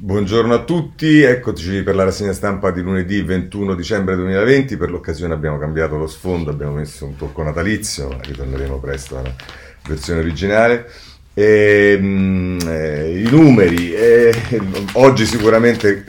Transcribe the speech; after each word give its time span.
Buongiorno 0.00 0.54
a 0.54 0.62
tutti, 0.62 1.22
eccoci 1.22 1.82
per 1.82 1.96
la 1.96 2.04
rassegna 2.04 2.32
stampa 2.32 2.70
di 2.70 2.82
lunedì 2.82 3.20
21 3.20 3.74
dicembre 3.74 4.14
2020. 4.14 4.76
Per 4.76 4.92
l'occasione 4.92 5.34
abbiamo 5.34 5.58
cambiato 5.58 5.96
lo 5.96 6.06
sfondo, 6.06 6.52
abbiamo 6.52 6.74
messo 6.74 7.04
un 7.04 7.16
tocco 7.16 7.42
natalizio, 7.42 8.16
ritorneremo 8.22 8.78
presto 8.78 9.18
alla 9.18 9.34
versione 9.88 10.20
originale. 10.20 10.88
E, 11.34 11.98
mh, 11.98 12.58
eh, 12.68 13.22
I 13.26 13.28
numeri, 13.28 13.92
eh, 13.92 14.32
oggi 14.92 15.26
sicuramente, 15.26 16.04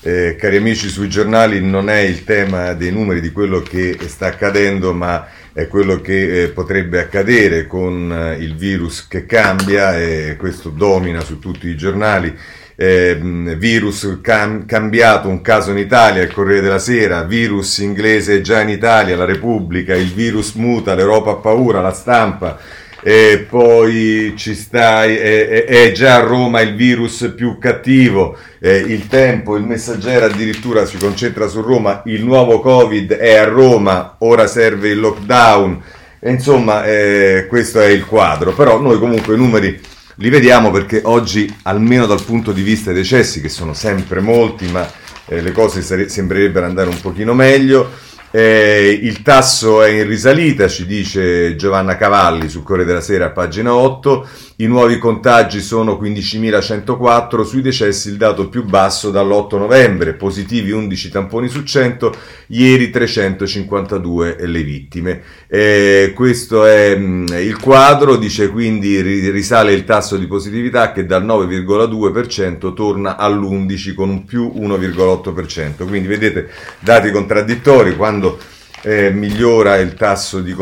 eh, 0.00 0.36
cari 0.40 0.56
amici 0.56 0.88
sui 0.88 1.10
giornali, 1.10 1.60
non 1.60 1.90
è 1.90 1.98
il 1.98 2.24
tema 2.24 2.72
dei 2.72 2.92
numeri 2.92 3.20
di 3.20 3.30
quello 3.30 3.60
che 3.60 3.98
sta 4.06 4.28
accadendo, 4.28 4.94
ma 4.94 5.28
è 5.52 5.68
quello 5.68 6.00
che 6.00 6.44
eh, 6.44 6.48
potrebbe 6.48 6.98
accadere 6.98 7.66
con 7.66 8.10
eh, 8.10 8.42
il 8.42 8.56
virus 8.56 9.06
che 9.06 9.26
cambia 9.26 10.00
e 10.00 10.36
questo 10.38 10.70
domina 10.70 11.20
su 11.20 11.38
tutti 11.38 11.68
i 11.68 11.76
giornali 11.76 12.34
eh, 12.76 13.18
virus 13.56 14.18
cam- 14.20 14.66
cambiato, 14.66 15.28
un 15.28 15.40
caso 15.40 15.70
in 15.70 15.78
Italia, 15.78 16.22
il 16.22 16.32
Corriere 16.32 16.60
della 16.60 16.78
Sera, 16.78 17.22
virus 17.22 17.78
inglese 17.78 18.40
già 18.40 18.60
in 18.60 18.68
Italia, 18.68 19.16
la 19.16 19.24
Repubblica, 19.24 19.94
il 19.94 20.12
virus 20.12 20.54
muta, 20.54 20.94
l'Europa 20.94 21.32
ha 21.32 21.36
paura, 21.36 21.80
la 21.80 21.92
stampa, 21.92 22.58
e 23.06 23.46
poi 23.48 24.32
ci 24.36 24.54
sta, 24.54 25.04
è, 25.04 25.66
è, 25.66 25.92
già 25.92 26.16
a 26.16 26.20
Roma 26.20 26.62
il 26.62 26.74
virus 26.74 27.32
più 27.36 27.58
cattivo, 27.58 28.36
eh, 28.58 28.76
il 28.76 29.08
tempo, 29.08 29.56
il 29.56 29.64
messaggero 29.64 30.24
addirittura 30.24 30.86
si 30.86 30.96
concentra 30.96 31.46
su 31.46 31.60
Roma, 31.60 32.02
il 32.06 32.24
nuovo 32.24 32.60
Covid 32.60 33.12
è 33.12 33.36
a 33.36 33.44
Roma, 33.44 34.16
ora 34.20 34.46
serve 34.46 34.88
il 34.88 35.00
lockdown, 35.00 35.82
insomma 36.20 36.84
eh, 36.86 37.46
questo 37.46 37.78
è 37.78 37.88
il 37.88 38.06
quadro, 38.06 38.54
però 38.54 38.80
noi 38.80 38.98
comunque 38.98 39.34
i 39.34 39.38
numeri 39.38 39.78
li 40.16 40.28
vediamo 40.28 40.70
perché 40.70 41.00
oggi, 41.04 41.52
almeno 41.62 42.06
dal 42.06 42.22
punto 42.22 42.52
di 42.52 42.62
vista 42.62 42.92
dei 42.92 43.02
decessi, 43.02 43.40
che 43.40 43.48
sono 43.48 43.74
sempre 43.74 44.20
molti, 44.20 44.66
ma 44.68 44.88
eh, 45.26 45.40
le 45.40 45.52
cose 45.52 45.82
sare- 45.82 46.08
sembrerebbero 46.08 46.66
andare 46.66 46.88
un 46.88 47.00
pochino 47.00 47.34
meglio, 47.34 47.90
eh, 48.36 48.98
il 49.00 49.22
tasso 49.22 49.80
è 49.80 49.90
in 49.90 50.08
risalita, 50.08 50.66
ci 50.66 50.86
dice 50.86 51.54
Giovanna 51.54 51.96
Cavalli 51.96 52.48
sul 52.48 52.64
Corriere 52.64 52.88
della 52.88 53.00
Sera, 53.00 53.30
pagina 53.30 53.72
8. 53.72 54.26
I 54.56 54.66
nuovi 54.66 54.98
contagi 54.98 55.60
sono 55.60 56.00
15.104, 56.00 57.42
sui 57.42 57.62
decessi 57.62 58.08
il 58.08 58.16
dato 58.16 58.48
più 58.48 58.64
basso 58.64 59.10
dall'8 59.10 59.58
novembre, 59.58 60.14
positivi 60.14 60.72
11 60.72 61.10
tamponi 61.10 61.48
su 61.48 61.62
100, 61.62 62.14
ieri 62.48 62.90
352 62.90 64.36
le 64.40 64.62
vittime. 64.62 65.22
Eh, 65.46 66.12
questo 66.14 66.66
è 66.66 66.96
mh, 66.96 67.04
mm, 67.04 67.26
il 67.38 67.58
quadro, 67.58 68.16
dice 68.16 68.48
quindi 68.50 69.00
risale 69.30 69.72
il 69.72 69.84
tasso 69.84 70.16
di 70.16 70.26
positività 70.26 70.90
che 70.90 71.06
dal 71.06 71.24
9,2% 71.24 72.74
torna 72.74 73.16
all'11 73.16 73.94
con 73.94 74.08
un 74.08 74.24
più 74.24 74.52
1,8%. 74.56 75.86
Quindi 75.86 76.08
vedete 76.08 76.48
dati 76.80 77.12
contraddittori 77.12 77.94
quando 77.96 78.23
eh, 78.86 79.10
migliora 79.10 79.76
il 79.76 79.94
tasso 79.94 80.40
di, 80.40 80.54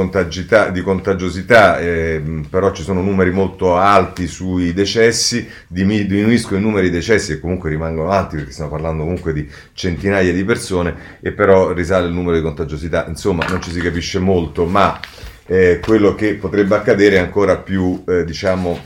di 0.72 0.80
contagiosità, 0.80 1.78
eh, 1.80 2.22
però 2.48 2.70
ci 2.70 2.82
sono 2.82 3.02
numeri 3.02 3.30
molto 3.30 3.76
alti 3.76 4.28
sui 4.28 4.72
decessi, 4.72 5.48
diminuiscono 5.66 6.60
i 6.60 6.62
numeri 6.62 6.88
di 6.88 6.96
decessi 6.96 7.32
e 7.32 7.40
comunque 7.40 7.70
rimangono 7.70 8.10
alti 8.10 8.36
perché 8.36 8.52
stiamo 8.52 8.70
parlando 8.70 9.02
comunque 9.02 9.32
di 9.32 9.48
centinaia 9.72 10.32
di 10.32 10.44
persone 10.44 11.18
e 11.20 11.32
però 11.32 11.72
risale 11.72 12.06
il 12.06 12.12
numero 12.12 12.36
di 12.36 12.42
contagiosità, 12.42 13.06
insomma 13.08 13.44
non 13.48 13.60
ci 13.60 13.72
si 13.72 13.80
capisce 13.80 14.20
molto, 14.20 14.66
ma 14.66 15.00
eh, 15.46 15.80
quello 15.84 16.14
che 16.14 16.34
potrebbe 16.34 16.76
accadere 16.76 17.16
è 17.16 17.18
ancora 17.18 17.56
più, 17.56 18.04
eh, 18.06 18.24
diciamo, 18.24 18.80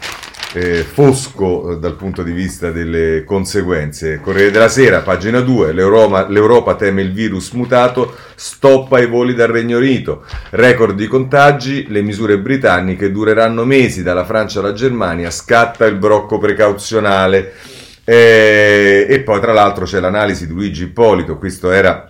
eh, 0.56 0.84
fosco 0.84 1.72
eh, 1.72 1.78
dal 1.78 1.96
punto 1.96 2.22
di 2.22 2.32
vista 2.32 2.70
delle 2.70 3.24
conseguenze. 3.24 4.20
Corriere 4.20 4.50
della 4.50 4.68
Sera, 4.68 5.00
pagina 5.00 5.40
2, 5.40 5.72
L'Europa, 5.72 6.26
l'Europa 6.28 6.76
teme 6.76 7.02
il 7.02 7.12
virus 7.12 7.50
mutato, 7.50 8.14
stoppa 8.34 8.98
i 9.00 9.06
voli 9.06 9.34
dal 9.34 9.48
Regno 9.48 9.76
Unito, 9.76 10.24
record 10.50 10.96
di 10.96 11.06
contagi, 11.08 11.86
le 11.88 12.00
misure 12.00 12.38
britanniche 12.38 13.12
dureranno 13.12 13.66
mesi, 13.66 14.02
dalla 14.02 14.24
Francia 14.24 14.60
alla 14.60 14.72
Germania 14.72 15.30
scatta 15.30 15.84
il 15.84 15.96
brocco 15.96 16.38
precauzionale. 16.38 17.52
Eh, 18.08 19.06
e 19.10 19.20
poi 19.20 19.40
tra 19.40 19.52
l'altro 19.52 19.84
c'è 19.84 20.00
l'analisi 20.00 20.46
di 20.46 20.54
Luigi 20.54 20.84
Ippolito, 20.84 21.36
questo 21.36 21.70
era 21.70 22.08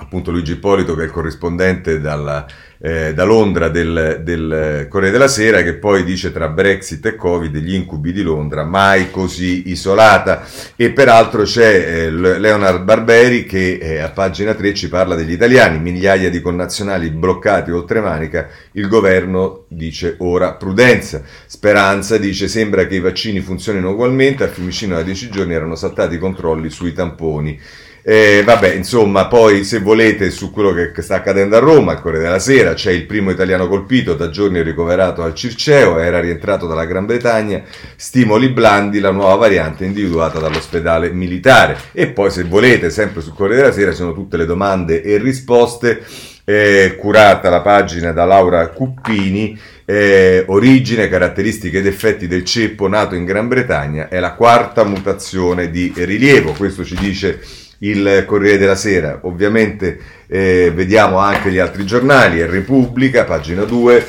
appunto 0.00 0.30
Luigi 0.30 0.52
Ippolito 0.52 0.94
che 0.94 1.02
è 1.02 1.04
il 1.04 1.10
corrispondente 1.10 2.00
dalla, 2.00 2.46
eh, 2.78 3.12
da 3.12 3.24
Londra 3.24 3.68
del, 3.68 4.20
del, 4.22 4.86
Corriere 4.88 5.12
della 5.12 5.28
Sera 5.28 5.62
che 5.62 5.74
poi 5.74 6.02
dice 6.02 6.32
tra 6.32 6.48
Brexit 6.48 7.04
e 7.04 7.14
Covid 7.14 7.54
gli 7.58 7.74
incubi 7.74 8.12
di 8.12 8.22
Londra 8.22 8.64
mai 8.64 9.10
così 9.10 9.68
isolata 9.68 10.44
e 10.76 10.90
peraltro 10.90 11.42
c'è 11.42 12.06
eh, 12.06 12.10
Leonard 12.10 12.82
Barberi 12.82 13.44
che 13.44 13.78
eh, 13.80 13.98
a 13.98 14.08
pagina 14.08 14.54
3 14.54 14.72
ci 14.72 14.88
parla 14.88 15.14
degli 15.14 15.32
italiani, 15.32 15.78
migliaia 15.78 16.30
di 16.30 16.40
connazionali 16.40 17.10
bloccati 17.10 17.70
oltre 17.70 18.00
Manica, 18.00 18.48
il 18.72 18.88
governo 18.88 19.64
dice 19.68 20.14
ora 20.18 20.54
prudenza, 20.54 21.22
Speranza 21.46 22.16
dice 22.16 22.48
sembra 22.48 22.86
che 22.86 22.94
i 22.94 23.00
vaccini 23.00 23.40
funzionino 23.40 23.90
ugualmente, 23.90 24.44
a 24.44 24.48
Fiumicino 24.48 24.96
da 24.96 25.02
10 25.02 25.28
giorni 25.30 25.52
erano 25.52 25.74
saltati 25.74 26.14
i 26.14 26.18
controlli 26.18 26.70
sui 26.70 26.92
tamponi. 26.92 27.60
Eh, 28.02 28.42
vabbè, 28.44 28.72
insomma, 28.74 29.26
poi 29.26 29.62
se 29.62 29.80
volete 29.80 30.30
su 30.30 30.50
quello 30.50 30.72
che, 30.72 30.90
che 30.90 31.02
sta 31.02 31.16
accadendo 31.16 31.56
a 31.56 31.60
Roma, 31.60 31.92
al 31.92 32.00
Corriere 32.00 32.24
della 32.24 32.38
Sera, 32.38 32.72
c'è 32.72 32.90
il 32.90 33.04
primo 33.04 33.30
italiano 33.30 33.68
colpito, 33.68 34.14
da 34.14 34.30
giorni 34.30 34.62
ricoverato 34.62 35.22
al 35.22 35.34
Circeo, 35.34 35.98
era 35.98 36.18
rientrato 36.20 36.66
dalla 36.66 36.86
Gran 36.86 37.04
Bretagna, 37.04 37.62
stimoli 37.96 38.48
blandi, 38.48 39.00
la 39.00 39.10
nuova 39.10 39.34
variante 39.34 39.84
individuata 39.84 40.38
dall'ospedale 40.38 41.10
militare. 41.10 41.76
E 41.92 42.08
poi 42.08 42.30
se 42.30 42.44
volete, 42.44 42.88
sempre 42.90 43.20
sul 43.20 43.34
Corriere 43.34 43.62
della 43.62 43.74
Sera, 43.74 43.92
sono 43.92 44.14
tutte 44.14 44.36
le 44.36 44.46
domande 44.46 45.02
e 45.02 45.18
risposte. 45.18 46.02
Eh, 46.42 46.96
curata 46.98 47.48
la 47.48 47.60
pagina 47.60 48.10
da 48.12 48.24
Laura 48.24 48.66
Cuppini, 48.68 49.56
eh, 49.84 50.42
origine, 50.48 51.08
caratteristiche 51.08 51.78
ed 51.78 51.86
effetti 51.86 52.26
del 52.26 52.44
ceppo 52.44 52.88
nato 52.88 53.14
in 53.14 53.24
Gran 53.24 53.46
Bretagna, 53.46 54.08
è 54.08 54.18
la 54.18 54.32
quarta 54.32 54.82
mutazione 54.82 55.70
di 55.70 55.92
rilievo, 55.94 56.52
questo 56.52 56.82
ci 56.82 56.96
dice 56.96 57.40
il 57.80 58.24
Corriere 58.26 58.58
della 58.58 58.74
Sera. 58.74 59.20
Ovviamente 59.22 60.00
eh, 60.26 60.72
vediamo 60.74 61.18
anche 61.18 61.50
gli 61.50 61.58
altri 61.58 61.84
giornali, 61.84 62.44
Repubblica, 62.44 63.24
pagina 63.24 63.64
2, 63.64 64.06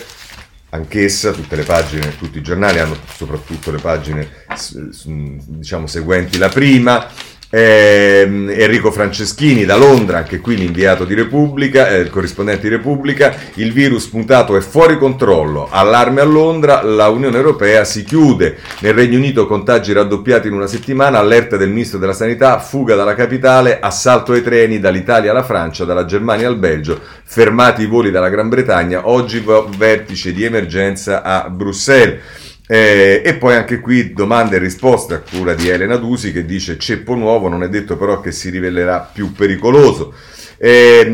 anch'essa, 0.69 1.31
tutte 1.31 1.55
le 1.55 1.63
pagine, 1.63 2.17
tutti 2.17 2.37
i 2.37 2.43
giornali 2.43 2.79
hanno 2.79 2.97
soprattutto 3.13 3.71
le 3.71 3.79
pagine 3.79 4.27
diciamo 5.47 5.87
seguenti 5.87 6.37
la 6.37 6.49
prima. 6.49 7.07
Eh, 7.53 8.21
Enrico 8.21 8.91
Franceschini 8.91 9.65
da 9.65 9.75
Londra, 9.75 10.19
anche 10.19 10.39
qui 10.39 10.55
l'inviato 10.55 11.03
di 11.03 11.13
Repubblica, 11.13 11.89
eh, 11.89 11.99
il 11.99 12.09
corrispondente 12.09 12.61
di 12.61 12.69
Repubblica, 12.69 13.35
il 13.55 13.73
virus 13.73 14.09
mutato 14.11 14.55
è 14.55 14.61
fuori 14.61 14.97
controllo, 14.97 15.67
allarme 15.69 16.21
a 16.21 16.23
Londra, 16.23 16.81
la 16.81 17.09
Unione 17.09 17.35
Europea 17.35 17.83
si 17.83 18.05
chiude, 18.05 18.57
nel 18.79 18.93
Regno 18.93 19.17
Unito 19.17 19.47
contagi 19.47 19.91
raddoppiati 19.91 20.47
in 20.47 20.53
una 20.53 20.67
settimana, 20.67 21.19
allerta 21.19 21.57
del 21.57 21.67
Ministro 21.67 21.99
della 21.99 22.13
Sanità, 22.13 22.57
fuga 22.59 22.95
dalla 22.95 23.15
capitale, 23.15 23.79
assalto 23.81 24.31
ai 24.31 24.43
treni 24.43 24.79
dall'Italia 24.79 25.31
alla 25.31 25.43
Francia, 25.43 25.83
dalla 25.83 26.05
Germania 26.05 26.47
al 26.47 26.57
Belgio, 26.57 27.01
fermati 27.25 27.81
i 27.81 27.87
voli 27.87 28.11
dalla 28.11 28.29
Gran 28.29 28.47
Bretagna, 28.47 29.09
oggi 29.09 29.43
vertice 29.75 30.31
di 30.31 30.45
emergenza 30.45 31.21
a 31.21 31.49
Bruxelles. 31.49 32.49
Eh, 32.73 33.21
e 33.25 33.33
poi 33.33 33.55
anche 33.55 33.81
qui 33.81 34.13
domande 34.13 34.55
e 34.55 34.59
risposte 34.59 35.13
a 35.13 35.19
cura 35.19 35.53
di 35.53 35.67
Elena 35.67 35.97
Dusi 35.97 36.31
che 36.31 36.45
dice 36.45 36.77
ceppo 36.77 37.15
nuovo, 37.15 37.49
non 37.49 37.63
è 37.63 37.67
detto 37.67 37.97
però 37.97 38.21
che 38.21 38.31
si 38.31 38.49
rivelerà 38.49 39.09
più 39.13 39.33
pericoloso. 39.33 40.13
Eh, 40.57 41.05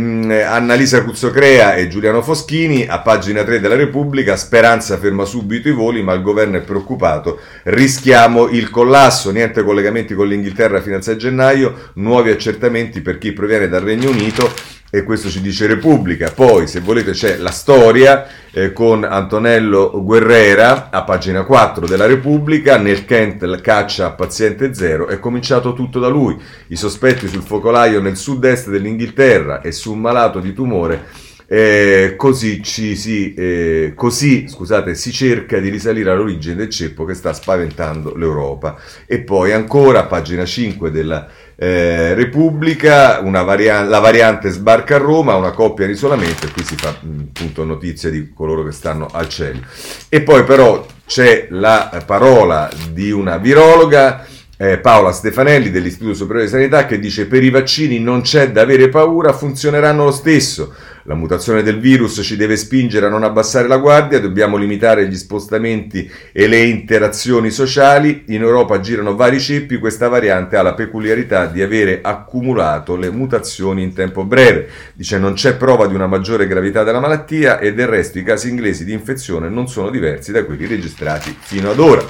Annalisa 0.45 1.03
Cuzzocrea 1.03 1.73
e 1.73 1.87
Giuliano 1.87 2.21
Foschini 2.21 2.85
a 2.85 2.99
pagina 2.99 3.43
3 3.43 3.59
della 3.59 3.73
Repubblica, 3.73 4.35
Speranza 4.35 4.99
ferma 4.99 5.25
subito 5.25 5.67
i 5.67 5.71
voli 5.71 6.03
ma 6.03 6.13
il 6.13 6.21
governo 6.21 6.57
è 6.57 6.61
preoccupato, 6.61 7.39
rischiamo 7.63 8.49
il 8.49 8.69
collasso, 8.69 9.31
niente 9.31 9.63
collegamenti 9.63 10.13
con 10.13 10.27
l'Inghilterra 10.27 10.79
fino 10.79 10.97
a 10.97 11.01
6 11.01 11.17
gennaio, 11.17 11.89
nuovi 11.93 12.29
accertamenti 12.29 13.01
per 13.01 13.17
chi 13.17 13.31
proviene 13.31 13.67
dal 13.67 13.81
Regno 13.81 14.11
Unito 14.11 14.53
e 14.89 15.03
questo 15.03 15.29
ci 15.29 15.41
dice 15.41 15.67
Repubblica. 15.67 16.31
Poi, 16.33 16.67
se 16.67 16.79
volete, 16.79 17.11
c'è 17.11 17.37
la 17.37 17.51
storia 17.51 18.25
eh, 18.51 18.71
con 18.71 19.03
Antonello 19.03 19.91
Guerrera 20.03 20.89
a 20.89 21.03
pagina 21.03 21.43
4 21.43 21.85
della 21.85 22.05
Repubblica. 22.05 22.77
Nel 22.77 23.03
Kent 23.05 23.59
caccia 23.61 24.07
a 24.07 24.11
paziente 24.11 24.73
zero 24.73 25.07
è 25.07 25.19
cominciato 25.19 25.73
tutto 25.73 25.99
da 25.99 26.07
lui. 26.07 26.37
I 26.67 26.75
sospetti 26.75 27.27
sul 27.27 27.43
focolaio 27.43 27.99
nel 27.99 28.15
sud-est 28.15 28.69
dell'Inghilterra 28.69 29.61
e 29.61 29.71
su 29.71 29.91
un 29.91 29.99
malato 29.99 30.39
di 30.39 30.53
tumore. 30.53 31.25
Eh, 31.49 32.15
così, 32.17 32.61
ci 32.61 32.97
si, 32.97 33.33
eh, 33.33 33.93
così 33.95 34.49
scusate, 34.49 34.95
si 34.95 35.13
cerca 35.13 35.59
di 35.59 35.69
risalire 35.69 36.11
all'origine 36.11 36.55
del 36.55 36.69
ceppo 36.69 37.05
che 37.05 37.13
sta 37.13 37.31
spaventando 37.31 38.15
l'Europa. 38.15 38.77
E 39.05 39.19
poi 39.19 39.53
ancora, 39.53 39.99
a 39.99 40.05
pagina 40.05 40.43
5 40.43 40.91
della 40.91 41.27
eh, 41.59 42.13
Repubblica, 42.13 43.19
variante, 43.19 43.89
la 43.89 43.99
variante 43.99 44.49
sbarca 44.49 44.95
a 44.95 44.99
Roma, 44.99 45.35
una 45.35 45.51
coppia 45.51 45.85
in 45.85 45.91
isolamento 45.91 46.45
e 46.45 46.51
qui 46.51 46.63
si 46.63 46.75
fa 46.75 46.89
appunto 46.89 47.63
notizia 47.63 48.11
di 48.11 48.31
coloro 48.33 48.63
che 48.63 48.71
stanno 48.71 49.07
al 49.11 49.27
cielo. 49.27 49.61
E 50.07 50.21
poi 50.21 50.43
però 50.43 50.85
c'è 51.05 51.47
la 51.49 52.03
parola 52.05 52.69
di 52.91 53.11
una 53.11 53.37
virologa 53.37 54.25
eh, 54.57 54.77
Paola 54.79 55.11
Stefanelli 55.11 55.69
dell'Istituto 55.71 56.13
Superiore 56.13 56.45
di 56.45 56.51
Sanità 56.51 56.85
che 56.85 56.99
dice 56.99 57.27
per 57.27 57.43
i 57.43 57.49
vaccini 57.49 57.99
non 57.99 58.21
c'è 58.21 58.51
da 58.51 58.61
avere 58.61 58.89
paura, 58.89 59.33
funzioneranno 59.33 60.05
lo 60.05 60.11
stesso. 60.11 60.73
La 61.07 61.15
mutazione 61.15 61.63
del 61.63 61.79
virus 61.79 62.19
ci 62.21 62.35
deve 62.35 62.57
spingere 62.57 63.05
a 63.05 63.09
non 63.09 63.23
abbassare 63.23 63.69
la 63.69 63.77
guardia, 63.77 64.19
dobbiamo 64.19 64.57
limitare 64.57 65.07
gli 65.07 65.15
spostamenti 65.15 66.11
e 66.33 66.47
le 66.47 66.65
interazioni 66.65 67.49
sociali. 67.49 68.25
In 68.27 68.41
Europa 68.41 68.81
girano 68.81 69.15
vari 69.15 69.39
ceppi, 69.39 69.77
questa 69.77 70.09
variante 70.09 70.57
ha 70.57 70.61
la 70.61 70.73
peculiarità 70.73 71.45
di 71.45 71.61
avere 71.61 72.01
accumulato 72.01 72.97
le 72.97 73.09
mutazioni 73.09 73.83
in 73.83 73.93
tempo 73.93 74.25
breve. 74.25 74.67
Dice 74.95 75.17
non 75.17 75.31
c'è 75.31 75.55
prova 75.55 75.87
di 75.87 75.95
una 75.95 76.07
maggiore 76.07 76.45
gravità 76.45 76.83
della 76.83 76.99
malattia 76.99 77.57
e 77.59 77.73
del 77.73 77.87
resto 77.87 78.19
i 78.19 78.23
casi 78.23 78.49
inglesi 78.49 78.83
di 78.83 78.91
infezione 78.91 79.47
non 79.47 79.69
sono 79.69 79.89
diversi 79.89 80.33
da 80.33 80.43
quelli 80.43 80.65
registrati 80.65 81.33
fino 81.39 81.69
ad 81.69 81.79
ora. 81.79 82.03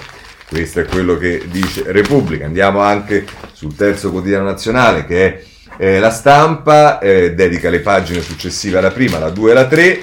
Questo 0.49 0.79
è 0.79 0.85
quello 0.85 1.19
che 1.19 1.43
dice 1.51 1.83
Repubblica. 1.85 2.45
Andiamo 2.45 2.79
anche 2.79 3.25
sul 3.51 3.75
terzo 3.75 4.09
quotidiano 4.09 4.45
nazionale 4.45 5.05
che 5.05 5.25
è 5.27 5.43
eh, 5.77 5.99
la 5.99 6.09
stampa, 6.09 6.99
eh, 6.99 7.33
dedica 7.33 7.69
le 7.69 7.79
pagine 7.79 8.21
successive 8.21 8.79
alla 8.79 8.91
prima, 8.91 9.19
la 9.19 9.29
2 9.29 9.51
e 9.51 9.53
la 9.53 9.65
3. 9.65 9.99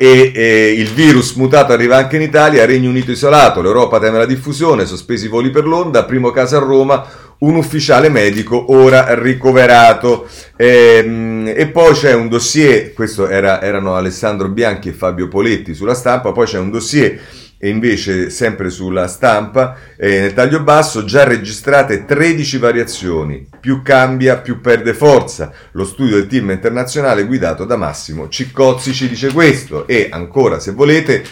E 0.00 0.32
eh, 0.32 0.74
il 0.76 0.90
virus 0.90 1.32
mutato 1.34 1.72
arriva 1.72 1.96
anche 1.96 2.16
in 2.16 2.22
Italia, 2.22 2.64
Regno 2.64 2.88
Unito 2.88 3.10
isolato, 3.10 3.60
l'Europa 3.60 3.98
teme 3.98 4.18
la 4.18 4.26
diffusione, 4.26 4.86
sospesi 4.86 5.26
i 5.26 5.28
voli 5.28 5.50
per 5.50 5.66
Londra, 5.66 6.04
primo 6.04 6.30
caso 6.30 6.56
a 6.56 6.60
Roma, 6.60 7.04
un 7.38 7.56
ufficiale 7.56 8.08
medico 8.08 8.72
ora 8.72 9.14
ricoverato. 9.14 10.28
E, 10.56 11.52
e 11.56 11.66
poi 11.66 11.94
c'è 11.94 12.14
un 12.14 12.28
dossier, 12.28 12.92
questo 12.92 13.26
era, 13.26 13.60
erano 13.60 13.96
Alessandro 13.96 14.48
Bianchi 14.48 14.90
e 14.90 14.92
Fabio 14.92 15.26
Poletti 15.26 15.74
sulla 15.74 15.94
stampa, 15.94 16.30
poi 16.30 16.46
c'è 16.46 16.58
un 16.58 16.70
dossier 16.70 17.18
e 17.58 17.68
invece 17.68 18.30
sempre 18.30 18.70
sulla 18.70 19.08
stampa, 19.08 19.76
eh, 19.96 20.20
nel 20.20 20.34
taglio 20.34 20.62
basso, 20.62 21.04
già 21.04 21.24
registrate 21.24 22.04
13 22.04 22.58
variazioni, 22.58 23.48
più 23.60 23.82
cambia 23.82 24.38
più 24.38 24.60
perde 24.60 24.94
forza. 24.94 25.52
Lo 25.72 25.84
studio 25.84 26.16
del 26.16 26.28
team 26.28 26.50
internazionale 26.50 27.26
guidato 27.26 27.64
da 27.64 27.76
Massimo 27.76 28.28
Ciccozzi 28.28 28.92
ci 28.92 29.08
dice 29.08 29.32
questo 29.32 29.86
e 29.88 30.08
ancora 30.10 30.60
se 30.60 30.70
volete, 30.70 31.24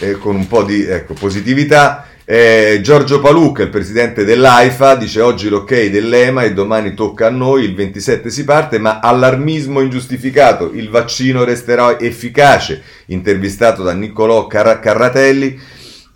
eh, 0.00 0.12
con 0.12 0.34
un 0.36 0.46
po' 0.46 0.64
di 0.64 0.84
ecco, 0.84 1.12
positività, 1.12 2.06
eh, 2.26 2.80
Giorgio 2.82 3.20
Palucca, 3.20 3.62
il 3.62 3.68
presidente 3.68 4.24
dell'AIFA, 4.24 4.94
dice 4.94 5.20
oggi 5.20 5.50
l'ok 5.50 5.90
dell'EMA 5.90 6.44
e 6.44 6.54
domani 6.54 6.94
tocca 6.94 7.26
a 7.26 7.30
noi, 7.30 7.64
il 7.64 7.74
27 7.74 8.30
si 8.30 8.44
parte, 8.44 8.78
ma 8.78 9.00
allarmismo 9.00 9.80
ingiustificato, 9.80 10.70
il 10.72 10.88
vaccino 10.88 11.44
resterà 11.44 11.98
efficace. 12.00 12.82
Intervistato 13.06 13.82
da 13.82 13.92
Niccolò 13.92 14.46
Car- 14.46 14.80
Carratelli, 14.80 15.60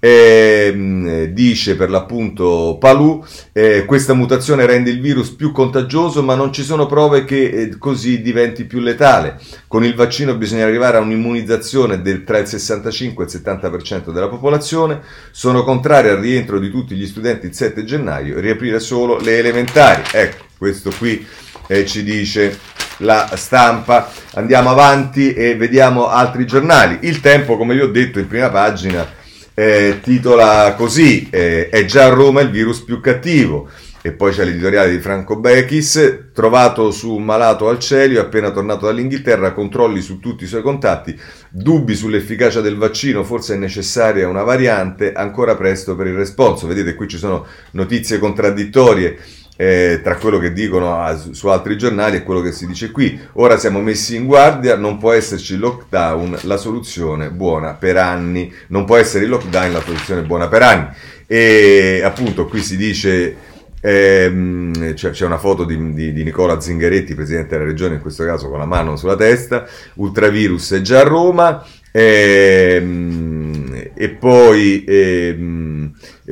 eh, 0.01 1.31
dice 1.33 1.77
per 1.77 1.91
l'appunto 1.91 2.77
Palù, 2.79 3.25
eh, 3.53 3.85
questa 3.85 4.15
mutazione 4.15 4.67
rende 4.67 4.91
il 4.91 5.01
virus 5.01 5.31
più 5.31 5.51
contagioso 5.51 6.23
ma 6.23 6.35
non 6.35 6.53
ci 6.53 6.63
sono 6.63 6.87
prove 6.87 7.25
che 7.25 7.49
eh, 7.49 7.79
così 7.79 8.23
diventi 8.23 8.65
più 8.65 8.81
letale. 8.81 9.39
Con 9.67 9.85
il 9.85 9.95
vaccino 9.95 10.37
bisogna 10.37 10.65
arrivare 10.65 10.99
a 10.99 11.01
un'immunizzazione 11.01 12.01
del, 12.01 12.25
tra 12.25 12.39
il 12.39 12.47
65 12.47 13.25
e 13.25 13.27
il 13.27 13.43
70% 13.43 14.13
della 14.13 14.29
popolazione. 14.29 15.01
Sono 15.31 15.65
contrari 15.65 16.09
al 16.09 16.19
rientro 16.19 16.59
di 16.59 16.71
tutti 16.71 16.95
gli 16.95 17.07
studenti 17.07 17.47
il 17.47 17.55
7 17.55 17.85
gennaio 17.85 18.39
riaprire 18.39 18.81
solo 18.81 19.19
le 19.19 19.39
elementari. 19.39 20.03
Ecco, 20.13 20.45
questo 20.57 20.91
qui 20.97 21.27
eh, 21.67 21.85
ci 21.87 22.05
dice 22.05 22.59
la 22.99 23.31
stampa. 23.35 24.11
Andiamo 24.35 24.71
avanti 24.71 25.33
e 25.33 25.57
vediamo 25.57 26.07
altri 26.07 26.47
giornali. 26.47 26.99
Il 27.03 27.21
tempo, 27.21 27.57
come 27.57 27.75
vi 27.75 27.81
ho 27.81 27.89
detto 27.89 28.19
in 28.19 28.27
prima 28.27 28.49
pagina, 28.49 29.17
eh, 29.59 29.99
titola 30.01 30.73
così, 30.77 31.27
eh, 31.33 31.69
è 31.69 31.85
già 31.85 32.05
a 32.05 32.11
Roma 32.11 32.43
il 32.43 32.51
virus 32.51 32.79
più 32.83 33.01
cattivo. 33.01 33.69
E 34.01 34.13
poi 34.13 34.31
c'è 34.31 34.45
l'editoriale 34.45 34.93
di 34.93 35.01
Franco 35.01 35.35
Bechis, 35.35 36.27
trovato 36.33 36.93
su 36.93 37.13
un 37.13 37.25
malato 37.25 37.69
al 37.69 37.81
Celio, 37.81 38.21
appena 38.21 38.53
tornato 38.53 38.87
dall'Inghilterra, 38.87 39.53
controlli 39.53 40.01
su 40.01 40.21
tutti 40.21 40.45
i 40.45 40.47
suoi 40.47 40.63
contatti, 40.63 41.19
dubbi 41.51 41.97
sull'efficacia 41.97 42.61
del 42.61 42.77
vaccino, 42.77 43.25
forse 43.25 43.55
è 43.55 43.59
necessaria 43.59 44.29
una 44.29 44.45
variante, 44.45 45.13
ancora 45.13 45.57
presto 45.57 45.97
per 45.97 46.07
il 46.07 46.15
responso. 46.15 46.69
Vedete, 46.69 46.95
qui 46.95 47.09
ci 47.09 47.19
sono 47.19 47.45
notizie 47.73 48.21
contraddittorie 48.21 49.19
eh, 49.61 49.99
tra 50.05 50.15
quello 50.15 50.39
che 50.39 50.53
dicono 50.53 51.01
a, 51.01 51.17
su 51.17 51.49
altri 51.49 51.77
giornali 51.77 52.17
e 52.17 52.23
quello 52.23 52.41
che 52.41 52.53
si 52.53 52.65
dice 52.65 52.93
qui. 52.93 53.19
Ora 53.33 53.59
siamo 53.59 53.81
messi 53.81 54.15
in 54.15 54.25
guardia, 54.25 54.77
non 54.77 54.99
può 54.99 55.11
esserci 55.11 55.55
il 55.55 55.59
lockdown, 55.59 56.39
la 56.43 56.57
soluzione 56.57 57.31
buona 57.31 57.75
per 57.75 57.97
anni, 57.97 58.53
non 58.69 58.85
può 58.85 58.97
essere 58.97 59.25
il 59.25 59.31
lockdown 59.31 59.73
la 59.73 59.83
soluzione 59.83 60.23
buona 60.23 60.47
per 60.47 60.63
anni. 60.63 60.87
E 61.27 62.03
appunto 62.05 62.47
qui 62.47 62.61
si 62.61 62.77
dice, 62.77 63.35
ehm, 63.81 64.95
c'è, 64.95 65.11
c'è, 65.11 65.27
una 65.27 65.39
foto 65.39 65.65
di, 65.65 65.93
di, 65.93 66.13
di, 66.13 66.23
Nicola 66.23 66.61
Zingaretti, 66.61 67.17
presidente 67.17 67.57
della 67.57 67.69
regione, 67.69 67.97
in 67.97 68.01
questo 68.01 68.25
caso 68.25 68.49
con 68.49 68.61
la 68.61 68.65
mano 68.65 68.95
sulla 68.95 69.17
testa, 69.17 69.67
ultravirus 69.95 70.75
è 70.75 70.81
già 70.83 71.01
a 71.01 71.03
Roma. 71.03 71.67
Ehm, 71.91 73.91
e 73.95 74.09
poi 74.11 74.85
ehm, 74.87 75.78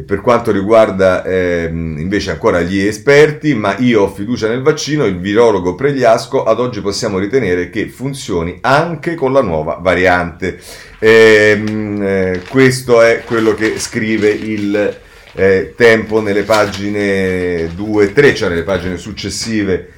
per 0.04 0.20
quanto 0.20 0.50
riguarda 0.50 1.24
ehm, 1.24 1.98
invece 1.98 2.30
ancora 2.30 2.60
gli 2.60 2.78
esperti, 2.78 3.54
ma 3.54 3.76
io 3.78 4.02
ho 4.02 4.08
fiducia 4.08 4.48
nel 4.48 4.62
vaccino, 4.62 5.04
il 5.04 5.18
virologo 5.18 5.74
Pregliasco, 5.74 6.44
ad 6.44 6.60
oggi 6.60 6.80
possiamo 6.80 7.18
ritenere 7.18 7.70
che 7.70 7.88
funzioni 7.88 8.58
anche 8.60 9.14
con 9.14 9.32
la 9.32 9.42
nuova 9.42 9.78
variante. 9.80 10.58
Ehm, 10.98 12.02
eh, 12.02 12.42
questo 12.48 13.02
è 13.02 13.22
quello 13.24 13.54
che 13.54 13.78
scrive 13.78 14.28
il 14.28 14.98
eh, 15.32 15.74
Tempo 15.76 16.20
nelle 16.20 16.42
pagine 16.42 17.70
2 17.74 18.04
e 18.04 18.12
3, 18.12 18.34
cioè 18.34 18.48
nelle 18.48 18.62
pagine 18.62 18.96
successive 18.96 19.90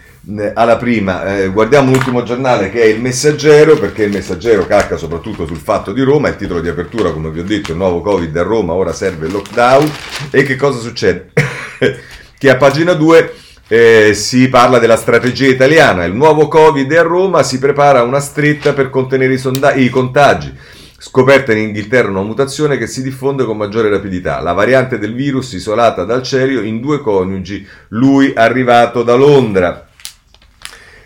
alla 0.54 0.76
prima, 0.76 1.38
eh, 1.38 1.48
guardiamo 1.48 1.90
l'ultimo 1.90 2.22
giornale 2.22 2.70
che 2.70 2.82
è 2.82 2.86
Il 2.86 3.00
Messaggero, 3.00 3.78
perché 3.78 4.02
il 4.02 4.12
Messaggero 4.12 4.66
calca 4.66 4.98
soprattutto 4.98 5.46
sul 5.46 5.56
fatto 5.56 5.92
di 5.92 6.02
Roma, 6.02 6.28
il 6.28 6.36
titolo 6.36 6.60
di 6.60 6.68
apertura, 6.68 7.12
come 7.12 7.30
vi 7.30 7.40
ho 7.40 7.44
detto, 7.44 7.70
il 7.70 7.78
nuovo 7.78 8.02
Covid 8.02 8.36
a 8.36 8.42
Roma, 8.42 8.74
ora 8.74 8.92
serve 8.92 9.26
il 9.26 9.32
lockdown. 9.32 9.90
E 10.30 10.42
che 10.42 10.56
cosa 10.56 10.80
succede? 10.80 11.30
che 12.36 12.50
a 12.50 12.56
pagina 12.56 12.92
2 12.92 13.34
eh, 13.68 14.12
si 14.12 14.48
parla 14.50 14.78
della 14.78 14.96
strategia 14.96 15.48
italiana, 15.48 16.04
il 16.04 16.14
nuovo 16.14 16.46
Covid 16.46 16.92
a 16.92 17.02
Roma, 17.02 17.42
si 17.42 17.58
prepara 17.58 18.02
una 18.02 18.20
stretta 18.20 18.74
per 18.74 18.90
contenere 18.90 19.32
i, 19.32 19.38
sonda- 19.38 19.74
i 19.74 19.88
contagi. 19.88 20.52
Scoperta 21.00 21.52
in 21.52 21.58
Inghilterra 21.58 22.10
una 22.10 22.22
mutazione 22.22 22.76
che 22.76 22.86
si 22.86 23.02
diffonde 23.02 23.44
con 23.44 23.56
maggiore 23.56 23.88
rapidità. 23.88 24.40
La 24.40 24.52
variante 24.52 24.98
del 24.98 25.14
virus 25.14 25.52
isolata 25.52 26.04
dal 26.04 26.22
Cerio 26.22 26.60
in 26.60 26.80
due 26.80 27.00
coniugi, 27.00 27.66
lui 27.90 28.32
arrivato 28.34 29.02
da 29.02 29.14
Londra. 29.14 29.87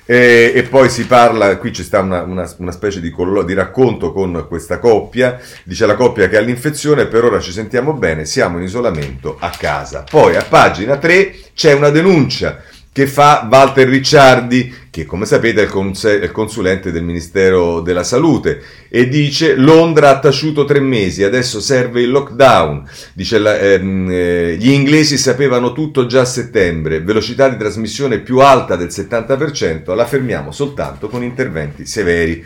E, 0.05 0.53
e, 0.55 0.63
poi 0.65 0.89
si 0.89 1.07
parla, 1.07 1.57
qui 1.59 1.71
c'è 1.71 1.83
sta 1.83 2.01
una, 2.01 2.23
una, 2.23 2.53
una 2.59 2.73
specie 2.73 3.01
di, 3.01 3.11
collo, 3.11 3.43
di, 3.43 3.55
racconto 3.55 4.13
con 4.13 4.47
questa 4.49 4.79
coppia, 4.79 5.39
dice 5.65 5.87
la 5.87 5.95
coppia 5.95 6.29
che 6.29 6.37
ha 6.37 6.41
l'infezione, 6.41 7.07
per 7.07 7.25
ora 7.25 7.39
ci 7.39 7.53
sentiamo 7.53 7.93
bene, 7.93 8.25
siamo 8.25 8.59
in 8.59 8.65
isolamento 8.65 9.37
a 9.39 9.51
casa. 9.51 10.05
Poi 10.09 10.37
a 10.37 10.43
pagina 10.43 10.97
3 10.97 11.35
c'è 11.55 11.73
una 11.73 11.91
denuncia 11.91 12.63
che 12.93 13.07
fa 13.07 13.49
Walter 13.51 13.89
Ricciardi, 13.89 14.73
che 14.91 15.07
come 15.07 15.25
sapete 15.25 15.63
è 15.63 15.65
il, 15.65 15.71
cons- 15.71 16.19
il, 16.23 16.31
consulente 16.31 16.93
del 16.93 17.03
Ministero 17.03 17.81
della 17.81 18.05
Salute, 18.05 18.61
e 18.91 19.09
dice 19.09 19.55
Londra 19.55 20.11
ha 20.11 20.19
taciuto 20.19 20.67
tre 20.67 20.79
mesi, 20.79 21.25
adesso 21.25 21.59
serve 21.59 22.03
il 22.03 22.11
lockdown. 22.11 22.87
Dice 23.15 23.39
la, 23.39 23.59
ehm, 23.59 24.09
eh, 24.11 24.57
gli 24.59 24.71
inglesi 24.71 25.17
sapevano 25.17 25.73
tutto 25.73 26.05
già 26.05 26.21
a 26.21 26.27
settembre, 26.27 27.01
velocità 27.01 27.49
di 27.49 27.57
trasmissione 27.57 28.19
più 28.21 28.41
alta 28.41 28.77
del 28.77 28.89
70%, 28.89 29.95
la 29.95 30.05
fermiamo 30.05 30.53
soltanto 30.53 31.09
con 31.09 31.23
interventi 31.23 31.87
severi. 31.87 32.45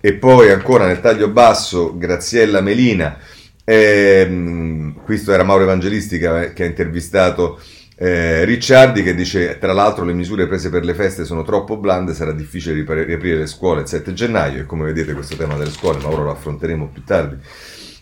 E 0.00 0.12
poi 0.14 0.50
ancora 0.50 0.86
nel 0.86 1.00
taglio 1.00 1.28
basso 1.28 1.96
Graziella 1.96 2.60
Melina, 2.60 3.16
ehm, 3.62 5.02
questo 5.04 5.32
era 5.32 5.44
Mauro 5.44 5.62
Evangelisti 5.62 6.18
che, 6.18 6.52
che 6.52 6.64
ha 6.64 6.66
intervistato 6.66 7.60
eh, 7.96 8.44
Ricciardi 8.44 9.04
che 9.04 9.14
dice 9.14 9.58
tra 9.58 9.72
l'altro 9.72 10.04
le 10.04 10.14
misure 10.14 10.48
prese 10.48 10.68
per 10.68 10.84
le 10.84 10.94
feste 10.94 11.24
sono 11.24 11.44
troppo 11.44 11.76
blande, 11.76 12.12
sarà 12.12 12.32
difficile 12.32 12.74
ripar- 12.74 13.06
riaprire 13.06 13.38
le 13.38 13.46
scuole 13.46 13.82
il 13.82 13.88
7 13.88 14.12
gennaio 14.12 14.62
e 14.62 14.66
come 14.66 14.84
vedete 14.84 15.12
questo 15.12 15.36
tema 15.36 15.56
delle 15.56 15.70
scuole, 15.70 15.98
ma 16.00 16.08
ora 16.08 16.24
lo 16.24 16.30
affronteremo 16.32 16.88
più 16.88 17.04
tardi, 17.04 17.36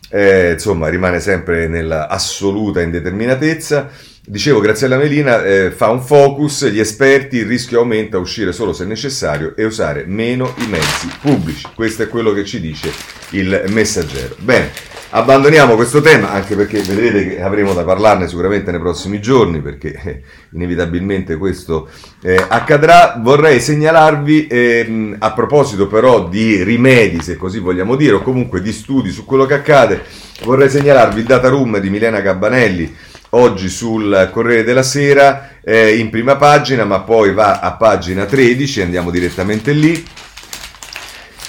eh, 0.09 0.53
insomma 0.53 0.89
rimane 0.89 1.21
sempre 1.21 1.69
nell'assoluta 1.69 2.81
indeterminatezza. 2.81 3.91
Dicevo, 4.25 4.61
Graziella 4.61 4.97
Melina 4.97 5.45
eh, 5.45 5.73
fa 5.73 5.91
un 5.91 6.01
focus, 6.01 6.71
gli 6.71 6.79
esperti, 6.79 7.39
il 7.39 7.47
rischio 7.47 7.81
aumenta 7.81 8.19
uscire 8.19 8.53
solo 8.53 8.73
se 8.73 8.85
necessario 8.85 9.57
e 9.57 9.65
usare 9.65 10.05
meno 10.07 10.55
i 10.59 10.69
mezzi 10.69 11.09
pubblici. 11.21 11.67
Questo 11.75 12.05
è 12.05 12.09
quello 12.09 12.33
che 12.33 12.45
ci 12.45 12.61
dice 12.61 12.93
il 13.31 13.65
messaggero. 13.71 14.37
Bene, 14.39 14.71
Abbandoniamo 15.15 15.75
questo 15.75 16.01
tema 16.01 16.31
anche 16.31 16.57
perché 16.57 16.81
vedrete 16.81 17.29
che 17.29 17.43
avremo 17.43 17.75
da 17.75 17.85
parlarne 17.85 18.27
sicuramente 18.29 18.71
nei 18.71 18.81
prossimi 18.81 19.21
giorni 19.21 19.61
perché 19.61 19.93
eh, 19.93 20.23
inevitabilmente 20.55 21.37
questo 21.37 21.91
eh, 22.23 22.43
accadrà. 22.49 23.21
Vorrei 23.21 23.61
segnalarvi 23.61 24.47
eh, 24.47 25.17
a 25.19 25.33
proposito 25.35 25.87
però 25.87 26.31
di 26.31 26.63
rimedi 26.63 27.21
se 27.21 27.37
così 27.37 27.59
vogliamo 27.59 27.95
dire 27.95 28.15
o 28.15 28.23
comunque 28.23 28.63
di 28.63 28.73
studi 28.73 29.11
su 29.11 29.27
quello 29.27 29.45
che 29.45 29.53
accade 29.53 30.03
vorrei 30.45 30.71
segnalarvi 30.71 31.21
il 31.21 31.27
data 31.27 31.49
room 31.49 31.77
di 31.77 31.91
Milena 31.91 32.21
Gabbanelli 32.21 32.97
oggi 33.35 33.69
sul 33.69 34.31
Corriere 34.33 34.65
della 34.65 34.83
Sera 34.83 35.57
eh, 35.63 35.95
in 35.97 36.09
prima 36.09 36.37
pagina, 36.37 36.85
ma 36.85 37.01
poi 37.01 37.35
va 37.35 37.61
a 37.61 37.73
pagina 37.73 38.25
13, 38.25 38.81
andiamo 38.81 39.11
direttamente 39.11 39.73
lì. 39.73 40.03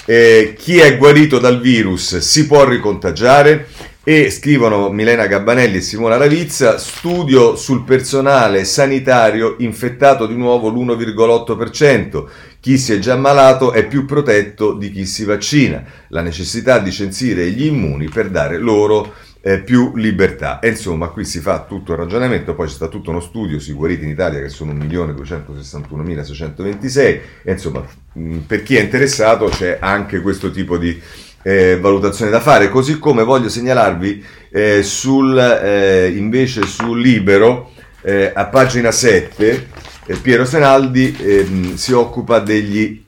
Eh, 0.06 0.54
chi 0.58 0.78
è 0.78 0.98
guarito 0.98 1.38
dal 1.38 1.62
virus 1.62 2.18
si 2.18 2.46
può 2.46 2.68
ricontagiare 2.68 3.68
e 4.04 4.30
scrivono 4.30 4.90
Milena 4.90 5.26
Gabbanelli 5.26 5.78
e 5.78 5.80
Simona 5.80 6.18
Ravizza, 6.18 6.76
studio 6.76 7.56
sul 7.56 7.84
personale 7.84 8.64
sanitario 8.64 9.56
infettato 9.60 10.26
di 10.26 10.34
nuovo 10.34 10.68
l'1,8%. 10.68 12.26
Chi 12.60 12.76
si 12.76 12.92
è 12.92 12.98
già 12.98 13.14
ammalato 13.14 13.72
è 13.72 13.86
più 13.86 14.04
protetto 14.04 14.74
di 14.74 14.90
chi 14.90 15.06
si 15.06 15.24
vaccina. 15.24 15.82
La 16.08 16.20
necessità 16.20 16.80
di 16.80 16.92
censire 16.92 17.48
gli 17.50 17.64
immuni 17.64 18.10
per 18.10 18.28
dare 18.28 18.58
loro 18.58 19.14
eh, 19.46 19.60
più 19.60 19.94
libertà. 19.94 20.58
E 20.58 20.70
insomma, 20.70 21.08
qui 21.08 21.26
si 21.26 21.40
fa 21.40 21.66
tutto 21.68 21.92
il 21.92 21.98
ragionamento, 21.98 22.54
poi 22.54 22.66
c'è 22.66 22.72
stato 22.72 22.92
tutto 22.92 23.10
uno 23.10 23.20
studio 23.20 23.60
sui 23.60 23.74
guariti 23.74 24.04
in 24.04 24.10
Italia 24.10 24.40
che 24.40 24.48
sono 24.48 24.72
1.261.626 24.72 27.20
e 27.42 27.52
insomma, 27.52 27.84
mh, 28.14 28.38
per 28.38 28.62
chi 28.62 28.76
è 28.76 28.80
interessato 28.80 29.48
c'è 29.48 29.76
anche 29.82 30.22
questo 30.22 30.50
tipo 30.50 30.78
di 30.78 30.98
eh, 31.42 31.78
valutazione 31.78 32.30
da 32.30 32.40
fare, 32.40 32.70
così 32.70 32.98
come 32.98 33.22
voglio 33.22 33.50
segnalarvi 33.50 34.24
eh, 34.50 34.82
sul, 34.82 35.38
eh, 35.38 36.10
invece 36.16 36.62
sul 36.62 36.98
libero, 36.98 37.72
eh, 38.00 38.32
a 38.34 38.46
pagina 38.46 38.90
7, 38.90 39.68
eh, 40.06 40.16
Piero 40.16 40.46
Senaldi 40.46 41.14
ehm, 41.20 41.74
si 41.74 41.92
occupa 41.92 42.38
degli 42.38 43.02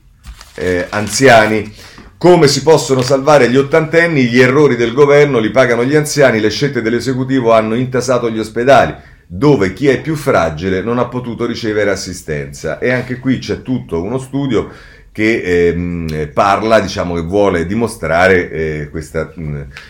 anziani. 0.88 1.70
Come 2.18 2.48
si 2.48 2.62
possono 2.62 3.02
salvare 3.02 3.50
gli 3.50 3.58
ottantenni? 3.58 4.24
Gli 4.24 4.40
errori 4.40 4.74
del 4.74 4.94
governo 4.94 5.38
li 5.38 5.50
pagano 5.50 5.84
gli 5.84 5.94
anziani, 5.94 6.40
le 6.40 6.48
scelte 6.48 6.80
dell'esecutivo 6.80 7.52
hanno 7.52 7.74
intasato 7.74 8.30
gli 8.30 8.38
ospedali 8.38 8.94
dove 9.26 9.74
chi 9.74 9.88
è 9.88 10.00
più 10.00 10.14
fragile 10.14 10.80
non 10.80 10.98
ha 10.98 11.08
potuto 11.08 11.44
ricevere 11.44 11.90
assistenza. 11.90 12.78
E 12.78 12.90
anche 12.90 13.18
qui 13.18 13.36
c'è 13.38 13.60
tutto 13.60 14.02
uno 14.02 14.16
studio 14.16 14.70
che 15.12 15.68
ehm, 15.68 16.30
parla, 16.32 16.80
diciamo, 16.80 17.14
che 17.14 17.20
vuole 17.20 17.66
dimostrare 17.66 18.50
eh, 18.50 18.88
queste 18.90 19.32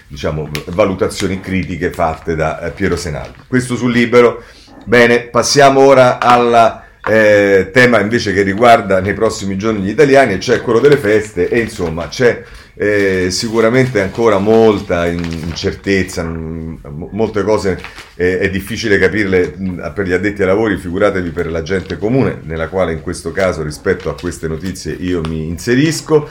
diciamo, 0.08 0.48
valutazioni 0.66 1.38
critiche 1.38 1.92
fatte 1.92 2.34
da 2.34 2.60
eh, 2.60 2.70
Piero 2.70 2.96
Senaldi. 2.96 3.38
Questo 3.46 3.76
sul 3.76 3.92
libero. 3.92 4.42
Bene, 4.84 5.28
passiamo 5.28 5.78
ora 5.80 6.18
al 6.18 6.85
eh, 7.08 7.70
tema 7.72 8.00
invece 8.00 8.32
che 8.32 8.42
riguarda 8.42 9.00
nei 9.00 9.14
prossimi 9.14 9.56
giorni 9.56 9.80
gli 9.80 9.90
italiani, 9.90 10.40
cioè 10.40 10.60
quello 10.60 10.80
delle 10.80 10.96
feste 10.96 11.48
e 11.48 11.60
insomma 11.60 12.08
c'è 12.08 12.42
eh, 12.74 13.28
sicuramente 13.30 14.02
ancora 14.02 14.38
molta 14.38 15.06
incertezza, 15.06 16.24
molte 16.24 17.42
cose 17.42 17.80
eh, 18.16 18.40
è 18.40 18.50
difficile 18.50 18.98
capirle 18.98 19.54
per 19.94 20.06
gli 20.06 20.12
addetti 20.12 20.42
ai 20.42 20.48
lavori, 20.48 20.76
figuratevi 20.76 21.30
per 21.30 21.50
la 21.50 21.62
gente 21.62 21.96
comune, 21.96 22.40
nella 22.42 22.68
quale 22.68 22.92
in 22.92 23.00
questo 23.00 23.32
caso 23.32 23.62
rispetto 23.62 24.10
a 24.10 24.16
queste 24.20 24.48
notizie 24.48 24.92
io 24.92 25.20
mi 25.26 25.46
inserisco. 25.46 26.28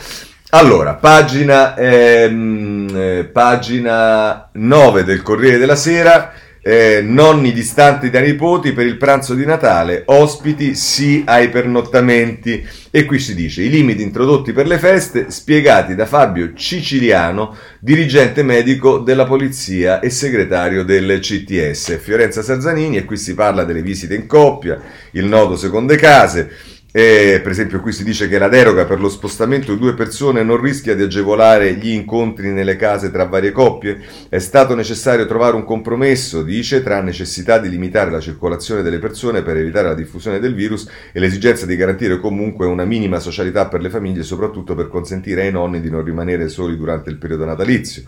Allora, 0.50 0.94
pagina, 0.94 1.76
ehm, 1.76 2.90
eh, 2.94 3.30
pagina 3.32 4.50
9 4.54 5.04
del 5.04 5.22
Corriere 5.22 5.58
della 5.58 5.76
Sera 5.76 6.32
eh, 6.68 7.02
nonni 7.04 7.54
distanti 7.54 8.10
da 8.10 8.20
nipoti 8.20 8.74
per 8.74 8.88
il 8.88 8.98
pranzo 8.98 9.36
di 9.36 9.46
Natale, 9.46 10.02
ospiti 10.08 10.74
sì 10.74 11.22
ai 11.24 11.50
pernottamenti. 11.50 12.66
E 12.90 13.06
qui 13.06 13.20
si 13.20 13.36
dice 13.36 13.62
i 13.62 13.70
limiti 13.70 14.02
introdotti 14.02 14.52
per 14.52 14.66
le 14.66 14.80
feste 14.80 15.30
spiegati 15.30 15.94
da 15.94 16.08
Fabio 16.08 16.54
Ciciliano, 16.56 17.56
dirigente 17.80 18.42
medico 18.42 18.98
della 18.98 19.26
polizia 19.26 20.00
e 20.00 20.10
segretario 20.10 20.84
del 20.84 21.20
CTS. 21.20 22.00
Fiorenza 22.00 22.42
Sarzanini 22.42 22.98
e 22.98 23.06
qui 23.06 23.18
si 23.18 23.36
parla 23.36 23.64
delle 23.64 23.84
visite 23.84 24.16
in 24.16 24.26
coppia, 24.26 24.82
il 25.12 25.26
nodo 25.26 25.56
seconde 25.58 25.98
case. 25.98 26.50
E, 26.98 27.42
per 27.44 27.52
esempio 27.52 27.82
qui 27.82 27.92
si 27.92 28.06
dice 28.06 28.30
che 28.30 28.38
la 28.40 28.48
deroga 28.48 28.86
per 28.86 29.02
lo 29.02 29.10
spostamento 29.10 29.74
di 29.74 29.80
due 29.80 29.96
persone 29.96 30.44
non 30.44 30.62
rischia 30.62 30.96
di 30.96 31.04
agevolare 31.04 31.74
gli 31.74 31.90
incontri 31.90 32.52
nelle 32.52 32.78
case 32.78 33.12
tra 33.12 33.26
varie 33.26 33.52
coppie. 33.52 34.00
È 34.30 34.40
stato 34.40 34.76
necessario 34.76 35.26
trovare 35.26 35.58
un 35.58 35.66
compromesso, 35.66 36.42
dice, 36.42 36.82
tra 36.82 37.02
necessità 37.02 37.58
di 37.58 37.70
limitare 37.70 38.12
la 38.12 38.22
circolazione 38.22 38.82
delle 38.82 39.00
persone 39.00 39.42
per 39.42 39.58
evitare 39.58 39.90
la 39.90 39.94
diffusione 39.94 40.40
del 40.40 40.56
virus 40.56 40.88
e 41.12 41.20
l'esigenza 41.20 41.66
di 41.66 41.76
garantire 41.76 42.18
comunque 42.18 42.66
una 42.66 42.86
minima 42.86 43.20
socialità 43.20 43.68
per 43.68 43.82
le 43.82 43.90
famiglie, 43.90 44.24
soprattutto 44.24 44.74
per 44.74 44.88
consentire 44.88 45.42
ai 45.42 45.52
nonni 45.52 45.82
di 45.82 45.90
non 45.90 46.02
rimanere 46.02 46.48
soli 46.48 46.78
durante 46.78 47.10
il 47.10 47.18
periodo 47.18 47.44
natalizio. 47.44 48.04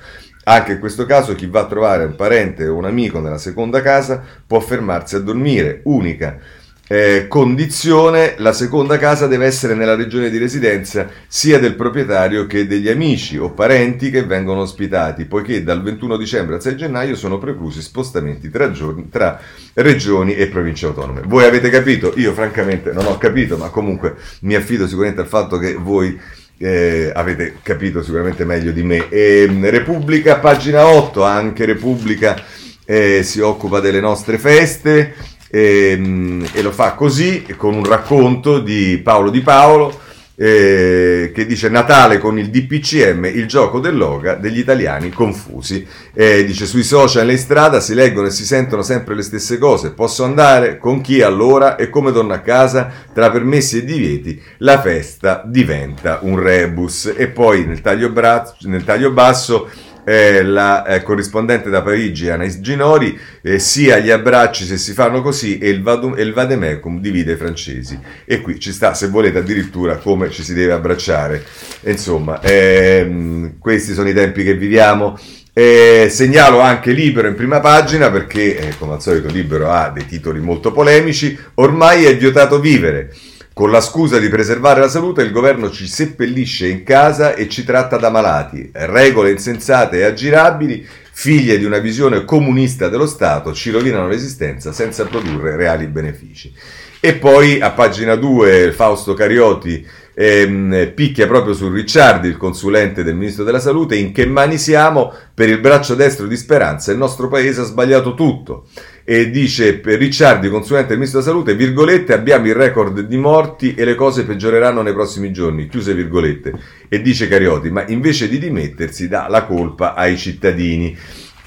Anche 0.45 0.71
in 0.71 0.79
questo 0.79 1.05
caso 1.05 1.35
chi 1.35 1.47
va 1.47 1.59
a 1.59 1.67
trovare 1.67 2.05
un 2.05 2.15
parente 2.15 2.65
o 2.65 2.77
un 2.77 2.85
amico 2.85 3.19
nella 3.19 3.37
seconda 3.37 3.81
casa 3.81 4.23
può 4.47 4.61
fermarsi 4.61 5.15
a 5.15 5.19
dormire, 5.19 5.81
unica 5.83 6.39
eh, 6.87 7.27
condizione, 7.27 8.35
la 8.37 8.53
seconda 8.53 8.97
casa 8.97 9.27
deve 9.27 9.45
essere 9.45 9.75
nella 9.75 9.95
regione 9.95 10.29
di 10.29 10.37
residenza 10.37 11.09
sia 11.27 11.59
del 11.59 11.75
proprietario 11.75 12.47
che 12.47 12.65
degli 12.65 12.87
amici 12.87 13.37
o 13.37 13.51
parenti 13.51 14.09
che 14.09 14.23
vengono 14.23 14.61
ospitati, 14.61 15.25
poiché 15.25 15.63
dal 15.63 15.83
21 15.83 16.15
dicembre 16.15 16.55
al 16.55 16.61
6 16.61 16.77
gennaio 16.77 17.15
sono 17.15 17.37
preclusi 17.37 17.81
spostamenti 17.81 18.49
tra, 18.49 18.71
giorni, 18.71 19.09
tra 19.09 19.39
regioni 19.73 20.35
e 20.35 20.47
province 20.47 20.85
autonome. 20.85 21.21
Voi 21.25 21.43
avete 21.43 21.69
capito? 21.69 22.13
Io 22.15 22.31
francamente 22.33 22.93
non 22.93 23.05
ho 23.05 23.17
capito, 23.17 23.57
ma 23.57 23.69
comunque 23.69 24.15
mi 24.41 24.55
affido 24.55 24.87
sicuramente 24.87 25.21
al 25.21 25.27
fatto 25.27 25.57
che 25.57 25.73
voi 25.73 26.17
eh, 26.59 27.11
avete 27.13 27.57
capito 27.61 28.01
sicuramente 28.01 28.45
meglio 28.45 28.71
di 28.71 28.83
me. 28.83 29.09
E, 29.09 29.45
ehm, 29.47 29.69
Repubblica, 29.69 30.37
pagina 30.37 30.87
8, 30.87 31.21
anche 31.23 31.65
Repubblica 31.65 32.41
eh, 32.85 33.21
si 33.23 33.41
occupa 33.41 33.81
delle 33.81 33.99
nostre 33.99 34.37
feste 34.37 35.35
e, 35.49 35.91
ehm, 35.91 36.47
e, 36.53 36.61
lo 36.61 36.71
fa 36.71 36.93
così 36.93 37.45
con 37.55 37.75
un 37.75 37.83
racconto 37.85 38.59
di 38.59 38.99
Paolo 39.03 39.29
Di 39.29 39.41
Paolo 39.41 40.05
eh, 40.39 41.31
che 41.33 41.47
dice 41.47 41.67
Natale 41.67 42.19
con 42.19 42.37
il 42.37 42.51
DPCM, 42.51 43.25
il 43.25 43.47
gioco 43.47 43.79
dell'oga 43.79 44.35
degli 44.35 44.59
italiani 44.59 45.09
confusi. 45.09 45.85
Eh, 46.13 46.45
dice 46.45 46.67
sui 46.67 46.83
social 46.83 47.27
e 47.27 47.31
in 47.31 47.37
strada 47.39 47.79
si 47.79 47.95
leggono 47.95 48.27
e 48.27 48.29
si 48.29 48.45
sentono 48.45 48.83
sempre 48.83 49.15
le 49.15 49.23
stesse 49.23 49.57
cose. 49.57 49.93
Posso 49.93 50.23
andare? 50.23 50.77
Con 50.77 51.01
chi 51.01 51.23
allora? 51.23 51.75
E 51.75 51.89
come 51.89 52.11
torno 52.11 52.33
a 52.33 52.39
casa? 52.39 52.91
Tra 53.11 53.31
permessi 53.31 53.79
e 53.79 53.83
divieti 53.83 54.39
la 54.57 54.79
festa 54.79 55.41
diventa 55.43 56.19
un 56.21 56.37
rebus. 56.39 57.11
E 57.15 57.29
poi 57.29 57.65
nel 57.65 57.81
taglio, 57.81 58.11
bra- 58.11 58.55
nel 58.61 58.83
taglio 58.83 59.09
basso 59.11 59.67
eh, 60.07 60.41
la 60.41 60.85
eh, 60.85 61.03
corrispondente 61.03 61.69
da 61.69 61.81
Parigi 61.81 62.29
Anais 62.29 62.61
Ginori, 62.61 63.19
eh, 63.41 63.59
sia 63.59 63.97
gli 63.97 64.09
abbracci 64.09 64.63
se 64.63 64.77
si 64.77 64.93
fanno 64.93 65.21
così 65.21 65.57
e 65.57 65.67
il, 65.67 65.81
vadum, 65.81 66.15
e 66.17 66.21
il 66.21 66.31
vademecum 66.31 67.01
divide 67.01 67.33
i 67.33 67.35
francesi. 67.35 67.99
E 68.23 68.39
qui 68.39 68.57
ci 68.57 68.71
sta, 68.71 68.93
se 68.93 69.09
volete, 69.09 69.39
addirittura 69.39 69.97
come 69.97 70.29
ci 70.29 70.43
si 70.43 70.53
deve 70.53 70.71
abbracciare. 70.71 71.43
Insomma, 71.81 72.41
ehm, 72.41 73.57
questi 73.59 73.91
sono 73.91 74.07
i 74.07 74.13
tempi 74.13 74.45
che 74.45 74.55
viviamo. 74.55 75.19
Eh, 75.51 76.07
segnalo 76.09 76.61
anche 76.61 76.93
Libero 76.93 77.27
in 77.27 77.35
prima 77.35 77.59
pagina 77.59 78.09
perché, 78.09 78.57
eh, 78.59 78.77
come 78.77 78.93
al 78.93 79.01
solito, 79.01 79.27
Libero 79.27 79.69
ha 79.71 79.89
dei 79.89 80.05
titoli 80.05 80.39
molto 80.39 80.71
polemici. 80.71 81.37
Ormai 81.55 82.05
è 82.05 82.15
vietato 82.15 82.61
vivere. 82.61 83.11
Con 83.57 83.71
la 83.71 83.81
scusa 83.81 84.19
di 84.19 84.29
preservare 84.29 84.81
la 84.81 84.87
salute, 84.87 85.23
il 85.23 85.31
governo 85.31 85.71
ci 85.71 85.87
seppellisce 85.87 86.67
in 86.67 86.83
casa 86.83 87.33
e 87.33 87.49
ci 87.49 87.63
tratta 87.63 87.97
da 87.97 88.11
malati. 88.11 88.69
Regole 88.71 89.31
insensate 89.31 89.97
e 89.97 90.03
aggirabili, 90.03 90.85
figlie 91.11 91.57
di 91.57 91.65
una 91.65 91.79
visione 91.79 92.23
comunista 92.23 92.87
dello 92.87 93.07
Stato, 93.07 93.53
ci 93.53 93.71
rovinano 93.71 94.07
l'esistenza 94.07 94.71
senza 94.71 95.05
produrre 95.05 95.55
reali 95.55 95.87
benefici. 95.87 96.53
E 96.99 97.15
poi 97.15 97.59
a 97.59 97.71
pagina 97.71 98.13
2 98.13 98.73
Fausto 98.73 99.15
Carioti 99.15 99.83
ehm, 100.13 100.91
picchia 100.93 101.25
proprio 101.25 101.55
su 101.55 101.71
Ricciardi, 101.71 102.27
il 102.27 102.37
consulente 102.37 103.03
del 103.03 103.15
ministro 103.15 103.43
della 103.43 103.59
salute, 103.59 103.95
in 103.95 104.11
che 104.11 104.27
mani 104.27 104.59
siamo 104.59 105.11
per 105.33 105.49
il 105.49 105.59
braccio 105.59 105.95
destro 105.95 106.27
di 106.27 106.37
Speranza, 106.37 106.91
il 106.91 106.99
nostro 106.99 107.27
paese 107.27 107.61
ha 107.61 107.65
sbagliato 107.65 108.13
tutto 108.13 108.67
e 109.09 109.29
dice 109.29 109.77
per 109.77 109.99
Ricciardi, 109.99 110.49
consulente 110.49 110.89
del 110.89 110.97
Ministro 110.97 111.21
della 111.21 111.31
Salute, 111.31 111.55
virgolette, 111.55 112.11
abbiamo 112.11 112.47
il 112.47 112.55
record 112.55 112.99
di 112.99 113.15
morti 113.15 113.73
e 113.73 113.85
le 113.85 113.95
cose 113.95 114.25
peggioreranno 114.25 114.81
nei 114.81 114.91
prossimi 114.91 115.31
giorni, 115.31 115.69
chiuse 115.69 115.93
virgolette. 115.93 116.51
E 116.89 117.01
dice 117.01 117.29
Carioti, 117.29 117.69
ma 117.69 117.85
invece 117.87 118.27
di 118.27 118.37
dimettersi 118.37 119.07
dà 119.07 119.29
la 119.29 119.45
colpa 119.45 119.93
ai 119.93 120.17
cittadini. 120.17 120.93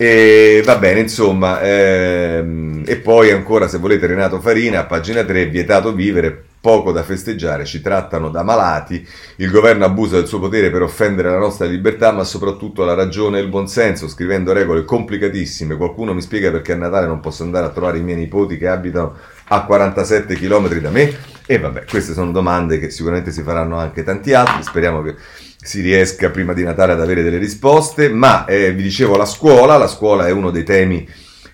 E 0.02 0.62
va 0.64 0.78
bene, 0.78 1.00
insomma, 1.00 1.61
ehm, 1.61 2.85
e 2.87 2.97
poi 2.97 3.33
ancora 3.33 3.69
se 3.69 3.76
volete 3.76 4.07
Renato 4.07 4.40
Farina, 4.40 4.80
a 4.80 4.87
pagina 4.87 5.23
3, 5.25 5.49
vietato 5.49 5.92
vivere, 5.92 6.42
poco 6.59 6.90
da 6.90 7.02
festeggiare, 7.02 7.66
ci 7.66 7.83
trattano 7.83 8.30
da 8.30 8.42
malati, 8.42 9.07
il 9.37 9.50
governo 9.50 9.85
abusa 9.85 10.16
del 10.16 10.26
suo 10.26 10.38
potere 10.38 10.71
per 10.71 10.80
offendere 10.80 11.28
la 11.28 11.37
nostra 11.37 11.66
libertà, 11.66 12.12
ma 12.12 12.25
soprattutto 12.25 12.83
la 12.83 12.95
ragione 12.95 13.40
e 13.40 13.42
il 13.42 13.49
buonsenso, 13.49 14.09
scrivendo 14.09 14.54
regole 14.54 14.87
complicatissime. 14.87 15.76
Qualcuno 15.76 16.14
mi 16.14 16.23
spiega 16.23 16.50
perché 16.50 16.73
a 16.73 16.76
Natale 16.76 17.07
non 17.07 17.21
posso 17.21 17.42
andare 17.42 17.66
a 17.66 17.71
trovare 17.71 17.99
i 17.99 18.02
miei 18.02 18.16
nipoti 18.16 18.57
che 18.57 18.69
abitano 18.69 19.16
a 19.49 19.64
47 19.66 20.35
km 20.37 20.78
da 20.78 20.88
me? 20.88 21.14
E 21.45 21.59
vabbè, 21.59 21.85
queste 21.85 22.14
sono 22.14 22.33
domande 22.33 22.78
che 22.78 22.88
sicuramente 22.88 23.33
si 23.33 23.42
faranno 23.42 23.76
anche 23.76 24.02
tanti 24.02 24.33
altri, 24.33 24.62
speriamo 24.62 25.02
che 25.02 25.14
si 25.62 25.83
riesca 25.83 26.31
prima 26.31 26.55
di 26.55 26.62
Natale 26.62 26.93
ad 26.93 27.00
avere 27.00 27.23
delle 27.23 27.38
risposte, 27.38 28.09
ma 28.09 28.45
eh, 28.47 28.73
vi 28.73 28.83
dicevo 28.83 29.17
la 29.17 29.26
scuola, 29.26 29.76
la 29.76 29.88
scuola 29.88 30.26
è 30.26 30.31
uno 30.31 30.50
dei 30.50 30.64
temi 30.64 31.07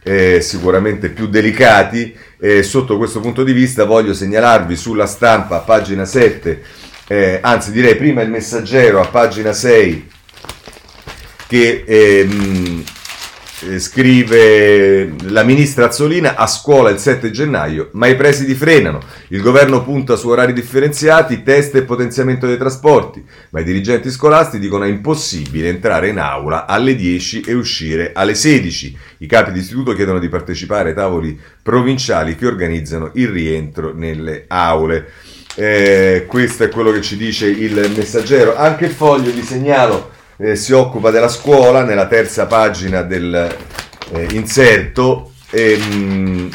eh, 0.03 0.41
sicuramente 0.41 1.09
più 1.09 1.27
delicati. 1.27 2.15
Eh, 2.39 2.63
sotto 2.63 2.97
questo 2.97 3.21
punto 3.21 3.43
di 3.43 3.53
vista 3.53 3.85
voglio 3.85 4.15
segnalarvi 4.15 4.77
sulla 4.77 5.07
stampa, 5.07 5.57
a 5.57 5.61
pagina 5.61 6.05
7, 6.05 6.63
eh, 7.09 7.39
anzi 7.43 7.73
direi 7.73 7.97
prima 7.97 8.23
il 8.23 8.31
messaggero 8.31 9.01
a 9.01 9.07
pagina 9.07 9.53
6, 9.53 10.09
che 11.49 11.85
ehm, 11.87 12.85
eh, 12.87 12.96
scrive 13.79 15.13
la 15.29 15.43
ministra 15.43 15.87
Azzolina 15.87 16.37
a 16.37 16.47
scuola 16.47 16.91
il 16.91 16.99
7 16.99 17.31
gennaio, 17.31 17.91
ma 17.93 18.07
i 18.07 18.15
presidi 18.15 18.55
frenano. 18.55 19.01
Il 19.29 19.41
governo 19.41 19.83
punta 19.83 20.17
su 20.17 20.29
orari 20.29 20.53
differenziati, 20.53 21.43
test 21.43 21.75
e 21.75 21.83
potenziamento 21.83 22.47
dei 22.47 22.57
trasporti, 22.57 23.25
ma 23.51 23.61
i 23.61 23.65
dirigenti 23.65 24.11
scolastici 24.11 24.63
dicono 24.63 24.85
è 24.85 24.89
impossibile 24.89 25.69
entrare 25.69 26.09
in 26.09 26.19
aula 26.19 26.67
alle 26.67 26.95
10 26.95 27.43
e 27.43 27.55
uscire 27.55 28.13
alle 28.15 28.35
16. 28.35 28.97
I 29.19 29.27
capi 29.27 29.53
di 29.53 29.61
istituto 29.61 29.95
chiedono 29.95 30.19
di 30.19 30.29
partecipare 30.29 30.91
ai 30.91 30.95
tavoli 30.95 31.39
provinciali 31.63 32.37
che 32.37 32.47
organizzano 32.47 33.11
il 33.15 33.29
rientro 33.29 33.93
nelle 33.95 34.45
aule. 34.49 35.11
Eh, 35.57 36.25
questo 36.27 36.65
è 36.65 36.69
quello 36.69 36.93
che 36.93 37.01
ci 37.01 37.17
dice 37.17 37.47
il 37.47 37.93
messaggero. 37.97 38.57
Anche 38.57 38.87
il 38.87 38.93
foglio 38.93 39.33
vi 39.33 39.43
segnalo 39.43 40.15
eh, 40.39 40.57
si 40.57 40.73
occupa 40.73 41.11
della 41.11 41.29
scuola 41.29 41.83
nella 41.83 42.07
terza 42.07 42.47
pagina 42.47 43.03
del 43.03 43.57
eh, 44.13 44.27
e, 45.51 45.79
mm, 45.79 46.49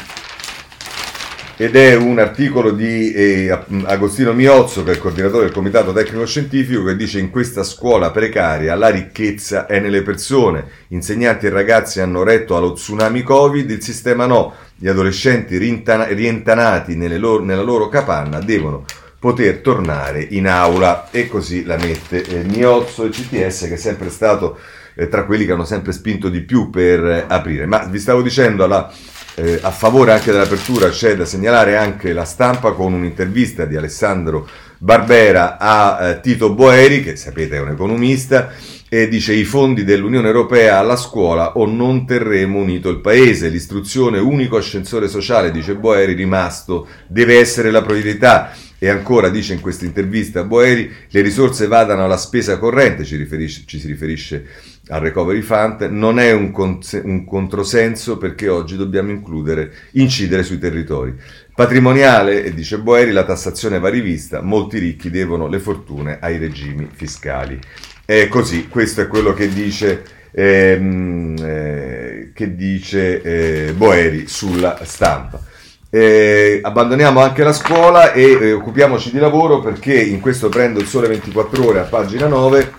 ed 1.56 1.76
è 1.76 1.94
un 1.94 2.18
articolo 2.18 2.72
di 2.72 3.12
eh, 3.12 3.50
Agostino 3.84 4.32
Miozzo, 4.32 4.82
che 4.82 4.90
è 4.90 4.94
il 4.94 5.00
coordinatore 5.00 5.44
del 5.44 5.52
comitato 5.52 5.92
tecnico 5.92 6.26
scientifico, 6.26 6.84
che 6.84 6.96
dice 6.96 7.20
in 7.20 7.30
questa 7.30 7.62
scuola 7.62 8.10
precaria 8.10 8.74
la 8.74 8.88
ricchezza 8.88 9.66
è 9.66 9.78
nelle 9.78 10.02
persone, 10.02 10.64
insegnanti 10.88 11.46
e 11.46 11.50
ragazzi 11.50 12.00
hanno 12.00 12.22
retto 12.22 12.56
allo 12.56 12.72
tsunami 12.72 13.22
Covid, 13.22 13.70
il 13.70 13.82
sistema 13.82 14.26
no, 14.26 14.54
gli 14.74 14.88
adolescenti 14.88 15.56
rientanati 15.56 16.96
loro, 17.18 17.44
nella 17.44 17.62
loro 17.62 17.88
capanna 17.88 18.40
devono 18.40 18.84
poter 19.22 19.58
tornare 19.58 20.26
in 20.30 20.48
aula 20.48 21.08
e 21.12 21.28
così 21.28 21.62
la 21.64 21.76
mette 21.76 22.24
eh, 22.24 22.42
Miozzo 22.42 23.04
e 23.04 23.10
CTS 23.10 23.68
che 23.68 23.74
è 23.74 23.76
sempre 23.76 24.10
stato 24.10 24.58
eh, 24.96 25.06
tra 25.06 25.26
quelli 25.26 25.44
che 25.44 25.52
hanno 25.52 25.64
sempre 25.64 25.92
spinto 25.92 26.28
di 26.28 26.40
più 26.40 26.70
per 26.70 27.04
eh, 27.06 27.24
aprire. 27.28 27.66
Ma 27.66 27.84
vi 27.84 28.00
stavo 28.00 28.20
dicendo 28.20 28.64
alla, 28.64 28.92
eh, 29.36 29.60
a 29.62 29.70
favore 29.70 30.10
anche 30.10 30.32
dell'apertura 30.32 30.88
c'è 30.88 31.14
da 31.14 31.24
segnalare 31.24 31.76
anche 31.76 32.12
la 32.12 32.24
stampa 32.24 32.72
con 32.72 32.94
un'intervista 32.94 33.64
di 33.64 33.76
Alessandro 33.76 34.48
Barbera 34.76 35.56
a 35.56 36.08
eh, 36.08 36.20
Tito 36.20 36.52
Boeri, 36.52 37.04
che 37.04 37.14
sapete 37.14 37.54
è 37.54 37.60
un 37.60 37.68
economista, 37.68 38.50
e 38.88 39.06
dice 39.06 39.34
i 39.34 39.44
fondi 39.44 39.84
dell'Unione 39.84 40.26
Europea 40.26 40.80
alla 40.80 40.96
scuola 40.96 41.52
o 41.58 41.66
non 41.66 42.04
terremo 42.04 42.58
unito 42.58 42.88
il 42.88 42.98
paese. 42.98 43.50
L'istruzione 43.50 44.18
unico 44.18 44.56
ascensore 44.56 45.06
sociale, 45.06 45.52
dice 45.52 45.76
Boeri, 45.76 46.14
rimasto, 46.14 46.88
deve 47.06 47.38
essere 47.38 47.70
la 47.70 47.82
priorità. 47.82 48.50
E 48.82 48.88
ancora 48.88 49.28
dice 49.28 49.52
in 49.52 49.60
questa 49.60 49.84
intervista 49.84 50.42
Boeri, 50.42 50.90
le 51.08 51.20
risorse 51.20 51.68
vadano 51.68 52.02
alla 52.02 52.16
spesa 52.16 52.58
corrente, 52.58 53.04
ci, 53.04 53.16
ci 53.64 53.78
si 53.78 53.86
riferisce 53.86 54.44
al 54.88 54.98
recovery 54.98 55.40
fund, 55.40 55.82
non 55.82 56.18
è 56.18 56.32
un, 56.32 56.50
con- 56.50 56.80
un 57.04 57.24
controsenso 57.24 58.18
perché 58.18 58.48
oggi 58.48 58.76
dobbiamo 58.76 59.12
incidere 59.92 60.42
sui 60.42 60.58
territori. 60.58 61.14
Patrimoniale, 61.54 62.52
dice 62.54 62.80
Boeri, 62.80 63.12
la 63.12 63.22
tassazione 63.22 63.78
va 63.78 63.88
rivista, 63.88 64.42
molti 64.42 64.80
ricchi 64.80 65.10
devono 65.10 65.46
le 65.46 65.60
fortune 65.60 66.18
ai 66.20 66.38
regimi 66.38 66.88
fiscali. 66.92 67.60
È 68.04 68.26
così, 68.26 68.66
questo 68.66 69.02
è 69.02 69.06
quello 69.06 69.32
che 69.32 69.46
dice, 69.46 70.02
ehm, 70.32 71.36
eh, 71.40 72.30
che 72.34 72.56
dice 72.56 73.22
eh, 73.22 73.72
Boeri 73.74 74.26
sulla 74.26 74.80
stampa. 74.82 75.50
Eh, 75.94 76.60
abbandoniamo 76.62 77.20
anche 77.20 77.44
la 77.44 77.52
scuola 77.52 78.12
e 78.12 78.22
eh, 78.22 78.52
occupiamoci 78.52 79.10
di 79.10 79.18
lavoro 79.18 79.60
perché 79.60 79.92
in 79.92 80.20
questo 80.20 80.48
prendo 80.48 80.80
il 80.80 80.86
sole 80.86 81.06
24 81.06 81.66
ore 81.66 81.80
a 81.80 81.82
pagina 81.82 82.28
9 82.28 82.72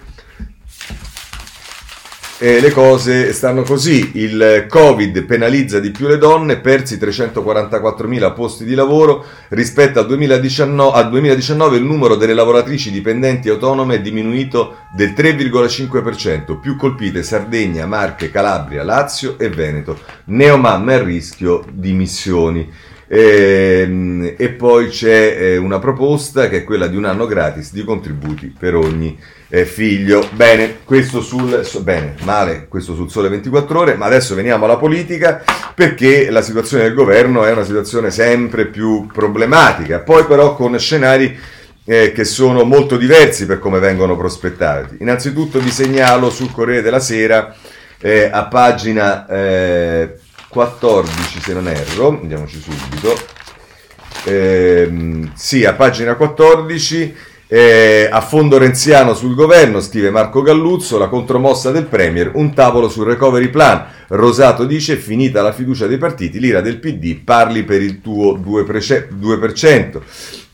eh, 2.40 2.60
le 2.60 2.72
cose 2.72 3.32
stanno 3.32 3.62
così. 3.62 4.14
Il 4.16 4.66
Covid 4.68 5.26
penalizza 5.26 5.80
di 5.80 5.92
più 5.92 6.08
le 6.08 6.18
donne, 6.18 6.58
persi 6.58 6.98
344.000 6.98 8.34
posti 8.34 8.66
di 8.66 8.74
lavoro. 8.74 9.24
Rispetto 9.50 10.00
al 10.00 10.08
2019, 10.08 10.98
al 10.98 11.10
2019 11.10 11.78
il 11.78 11.84
numero 11.84 12.16
delle 12.16 12.34
lavoratrici 12.34 12.90
dipendenti 12.90 13.48
autonome 13.48 13.96
è 13.96 14.02
diminuito 14.02 14.78
del 14.96 15.12
3,5%, 15.12 16.60
più 16.60 16.76
colpite 16.76 17.22
Sardegna, 17.22 17.86
Marche, 17.86 18.32
Calabria, 18.32 18.84
Lazio 18.84 19.38
e 19.38 19.50
Veneto. 19.50 20.00
Neomamma 20.26 20.96
a 20.96 21.04
rischio 21.04 21.64
di 21.72 21.94
missioni. 21.94 22.92
E, 23.14 23.82
ehm, 23.84 24.34
e 24.36 24.50
poi 24.50 24.88
c'è 24.88 25.38
eh, 25.38 25.58
una 25.58 25.78
proposta 25.78 26.50
che 26.50 26.58
è 26.58 26.64
quella 26.64 26.88
di 26.88 26.98
un 26.98 27.06
anno 27.06 27.28
gratis 27.28 27.72
di 27.72 27.84
contributi 27.84 28.52
per 28.58 28.74
ogni 28.74 29.20
eh, 29.50 29.66
figlio. 29.66 30.28
Bene, 30.32 30.78
questo 30.84 31.22
sul 31.22 31.64
bene, 31.84 32.16
male, 32.24 32.66
questo 32.68 32.96
sul 32.96 33.12
sole 33.12 33.30
24 33.30 33.80
ore, 33.80 33.94
ma 33.94 34.08
adesso 34.08 34.34
veniamo 34.34 34.66
alla 34.66 34.78
politica 34.78 35.44
perché 35.76 36.32
la 36.32 36.42
situazione 36.42 36.84
del 36.84 36.96
governo 36.96 37.46
è 37.46 37.52
una 37.52 37.64
situazione 37.64 38.10
sempre 38.10 38.66
più 38.66 39.06
problematica. 39.06 40.00
Poi 40.00 40.26
però 40.26 40.56
con 40.56 40.80
scenari 40.80 41.38
eh, 41.86 42.14
che 42.14 42.24
sono 42.24 42.64
molto 42.64 42.98
diversi 42.98 43.46
per 43.46 43.60
come 43.60 43.78
vengono 43.78 44.18
prospettati. 44.18 44.98
Innanzitutto 45.02 45.60
vi 45.60 45.70
segnalo 45.70 46.32
sul 46.32 46.52
Corriere 46.52 46.82
della 46.82 47.00
Sera 47.00 47.56
eh, 48.00 48.28
a 48.32 48.48
pagina 48.48 49.28
eh, 49.28 50.18
14 50.54 51.42
se 51.42 51.54
non 51.54 51.68
erro, 51.68 52.20
andiamoci 52.22 52.62
subito, 52.62 53.16
eh, 54.26 54.90
sì, 55.34 55.66
a 55.66 55.74
pagina 55.74 56.16
14, 56.16 57.16
eh, 57.48 58.08
a 58.10 58.22
fondo 58.22 58.60
renziano 58.60 59.16
sul 59.16 59.34
governo, 59.34 59.82
scrive 59.82 60.12
Marco 60.12 60.44
Galluzzo, 60.44 61.00
la 61.00 61.08
contromossa 61.08 61.72
del 61.72 61.86
Premier, 61.86 62.32
un 62.36 62.54
tavolo 62.54 62.88
sul 62.88 63.08
recovery 63.08 63.50
plan. 63.50 63.86
Rosato 64.10 64.66
dice, 64.66 64.96
finita 64.96 65.42
la 65.42 65.52
fiducia 65.52 65.88
dei 65.88 65.98
partiti, 65.98 66.40
l'ira 66.40 66.62
del 66.62 66.80
PD, 66.80 67.20
parli 67.24 67.64
per 67.64 67.82
il 67.82 68.00
tuo 68.00 68.38
2%. 68.38 70.02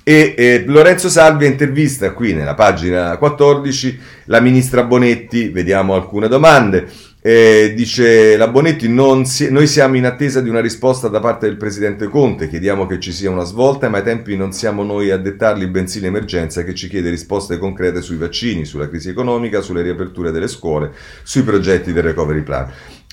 E 0.01 0.33
eh, 0.35 0.63
Lorenzo 0.65 1.07
Salvi 1.07 1.45
intervista 1.45 2.13
qui 2.13 2.33
nella 2.33 2.55
pagina 2.55 3.15
14 3.17 3.99
la 4.25 4.39
ministra 4.39 4.83
Bonetti, 4.83 5.49
vediamo 5.49 5.93
alcune 5.93 6.27
domande. 6.27 6.89
Eh, 7.21 7.73
dice 7.75 8.37
la 8.37 8.47
Bonetti, 8.47 8.89
si, 9.25 9.51
noi 9.51 9.67
siamo 9.67 9.97
in 9.97 10.05
attesa 10.05 10.39
di 10.39 10.47
una 10.47 10.61
risposta 10.61 11.09
da 11.09 11.19
parte 11.19 11.47
del 11.47 11.57
Presidente 11.57 12.07
Conte, 12.07 12.47
chiediamo 12.47 12.85
che 12.85 12.97
ci 12.97 13.11
sia 13.11 13.29
una 13.29 13.43
svolta, 13.43 13.89
ma 13.89 13.97
ai 13.97 14.03
tempi 14.03 14.37
non 14.37 14.53
siamo 14.53 14.83
noi 14.83 15.11
a 15.11 15.17
dettarli, 15.17 15.67
bensì 15.67 15.99
l'emergenza 15.99 16.63
che 16.63 16.73
ci 16.73 16.87
chiede 16.87 17.09
risposte 17.09 17.57
concrete 17.57 18.01
sui 18.01 18.15
vaccini, 18.15 18.63
sulla 18.63 18.87
crisi 18.87 19.09
economica, 19.09 19.59
sulle 19.59 19.81
riaperture 19.81 20.31
delle 20.31 20.47
scuole, 20.47 20.93
sui 21.23 21.43
progetti 21.43 21.91
del 21.91 22.03
recovery 22.03 22.41
plan. 22.41 22.71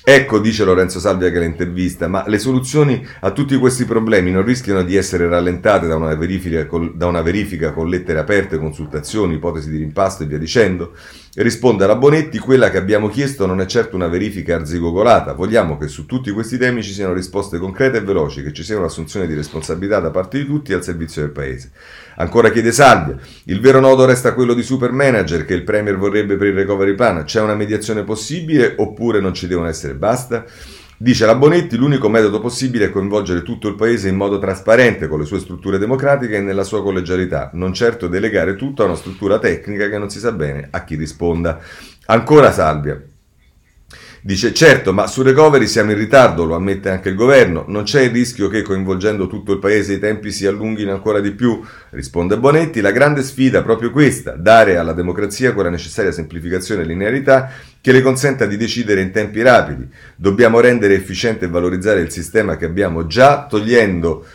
Ecco, 0.09 0.39
dice 0.39 0.63
Lorenzo 0.63 1.01
Salvia 1.01 1.29
che 1.29 1.39
l'intervista, 1.39 2.07
ma 2.07 2.23
le 2.27 2.39
soluzioni 2.39 3.05
a 3.19 3.31
tutti 3.31 3.57
questi 3.57 3.83
problemi 3.83 4.31
non 4.31 4.45
rischiano 4.45 4.83
di 4.83 4.95
essere 4.95 5.27
rallentate 5.27 5.85
da 5.85 5.97
una 5.97 6.15
verifica, 6.15 6.65
da 6.93 7.07
una 7.07 7.21
verifica 7.21 7.73
con 7.73 7.89
lettere 7.89 8.19
aperte, 8.19 8.57
consultazioni, 8.57 9.33
ipotesi 9.33 9.69
di 9.69 9.79
rimpasto 9.79 10.23
e 10.23 10.27
via 10.27 10.37
dicendo? 10.37 10.93
Risponde 11.43 11.83
alla 11.83 11.95
Bonetti, 11.95 12.39
quella 12.39 12.71
che 12.71 12.77
abbiamo 12.77 13.09
chiesto 13.09 13.45
non 13.45 13.61
è 13.61 13.65
certo 13.65 13.95
una 13.95 14.07
verifica 14.07 14.55
arzigogolata, 14.55 15.33
vogliamo 15.33 15.77
che 15.77 15.87
su 15.87 16.05
tutti 16.05 16.31
questi 16.31 16.57
temi 16.57 16.81
ci 16.81 16.91
siano 16.91 17.13
risposte 17.13 17.59
concrete 17.59 17.97
e 17.97 18.01
veloci, 18.01 18.41
che 18.41 18.53
ci 18.53 18.63
sia 18.63 18.77
un'assunzione 18.77 19.27
di 19.27 19.35
responsabilità 19.35 19.99
da 19.99 20.09
parte 20.09 20.39
di 20.39 20.45
tutti 20.45 20.73
al 20.73 20.83
servizio 20.83 21.21
del 21.21 21.31
Paese. 21.31 21.71
Ancora 22.15 22.49
chiede 22.49 22.71
Salvia, 22.71 23.17
il 23.45 23.59
vero 23.59 23.79
nodo 23.79 24.05
resta 24.05 24.33
quello 24.33 24.55
di 24.55 24.63
super 24.63 24.91
manager 24.91 25.45
che 25.45 25.53
il 25.53 25.63
Premier 25.63 25.97
vorrebbe 25.97 26.37
per 26.37 26.47
il 26.47 26.55
recovery 26.55 26.95
plan, 26.95 27.23
c'è 27.23 27.41
una 27.41 27.55
mediazione 27.55 28.03
possibile 28.03 28.73
oppure 28.77 29.19
non 29.19 29.35
ci 29.35 29.45
devono 29.45 29.67
essere 29.67 29.93
basta? 29.93 30.43
Dice 30.99 31.27
la 31.27 31.35
Bonetti, 31.35 31.77
l'unico 31.77 32.09
metodo 32.09 32.39
possibile 32.39 32.85
è 32.85 32.89
coinvolgere 32.89 33.43
tutto 33.43 33.67
il 33.67 33.75
Paese 33.75 34.09
in 34.09 34.15
modo 34.15 34.39
trasparente 34.39 35.07
con 35.07 35.19
le 35.19 35.25
sue 35.25 35.37
strutture 35.37 35.77
democratiche 35.77 36.37
e 36.37 36.41
nella 36.41 36.63
sua 36.63 36.81
collegialità, 36.81 37.51
non 37.53 37.71
certo 37.71 38.07
delegare 38.07 38.55
tutto 38.55 38.81
a 38.81 38.85
una 38.87 38.95
struttura 38.95 39.37
tecnica 39.37 39.89
che 39.89 39.99
non 39.99 40.09
si 40.09 40.17
sa 40.17 40.31
bene 40.31 40.69
a 40.71 40.83
chi 40.83 40.95
risponda. 40.95 41.59
Ancora 42.07 42.51
Salvia. 42.51 42.99
Dice 44.27 44.53
certo, 44.53 44.91
ma 44.91 45.07
sul 45.07 45.23
recovery 45.23 45.67
siamo 45.67 45.91
in 45.91 45.97
ritardo, 45.97 46.43
lo 46.43 46.53
ammette 46.53 46.89
anche 46.89 47.07
il 47.07 47.15
governo, 47.15 47.63
non 47.69 47.83
c'è 47.83 48.01
il 48.01 48.09
rischio 48.09 48.49
che 48.49 48.61
coinvolgendo 48.61 49.25
tutto 49.25 49.53
il 49.53 49.59
paese 49.59 49.93
i 49.93 49.99
tempi 49.99 50.33
si 50.33 50.45
allunghino 50.45 50.91
ancora 50.91 51.21
di 51.21 51.31
più? 51.31 51.63
Risponde 51.91 52.37
Bonetti, 52.37 52.81
la 52.81 52.91
grande 52.91 53.23
sfida 53.23 53.59
è 53.59 53.63
proprio 53.63 53.89
questa, 53.89 54.31
dare 54.31 54.75
alla 54.75 54.91
democrazia 54.91 55.53
quella 55.53 55.69
necessaria 55.69 56.11
semplificazione 56.11 56.81
e 56.81 56.85
linearità 56.87 57.49
che 57.79 57.93
le 57.93 58.01
consenta 58.01 58.45
di 58.45 58.57
decidere 58.57 58.99
in 58.99 59.11
tempi 59.11 59.41
rapidi. 59.41 59.87
Dobbiamo 60.17 60.59
rendere 60.59 60.95
efficiente 60.95 61.45
e 61.45 61.47
valorizzare 61.47 62.01
il 62.01 62.11
sistema 62.11 62.57
che 62.57 62.65
abbiamo 62.65 63.07
già, 63.07 63.45
togliendo 63.47 64.25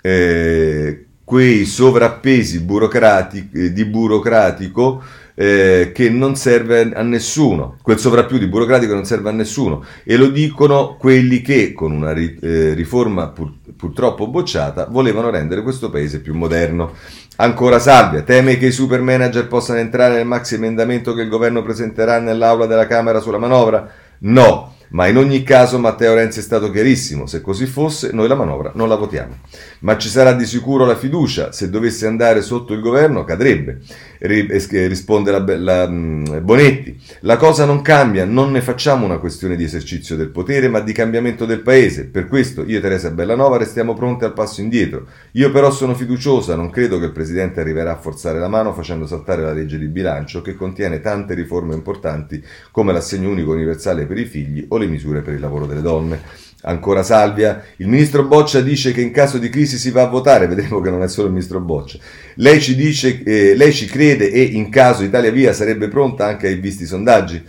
eh, 0.00 1.04
quei 1.24 1.66
sovrappesi 1.66 2.60
burocratici, 2.60 3.50
eh, 3.52 3.72
di 3.74 3.84
burocratico 3.84 5.02
eh, 5.34 5.92
che 5.94 6.10
non 6.10 6.36
serve 6.36 6.90
a 6.92 7.02
nessuno, 7.02 7.76
quel 7.82 7.98
sovrappiù 7.98 8.38
di 8.38 8.46
burocratico 8.46 8.94
non 8.94 9.04
serve 9.04 9.30
a 9.30 9.32
nessuno 9.32 9.84
e 10.04 10.16
lo 10.16 10.28
dicono 10.28 10.96
quelli 10.98 11.40
che 11.40 11.72
con 11.72 11.92
una 11.92 12.12
ri, 12.12 12.38
eh, 12.40 12.74
riforma 12.74 13.28
pur, 13.28 13.52
purtroppo 13.76 14.28
bocciata 14.28 14.86
volevano 14.90 15.30
rendere 15.30 15.62
questo 15.62 15.90
paese 15.90 16.20
più 16.20 16.34
moderno. 16.34 16.92
Ancora 17.36 17.78
Salvia, 17.78 18.22
teme 18.22 18.58
che 18.58 18.66
i 18.66 18.72
super 18.72 19.00
manager 19.00 19.48
possano 19.48 19.78
entrare 19.78 20.16
nel 20.16 20.26
maxi 20.26 20.54
emendamento 20.54 21.14
che 21.14 21.22
il 21.22 21.28
governo 21.28 21.62
presenterà 21.62 22.20
nell'aula 22.20 22.66
della 22.66 22.86
Camera 22.86 23.20
sulla 23.20 23.38
manovra? 23.38 23.90
No, 24.18 24.74
ma 24.92 25.06
in 25.06 25.16
ogni 25.16 25.42
caso 25.42 25.78
Matteo 25.78 26.14
Renzi 26.14 26.40
è 26.40 26.42
stato 26.42 26.70
chiarissimo, 26.70 27.26
se 27.26 27.40
così 27.40 27.66
fosse 27.66 28.10
noi 28.12 28.28
la 28.28 28.34
manovra 28.34 28.72
non 28.74 28.88
la 28.88 28.96
votiamo. 28.96 29.38
Ma 29.82 29.98
ci 29.98 30.08
sarà 30.08 30.32
di 30.32 30.46
sicuro 30.46 30.84
la 30.84 30.96
fiducia, 30.96 31.50
se 31.50 31.68
dovesse 31.68 32.06
andare 32.06 32.40
sotto 32.40 32.72
il 32.72 32.80
governo 32.80 33.24
cadrebbe, 33.24 33.80
risponde 34.20 35.32
la, 35.32 35.44
la, 35.56 35.88
mm, 35.88 36.24
Bonetti. 36.42 37.00
La 37.20 37.36
cosa 37.36 37.64
non 37.64 37.82
cambia, 37.82 38.24
non 38.24 38.52
ne 38.52 38.60
facciamo 38.60 39.04
una 39.04 39.18
questione 39.18 39.56
di 39.56 39.64
esercizio 39.64 40.14
del 40.14 40.28
potere, 40.28 40.68
ma 40.68 40.78
di 40.78 40.92
cambiamento 40.92 41.46
del 41.46 41.62
paese. 41.62 42.04
Per 42.06 42.28
questo 42.28 42.64
io 42.64 42.78
e 42.78 42.80
Teresa 42.80 43.10
Bellanova 43.10 43.56
restiamo 43.56 43.94
pronti 43.94 44.24
al 44.24 44.34
passo 44.34 44.60
indietro. 44.60 45.06
Io 45.32 45.50
però 45.50 45.72
sono 45.72 45.94
fiduciosa, 45.94 46.54
non 46.54 46.70
credo 46.70 47.00
che 47.00 47.06
il 47.06 47.12
Presidente 47.12 47.60
arriverà 47.60 47.92
a 47.92 47.98
forzare 47.98 48.38
la 48.38 48.48
mano 48.48 48.72
facendo 48.72 49.06
saltare 49.08 49.42
la 49.42 49.52
legge 49.52 49.78
di 49.78 49.88
bilancio 49.88 50.42
che 50.42 50.54
contiene 50.54 51.00
tante 51.00 51.34
riforme 51.34 51.74
importanti 51.74 52.40
come 52.70 52.92
l'assegno 52.92 53.30
unico 53.30 53.50
universale 53.52 54.06
per 54.06 54.18
i 54.18 54.26
figli 54.26 54.64
o 54.68 54.76
le 54.78 54.86
misure 54.86 55.22
per 55.22 55.34
il 55.34 55.40
lavoro 55.40 55.66
delle 55.66 55.82
donne. 55.82 56.50
Ancora 56.64 57.02
Salvia, 57.02 57.64
il 57.78 57.88
ministro 57.88 58.24
Boccia 58.24 58.60
dice 58.60 58.92
che 58.92 59.00
in 59.00 59.10
caso 59.10 59.38
di 59.38 59.48
crisi 59.48 59.78
si 59.78 59.90
va 59.90 60.02
a 60.02 60.08
votare, 60.08 60.46
vedremo 60.46 60.80
che 60.80 60.90
non 60.90 61.02
è 61.02 61.08
solo 61.08 61.26
il 61.26 61.32
ministro 61.32 61.60
Boccia. 61.60 61.98
Lei 62.36 62.60
ci 62.60 62.76
dice, 62.76 63.22
eh, 63.24 63.56
lei 63.56 63.72
ci 63.72 63.86
crede 63.86 64.30
e 64.30 64.42
in 64.42 64.70
caso 64.70 65.02
Italia 65.02 65.32
Via 65.32 65.52
sarebbe 65.52 65.88
pronta 65.88 66.26
anche 66.26 66.46
ai 66.46 66.56
visti 66.56 66.86
sondaggi? 66.86 67.42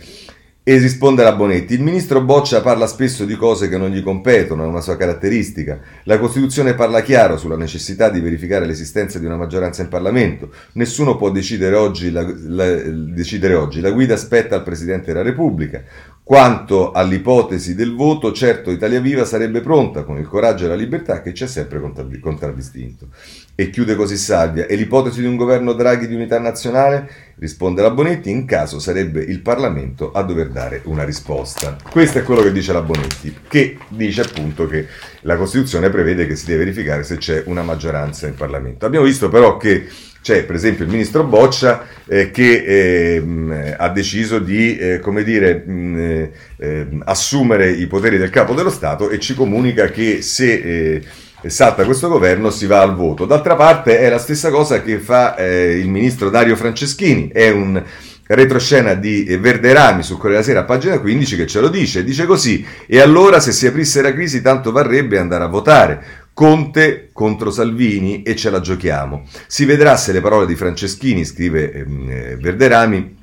E 0.66 0.78
risponde 0.78 1.22
la 1.22 1.34
Bonetti, 1.34 1.74
il 1.74 1.82
ministro 1.82 2.22
Boccia 2.22 2.62
parla 2.62 2.86
spesso 2.86 3.26
di 3.26 3.36
cose 3.36 3.68
che 3.68 3.76
non 3.76 3.90
gli 3.90 4.02
competono, 4.02 4.64
è 4.64 4.66
una 4.66 4.80
sua 4.80 4.96
caratteristica. 4.96 5.78
La 6.04 6.18
Costituzione 6.18 6.72
parla 6.72 7.02
chiaro 7.02 7.36
sulla 7.36 7.58
necessità 7.58 8.08
di 8.08 8.18
verificare 8.18 8.64
l'esistenza 8.64 9.18
di 9.18 9.26
una 9.26 9.36
maggioranza 9.36 9.82
in 9.82 9.88
Parlamento. 9.88 10.50
Nessuno 10.72 11.16
può 11.16 11.30
decidere 11.30 11.76
oggi 11.76 12.10
la, 12.10 12.26
la, 12.46 12.76
decidere 12.76 13.52
oggi. 13.52 13.82
la 13.82 13.90
guida 13.90 14.16
spetta 14.16 14.54
al 14.54 14.62
Presidente 14.62 15.12
della 15.12 15.22
Repubblica. 15.22 15.82
Quanto 16.26 16.92
all'ipotesi 16.92 17.74
del 17.74 17.94
voto, 17.94 18.32
certo 18.32 18.70
Italia 18.70 18.98
Viva 18.98 19.26
sarebbe 19.26 19.60
pronta 19.60 20.04
con 20.04 20.16
il 20.16 20.26
coraggio 20.26 20.64
e 20.64 20.68
la 20.68 20.74
libertà 20.74 21.20
che 21.20 21.34
ci 21.34 21.42
ha 21.42 21.46
sempre 21.46 21.78
contraddistinto. 22.18 23.08
E 23.54 23.68
chiude 23.68 23.94
così 23.94 24.16
Salvia. 24.16 24.64
E 24.64 24.74
l'ipotesi 24.74 25.20
di 25.20 25.26
un 25.26 25.36
governo 25.36 25.74
Draghi 25.74 26.08
di 26.08 26.14
unità 26.14 26.38
nazionale? 26.38 27.34
Risponde 27.36 27.82
la 27.82 27.90
Bonetti, 27.90 28.30
in 28.30 28.46
caso 28.46 28.78
sarebbe 28.78 29.20
il 29.20 29.40
Parlamento 29.40 30.12
a 30.12 30.22
dover 30.22 30.48
dare 30.48 30.80
una 30.84 31.04
risposta. 31.04 31.76
Questo 31.90 32.20
è 32.20 32.22
quello 32.22 32.40
che 32.40 32.52
dice 32.52 32.72
la 32.72 32.80
Bonetti, 32.80 33.40
che 33.46 33.76
dice 33.88 34.22
appunto 34.22 34.66
che 34.66 34.86
la 35.20 35.36
Costituzione 35.36 35.90
prevede 35.90 36.26
che 36.26 36.36
si 36.36 36.46
deve 36.46 36.60
verificare 36.60 37.02
se 37.02 37.18
c'è 37.18 37.42
una 37.48 37.62
maggioranza 37.62 38.26
in 38.26 38.34
Parlamento. 38.34 38.86
Abbiamo 38.86 39.04
visto 39.04 39.28
però 39.28 39.58
che 39.58 39.86
c'è 40.24 40.44
per 40.44 40.54
esempio 40.54 40.86
il 40.86 40.90
ministro 40.90 41.22
Boccia 41.22 41.86
eh, 42.06 42.30
che 42.30 42.64
eh, 42.64 43.74
ha 43.76 43.90
deciso 43.90 44.38
di 44.38 44.74
eh, 44.78 45.02
dire, 45.22 45.62
mh, 45.66 45.98
eh, 45.98 46.30
ehm, 46.56 47.02
assumere 47.04 47.70
i 47.70 47.86
poteri 47.86 48.16
del 48.16 48.30
capo 48.30 48.54
dello 48.54 48.70
Stato 48.70 49.10
e 49.10 49.18
ci 49.20 49.34
comunica 49.34 49.88
che 49.88 50.22
se 50.22 51.02
eh, 51.42 51.50
salta 51.50 51.84
questo 51.84 52.08
governo 52.08 52.48
si 52.48 52.64
va 52.64 52.80
al 52.80 52.94
voto. 52.94 53.26
D'altra 53.26 53.54
parte 53.54 53.98
è 53.98 54.08
la 54.08 54.16
stessa 54.16 54.48
cosa 54.48 54.80
che 54.80 54.98
fa 54.98 55.36
eh, 55.36 55.76
il 55.76 55.90
ministro 55.90 56.30
Dario 56.30 56.56
Franceschini, 56.56 57.28
è 57.28 57.50
un 57.50 57.82
retroscena 58.26 58.94
di 58.94 59.24
Verderami 59.38 60.02
su 60.02 60.16
Corriere 60.16 60.42
della 60.42 60.54
Sera, 60.54 60.64
pagina 60.64 60.98
15, 61.00 61.36
che 61.36 61.46
ce 61.46 61.60
lo 61.60 61.68
dice. 61.68 62.02
Dice 62.02 62.24
così: 62.24 62.64
E 62.86 62.98
allora, 62.98 63.40
se 63.40 63.52
si 63.52 63.66
aprisse 63.66 64.00
la 64.00 64.14
crisi, 64.14 64.40
tanto 64.40 64.72
varrebbe 64.72 65.18
andare 65.18 65.44
a 65.44 65.48
votare. 65.48 66.23
Conte 66.34 67.10
contro 67.12 67.52
Salvini 67.52 68.22
e 68.22 68.34
ce 68.34 68.50
la 68.50 68.60
giochiamo. 68.60 69.22
Si 69.46 69.64
vedrà 69.64 69.96
se 69.96 70.10
le 70.10 70.20
parole 70.20 70.46
di 70.46 70.56
Franceschini, 70.56 71.24
scrive 71.24 71.72
ehm, 71.72 72.10
eh, 72.10 72.36
Verderami, 72.36 73.22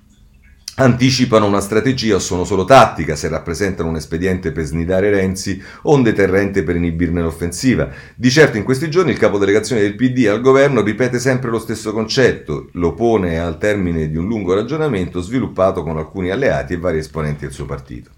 anticipano 0.76 1.46
una 1.46 1.60
strategia 1.60 2.16
o 2.16 2.20
sono 2.20 2.46
solo 2.46 2.64
tattica, 2.64 3.18
se 3.18 3.28
rappresentano 3.28 3.90
un 3.90 3.98
espediente 3.98 4.54
per 4.54 4.64
snidare 4.64 5.10
Renzi 5.10 5.62
o 5.84 5.94
un 5.94 6.04
deterrente 6.04 6.64
per 6.64 6.78
inibirne 6.78 7.22
l'offensiva. 7.22 7.90
Di 8.16 8.32
certo 8.32 8.58
in 8.58 8.64
questi 8.64 8.90
giorni 8.90 9.12
il 9.12 9.18
capodelegazione 9.18 9.82
del 9.82 9.96
PD 9.96 10.28
al 10.28 10.40
governo 10.40 10.82
ripete 10.82 11.20
sempre 11.20 11.50
lo 11.50 11.60
stesso 11.60 11.92
concetto, 11.92 12.70
lo 12.74 12.94
pone 12.94 13.40
al 13.40 13.58
termine 13.58 14.10
di 14.10 14.16
un 14.16 14.26
lungo 14.26 14.54
ragionamento 14.54 15.20
sviluppato 15.20 15.84
con 15.84 15.98
alcuni 15.98 16.32
alleati 16.32 16.74
e 16.74 16.78
vari 16.78 17.00
esponenti 17.00 17.44
del 17.44 17.54
suo 17.54 17.66
partito. 17.66 18.12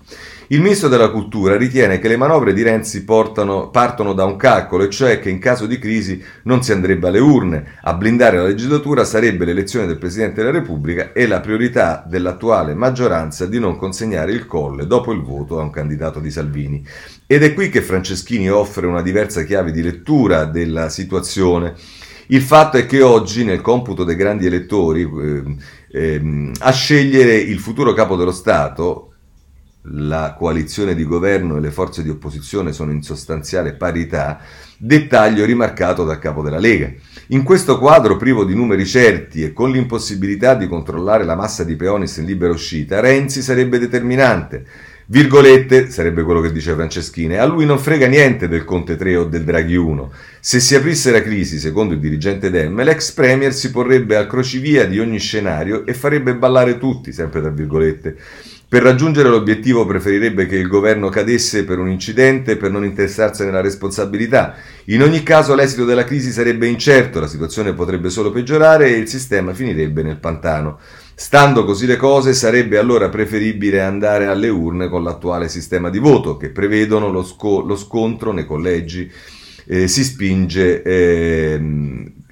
Il 0.53 0.61
ministro 0.61 0.87
della 0.87 1.09
cultura 1.09 1.57
ritiene 1.57 1.97
che 1.97 2.07
le 2.07 2.15
manovre 2.15 2.53
di 2.53 2.61
Renzi 2.61 3.03
portano, 3.03 3.71
partono 3.71 4.13
da 4.13 4.23
un 4.25 4.35
calcolo, 4.35 4.83
e 4.83 4.89
cioè 4.91 5.19
che 5.19 5.31
in 5.31 5.39
caso 5.39 5.65
di 5.65 5.79
crisi 5.79 6.23
non 6.43 6.61
si 6.61 6.71
andrebbe 6.71 7.07
alle 7.07 7.17
urne. 7.17 7.77
A 7.81 7.95
blindare 7.95 8.37
la 8.37 8.43
legislatura 8.43 9.03
sarebbe 9.03 9.45
l'elezione 9.45 9.87
del 9.87 9.97
Presidente 9.97 10.41
della 10.41 10.59
Repubblica 10.59 11.11
e 11.11 11.25
la 11.25 11.39
priorità 11.39 12.05
dell'attuale 12.07 12.75
maggioranza 12.75 13.47
di 13.47 13.57
non 13.57 13.77
consegnare 13.77 14.31
il 14.31 14.45
colle 14.45 14.85
dopo 14.85 15.11
il 15.11 15.23
voto 15.23 15.59
a 15.59 15.63
un 15.63 15.71
candidato 15.71 16.19
di 16.19 16.29
Salvini. 16.29 16.85
Ed 17.25 17.41
è 17.41 17.51
qui 17.55 17.69
che 17.69 17.81
Franceschini 17.81 18.51
offre 18.51 18.85
una 18.85 19.01
diversa 19.01 19.41
chiave 19.45 19.71
di 19.71 19.81
lettura 19.81 20.45
della 20.45 20.89
situazione. 20.89 21.73
Il 22.27 22.43
fatto 22.43 22.77
è 22.77 22.85
che 22.85 23.01
oggi, 23.01 23.43
nel 23.43 23.61
computo 23.61 24.03
dei 24.03 24.15
grandi 24.15 24.45
elettori, 24.45 25.01
eh, 25.01 25.57
eh, 25.91 26.51
a 26.59 26.71
scegliere 26.71 27.37
il 27.37 27.57
futuro 27.57 27.93
capo 27.93 28.15
dello 28.15 28.31
Stato, 28.31 29.12
la 29.87 30.35
coalizione 30.37 30.95
di 30.95 31.03
governo 31.03 31.57
e 31.57 31.59
le 31.59 31.71
forze 31.71 32.03
di 32.03 32.09
opposizione 32.09 32.71
sono 32.71 32.91
in 32.91 33.01
sostanziale 33.01 33.73
parità, 33.73 34.39
dettaglio 34.77 35.45
rimarcato 35.45 36.05
dal 36.05 36.19
capo 36.19 36.41
della 36.41 36.59
Lega. 36.59 36.91
In 37.27 37.43
questo 37.43 37.77
quadro 37.77 38.15
privo 38.15 38.45
di 38.45 38.55
numeri 38.55 38.85
certi 38.85 39.43
e 39.43 39.51
con 39.51 39.71
l'impossibilità 39.71 40.55
di 40.55 40.67
controllare 40.67 41.25
la 41.25 41.35
massa 41.35 41.63
di 41.63 41.75
peonis 41.75 42.17
in 42.17 42.25
libera 42.25 42.53
uscita, 42.53 42.99
Renzi 42.99 43.41
sarebbe 43.41 43.79
determinante. 43.79 44.65
Virgolette, 45.05 45.89
sarebbe 45.89 46.23
quello 46.23 46.39
che 46.39 46.53
dice 46.53 46.73
Franceschini, 46.73 47.35
a 47.35 47.45
lui 47.45 47.65
non 47.65 47.77
frega 47.77 48.07
niente 48.07 48.47
del 48.47 48.63
Conte 48.63 48.95
3 48.95 49.17
o 49.17 49.23
del 49.25 49.43
Draghi 49.43 49.75
1. 49.75 50.11
Se 50.39 50.61
si 50.61 50.75
aprisse 50.75 51.11
la 51.11 51.21
crisi, 51.21 51.59
secondo 51.59 51.93
il 51.93 51.99
dirigente 51.99 52.49
Dem, 52.49 52.81
l'ex 52.83 53.11
premier 53.11 53.53
si 53.53 53.69
porrebbe 53.69 54.15
al 54.15 54.27
crocevia 54.27 54.85
di 54.85 54.99
ogni 54.99 55.19
scenario 55.19 55.85
e 55.85 55.93
farebbe 55.93 56.35
ballare 56.35 56.77
tutti, 56.77 57.11
sempre 57.11 57.41
tra 57.41 57.49
virgolette. 57.49 58.15
Per 58.73 58.81
raggiungere 58.81 59.29
l'obiettivo 59.29 59.86
preferirebbe 59.86 60.47
che 60.47 60.55
il 60.55 60.67
governo 60.67 61.09
cadesse 61.09 61.63
per 61.63 61.77
un 61.77 61.89
incidente 61.89 62.57
per 62.57 62.71
non 62.71 62.83
interessarsene 62.83 63.51
la 63.51 63.62
responsabilità. 63.62 64.55
In 64.86 65.03
ogni 65.03 65.21
caso 65.21 65.53
l'esito 65.53 65.86
della 65.86 66.03
crisi 66.03 66.31
sarebbe 66.31 66.65
incerto, 66.65 67.19
la 67.19 67.27
situazione 67.27 67.73
potrebbe 67.73 68.09
solo 68.09 68.31
peggiorare 68.31 68.88
e 68.88 68.97
il 68.97 69.07
sistema 69.07 69.53
finirebbe 69.53 70.01
nel 70.01 70.17
pantano. 70.17 70.79
Stando 71.13 71.65
così 71.65 71.86
le 71.86 71.97
cose, 71.97 72.33
sarebbe 72.33 72.79
allora 72.79 73.09
preferibile 73.09 73.79
andare 73.79 74.25
alle 74.25 74.49
urne 74.49 74.89
con 74.89 75.03
l'attuale 75.03 75.49
sistema 75.49 75.91
di 75.91 75.99
voto, 75.99 76.36
che 76.36 76.49
prevedono 76.49 77.12
lo, 77.12 77.21
sco- 77.21 77.62
lo 77.62 77.75
scontro 77.75 78.31
nei 78.31 78.47
collegi 78.47 79.07
eh, 79.65 79.88
si 79.88 80.03
spinge, 80.03 80.81
eh, 80.81 81.62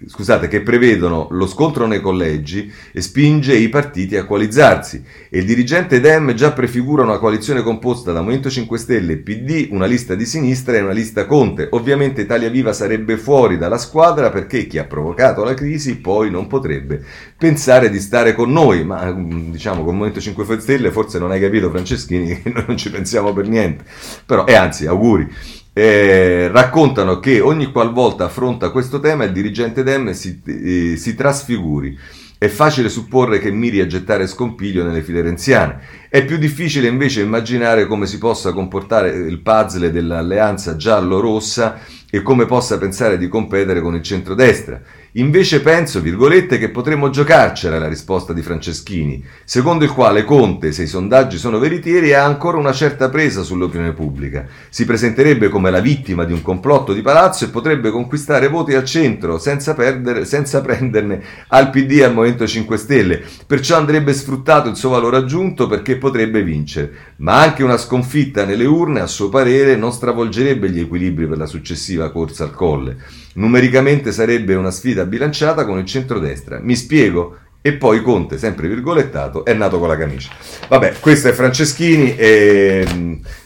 scusate, 0.05 0.47
che 0.47 0.61
prevedono 0.61 1.27
lo 1.31 1.47
scontro 1.47 1.85
nei 1.85 2.01
collegi 2.01 2.71
e 2.91 3.01
spinge 3.01 3.55
i 3.55 3.69
partiti 3.69 4.15
a 4.17 4.25
coalizzarsi. 4.25 5.03
E 5.29 5.39
il 5.39 5.45
dirigente 5.45 5.99
Dem 5.99 6.33
già 6.33 6.51
prefigura 6.51 7.03
una 7.03 7.17
coalizione 7.17 7.61
composta 7.61 8.11
da 8.11 8.21
Movimento 8.21 8.49
5 8.49 8.77
Stelle 8.77 9.17
PD, 9.17 9.67
una 9.71 9.85
lista 9.85 10.15
di 10.15 10.25
sinistra 10.25 10.75
e 10.75 10.81
una 10.81 10.91
lista 10.91 11.25
Conte. 11.25 11.67
Ovviamente 11.71 12.21
Italia 12.21 12.49
Viva 12.49 12.73
sarebbe 12.73 13.17
fuori 13.17 13.57
dalla 13.57 13.77
squadra 13.77 14.29
perché 14.29 14.67
chi 14.67 14.77
ha 14.77 14.85
provocato 14.85 15.43
la 15.43 15.53
crisi 15.53 15.97
poi 15.97 16.29
non 16.29 16.47
potrebbe 16.47 17.03
pensare 17.37 17.89
di 17.89 17.99
stare 17.99 18.33
con 18.33 18.51
noi, 18.51 18.83
ma 18.83 19.11
diciamo 19.11 19.83
con 19.83 19.95
Movimento 19.95 20.19
5 20.19 20.59
Stelle 20.59 20.91
forse 20.91 21.19
non 21.19 21.31
hai 21.31 21.39
capito 21.39 21.69
Franceschini 21.69 22.39
che 22.41 22.49
noi 22.49 22.63
non 22.67 22.77
ci 22.77 22.89
pensiamo 22.89 23.33
per 23.33 23.47
niente. 23.47 23.83
Però, 24.25 24.45
e 24.45 24.55
anzi, 24.55 24.85
auguri 24.85 25.59
eh, 25.73 26.49
raccontano 26.51 27.19
che 27.19 27.39
ogni 27.39 27.71
qualvolta 27.71 28.25
affronta 28.25 28.71
questo 28.71 28.99
tema 28.99 29.23
il 29.23 29.31
dirigente 29.31 29.84
Dem 29.84 30.12
si, 30.12 30.41
eh, 30.45 30.97
si 30.97 31.15
trasfiguri. 31.15 31.97
È 32.38 32.47
facile 32.47 32.89
supporre 32.89 33.38
che 33.38 33.51
miri 33.51 33.81
a 33.81 33.86
gettare 33.86 34.25
scompiglio 34.25 34.84
nelle 34.84 35.03
file 35.03 35.21
renziane. 35.21 35.79
È 36.10 36.25
più 36.25 36.38
difficile 36.38 36.88
invece 36.88 37.21
immaginare 37.21 37.86
come 37.86 38.07
si 38.07 38.17
possa 38.17 38.51
comportare 38.51 39.12
il 39.12 39.41
puzzle 39.41 39.91
dell'alleanza 39.91 40.75
giallo-rossa 40.75 41.79
e 42.10 42.23
come 42.23 42.47
possa 42.47 42.79
pensare 42.79 43.19
di 43.19 43.27
competere 43.27 43.79
con 43.79 43.93
il 43.93 44.01
centrodestra. 44.01 44.81
Invece 45.15 45.60
penso, 45.60 46.00
virgolette, 46.00 46.58
che 46.58 46.69
potremmo 46.69 47.10
giocarcela 47.10 47.78
la 47.78 47.89
risposta 47.89 48.32
di 48.32 48.41
Franceschini, 48.41 49.21
secondo 49.43 49.84
il 49.84 49.91
quale 49.91 50.24
Conte, 50.24 50.71
se 50.71 50.84
i 50.84 50.88
sondaggi 50.88 51.38
sono 51.38 51.60
veritieri, 51.60 52.13
ha 52.13 52.24
ancora 52.24 52.58
una 52.58 52.71
certa 52.71 53.10
presa 53.10 53.43
sull'opinione 53.43 53.91
pubblica. 53.91 54.45
Si 54.69 54.86
presenterebbe 54.86 55.50
come 55.50 55.69
la 55.69 55.82
vittima 55.82 56.24
di 56.24 56.32
un 56.32 56.41
complotto 56.41 56.93
di 56.93 57.02
palazzo 57.02 57.43
e 57.43 57.50
potrebbe 57.50 57.91
conquistare 57.91 58.47
voti 58.47 58.74
al 58.74 58.86
centro 58.86 59.38
senza, 59.38 59.74
perdere, 59.74 60.24
senza 60.24 60.62
prenderne 60.62 61.21
al 61.50 61.69
PD 61.71 61.91
e 62.00 62.04
al 62.04 62.13
Movimento 62.13 62.47
5 62.47 62.78
Stelle. 62.78 63.21
Perciò 63.45 63.76
andrebbe 63.76 64.13
sfruttato 64.13 64.69
il 64.69 64.78
suo 64.78 64.91
valore 64.91 65.17
aggiunto 65.17 65.67
perché 65.67 65.97
potrebbe 65.97 66.41
vincere. 66.41 66.89
Ma 67.17 67.41
anche 67.41 67.63
una 67.63 67.78
sconfitta 67.78 68.45
nelle 68.45 68.63
urne, 68.63 69.02
a 69.02 69.08
suo 69.08 69.28
parere, 69.28 69.76
non 69.76 69.91
stravolgerebbe 69.91 70.69
gli 70.69 70.80
equilibri 70.80 71.28
per 71.28 71.38
la 71.38 71.45
successiva 71.47 72.12
corsa 72.12 72.45
al 72.45 72.54
colle. 72.54 72.95
Numericamente 73.34 74.12
sarebbe 74.12 74.56
una 74.56 74.72
sfida 74.72 75.06
bilanciata 75.06 75.65
con 75.65 75.78
il 75.78 75.86
centrodestra. 75.86 76.60
Mi 76.60 76.76
spiego? 76.76 77.38
E 77.63 77.74
poi 77.74 78.02
Conte, 78.02 78.39
sempre 78.39 78.67
virgolettato, 78.67 79.46
è 79.46 79.54
nato 79.54 79.78
con 79.78 79.88
la 79.88 79.96
camicia. 79.96 80.32
Vabbè, 80.67 80.96
questo 81.00 81.28
è 81.28 81.32
Franceschini 81.32 82.15
e 82.15 82.86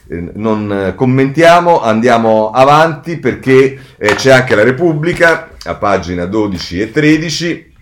eh, 0.08 0.32
non 0.36 0.94
commentiamo, 0.96 1.82
andiamo 1.82 2.52
avanti 2.52 3.18
perché 3.18 3.78
eh, 3.98 4.16
c'è 4.16 4.32
anche 4.32 4.56
la 4.56 4.64
Repubblica 4.64 5.50
a 5.64 5.76
pagina 5.76 6.26
12 6.26 6.80
e 6.80 6.92
13, 6.92 7.74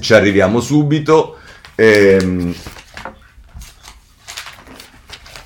ci 0.00 0.14
arriviamo 0.14 0.60
subito. 0.60 1.36
Ehm, 1.76 2.52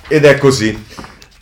ed 0.07 0.25
è 0.25 0.37
così. 0.37 0.85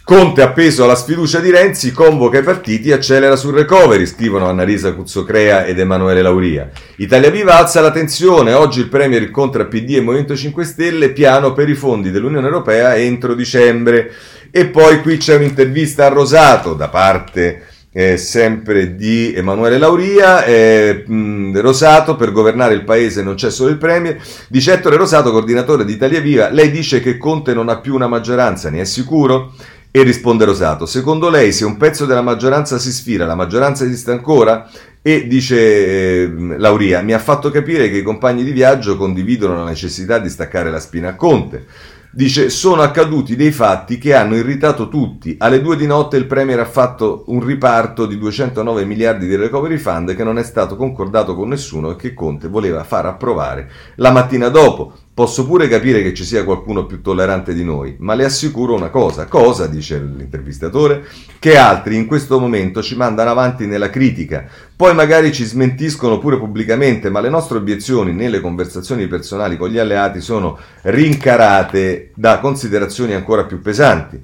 Conte 0.06 0.44
appeso 0.44 0.84
alla 0.84 0.94
sfiducia 0.94 1.40
di 1.40 1.50
Renzi, 1.50 1.92
convoca 1.92 2.38
i 2.38 2.44
partiti 2.44 2.90
e 2.90 2.94
accelera 2.94 3.36
sul 3.36 3.56
recovery, 3.56 4.06
scrivono 4.06 4.46
Annalisa 4.46 4.94
Cuzzocrea 4.94 5.66
ed 5.66 5.80
Emanuele 5.80 6.22
Lauria. 6.22 6.70
Italia 6.98 7.32
Viva 7.32 7.58
alza 7.58 7.82
la 7.82 7.90
tensione, 7.90 8.54
oggi 8.54 8.82
il 8.82 8.88
Premier 8.88 9.24
incontra 9.24 9.66
PD 9.66 9.96
e 9.96 10.02
Movimento 10.02 10.36
5 10.36 10.64
Stelle, 10.64 11.10
piano 11.10 11.54
per 11.54 11.70
i 11.70 11.74
fondi 11.74 12.12
dell'Unione 12.12 12.46
Europea 12.46 12.96
entro 12.96 13.34
dicembre. 13.34 14.12
E 14.52 14.68
poi 14.68 15.02
qui 15.02 15.18
c'è 15.18 15.38
un'intervista 15.38 16.06
a 16.06 16.10
Rosato 16.10 16.76
da 16.76 16.90
parte 16.90 17.64
eh, 17.98 18.18
sempre 18.18 18.98
di 18.98 19.34
Emanuele 19.34 19.78
Lauria, 19.78 20.44
eh, 20.44 21.06
mh, 21.08 21.62
Rosato, 21.62 22.18
per 22.18 22.34
governare 22.34 22.74
il 22.74 22.84
paese 22.84 23.24
non 23.24 23.36
c'è 23.36 23.50
solo 23.50 23.70
il 23.70 23.78
Premier, 23.78 24.22
dice 24.50 24.74
Ettore 24.74 24.98
Rosato, 24.98 25.32
coordinatore 25.32 25.86
di 25.86 25.94
Italia 25.94 26.20
Viva, 26.20 26.50
lei 26.50 26.72
dice 26.72 27.00
che 27.00 27.18
Conte 27.18 27.54
non 27.54 27.70
ha 27.70 27.80
più 27.80 27.96
una 27.96 28.08
maggioranza, 28.08 28.70
ne 28.70 28.82
è 28.82 28.84
sicuro? 28.84 29.54
E 29.96 30.04
risponde 30.04 30.44
Rosato, 30.44 30.86
secondo 30.86 31.30
lei 31.30 31.54
se 31.54 31.64
un 31.64 31.78
pezzo 31.78 32.06
della 32.06 32.22
maggioranza 32.22 32.78
si 32.78 32.92
sfila, 32.92 33.26
la 33.26 33.34
maggioranza 33.34 33.86
esiste 33.86 34.12
ancora? 34.12 34.70
E 35.02 35.26
dice 35.26 36.24
eh, 36.24 36.34
Lauria, 36.58 37.02
mi 37.02 37.14
ha 37.14 37.18
fatto 37.18 37.50
capire 37.50 37.90
che 37.90 38.00
i 38.00 38.04
compagni 38.04 38.44
di 38.44 38.52
viaggio 38.52 38.98
condividono 38.98 39.56
la 39.56 39.64
necessità 39.64 40.20
di 40.20 40.28
staccare 40.28 40.70
la 40.70 40.82
spina 40.82 41.12
a 41.12 41.16
Conte. 41.16 41.66
Dice, 42.12 42.50
sono 42.50 42.82
accaduti 42.82 43.38
dei 43.38 43.54
fatti 43.54 43.98
che 43.98 44.14
hanno 44.14 44.36
irritato 44.36 44.90
tutti. 44.90 45.38
Alle 45.40 45.62
due 45.62 45.78
di 45.78 45.88
notte 45.88 46.18
il 46.18 46.28
Premier 46.28 46.60
ha 46.60 46.66
fatto 46.66 47.24
un 47.28 47.42
riparto 47.42 48.06
di 48.06 48.18
209 48.18 48.84
miliardi 48.84 49.28
di 49.28 49.38
recovery 49.38 49.78
fund 49.78 50.14
che 50.14 50.26
non 50.26 50.38
è 50.38 50.44
stato 50.44 50.76
concordato 50.76 51.36
con 51.36 51.48
nessuno 51.48 51.92
e 51.92 51.96
che 51.96 52.14
Conte 52.14 52.50
voleva 52.50 52.84
far 52.84 53.06
approvare 53.06 53.72
la 53.96 54.12
mattina 54.12 54.50
dopo. 54.50 54.94
Posso 55.16 55.46
pure 55.46 55.70
capire 55.70 56.04
che 56.04 56.14
ci 56.14 56.26
sia 56.26 56.44
qualcuno 56.44 56.86
più 56.86 57.02
tollerante 57.02 57.54
di 57.54 57.64
noi, 57.64 57.96
ma 58.00 58.16
le 58.16 58.26
assicuro 58.26 58.76
una 58.76 58.90
cosa, 58.90 59.28
cosa, 59.28 59.66
dice 59.66 59.98
l'intervistatore, 59.98 61.06
che 61.40 61.56
altri 61.56 61.96
in 61.96 62.06
questo 62.06 62.38
momento 62.38 62.84
ci 62.84 62.98
mandano 62.98 63.30
avanti 63.30 63.66
nella 63.66 63.90
critica, 63.90 64.46
poi 64.76 64.94
magari 64.94 65.32
ci 65.32 65.46
smentiscono 65.46 66.18
pure 66.18 66.38
pubblicamente, 66.38 67.10
ma 67.10 67.22
le 67.22 67.30
nostre 67.30 67.60
obiezioni 67.60 68.12
nelle 68.12 68.42
conversazioni 68.42 69.08
personali 69.08 69.56
con 69.56 69.70
gli 69.70 69.78
alleati 69.78 70.20
sono 70.20 70.60
rincarate 70.82 72.12
da 72.14 72.40
considerazioni 72.40 73.14
ancora 73.14 73.46
più 73.46 73.62
pesanti. 73.62 74.20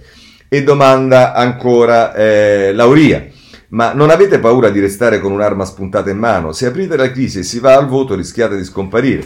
E 0.50 0.62
domanda 0.62 1.32
ancora 1.34 2.14
eh, 2.14 2.74
Lauria. 2.74 3.28
Ma 3.70 3.94
non 3.94 4.10
avete 4.10 4.40
paura 4.40 4.70
di 4.70 4.82
restare 4.82 5.22
con 5.22 5.32
un'arma 5.32 5.64
spuntata 5.64 6.10
in 6.10 6.18
mano? 6.18 6.52
Se 6.52 6.66
aprite 6.66 6.98
la 6.98 7.10
crisi 7.10 7.40
e 7.40 7.44
si 7.44 7.60
va 7.60 7.78
al 7.78 7.88
voto 7.88 8.14
rischiate 8.14 8.58
di 8.58 8.66
scomparire. 8.66 9.24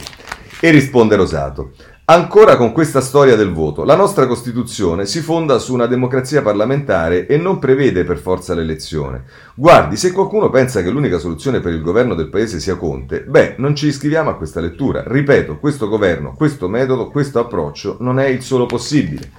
E 0.58 0.70
risponde 0.70 1.16
Rosato. 1.16 1.72
Ancora 2.06 2.56
con 2.56 2.72
questa 2.72 3.02
storia 3.02 3.36
del 3.36 3.52
voto, 3.52 3.84
la 3.84 3.94
nostra 3.94 4.26
Costituzione 4.26 5.04
si 5.04 5.20
fonda 5.20 5.58
su 5.58 5.74
una 5.74 5.86
democrazia 5.86 6.40
parlamentare 6.40 7.26
e 7.26 7.36
non 7.36 7.58
prevede 7.58 8.04
per 8.04 8.16
forza 8.16 8.54
l'elezione. 8.54 9.24
Guardi, 9.54 9.96
se 9.96 10.12
qualcuno 10.12 10.48
pensa 10.48 10.82
che 10.82 10.88
l'unica 10.88 11.18
soluzione 11.18 11.60
per 11.60 11.74
il 11.74 11.82
governo 11.82 12.14
del 12.14 12.30
paese 12.30 12.58
sia 12.58 12.76
Conte, 12.76 13.20
beh, 13.22 13.56
non 13.58 13.74
ci 13.74 13.88
iscriviamo 13.88 14.30
a 14.30 14.36
questa 14.36 14.60
lettura. 14.60 15.02
Ripeto, 15.04 15.58
questo 15.58 15.88
governo, 15.88 16.34
questo 16.34 16.68
metodo, 16.68 17.10
questo 17.10 17.38
approccio 17.40 17.96
non 18.00 18.18
è 18.18 18.26
il 18.26 18.40
solo 18.40 18.64
possibile. 18.64 19.30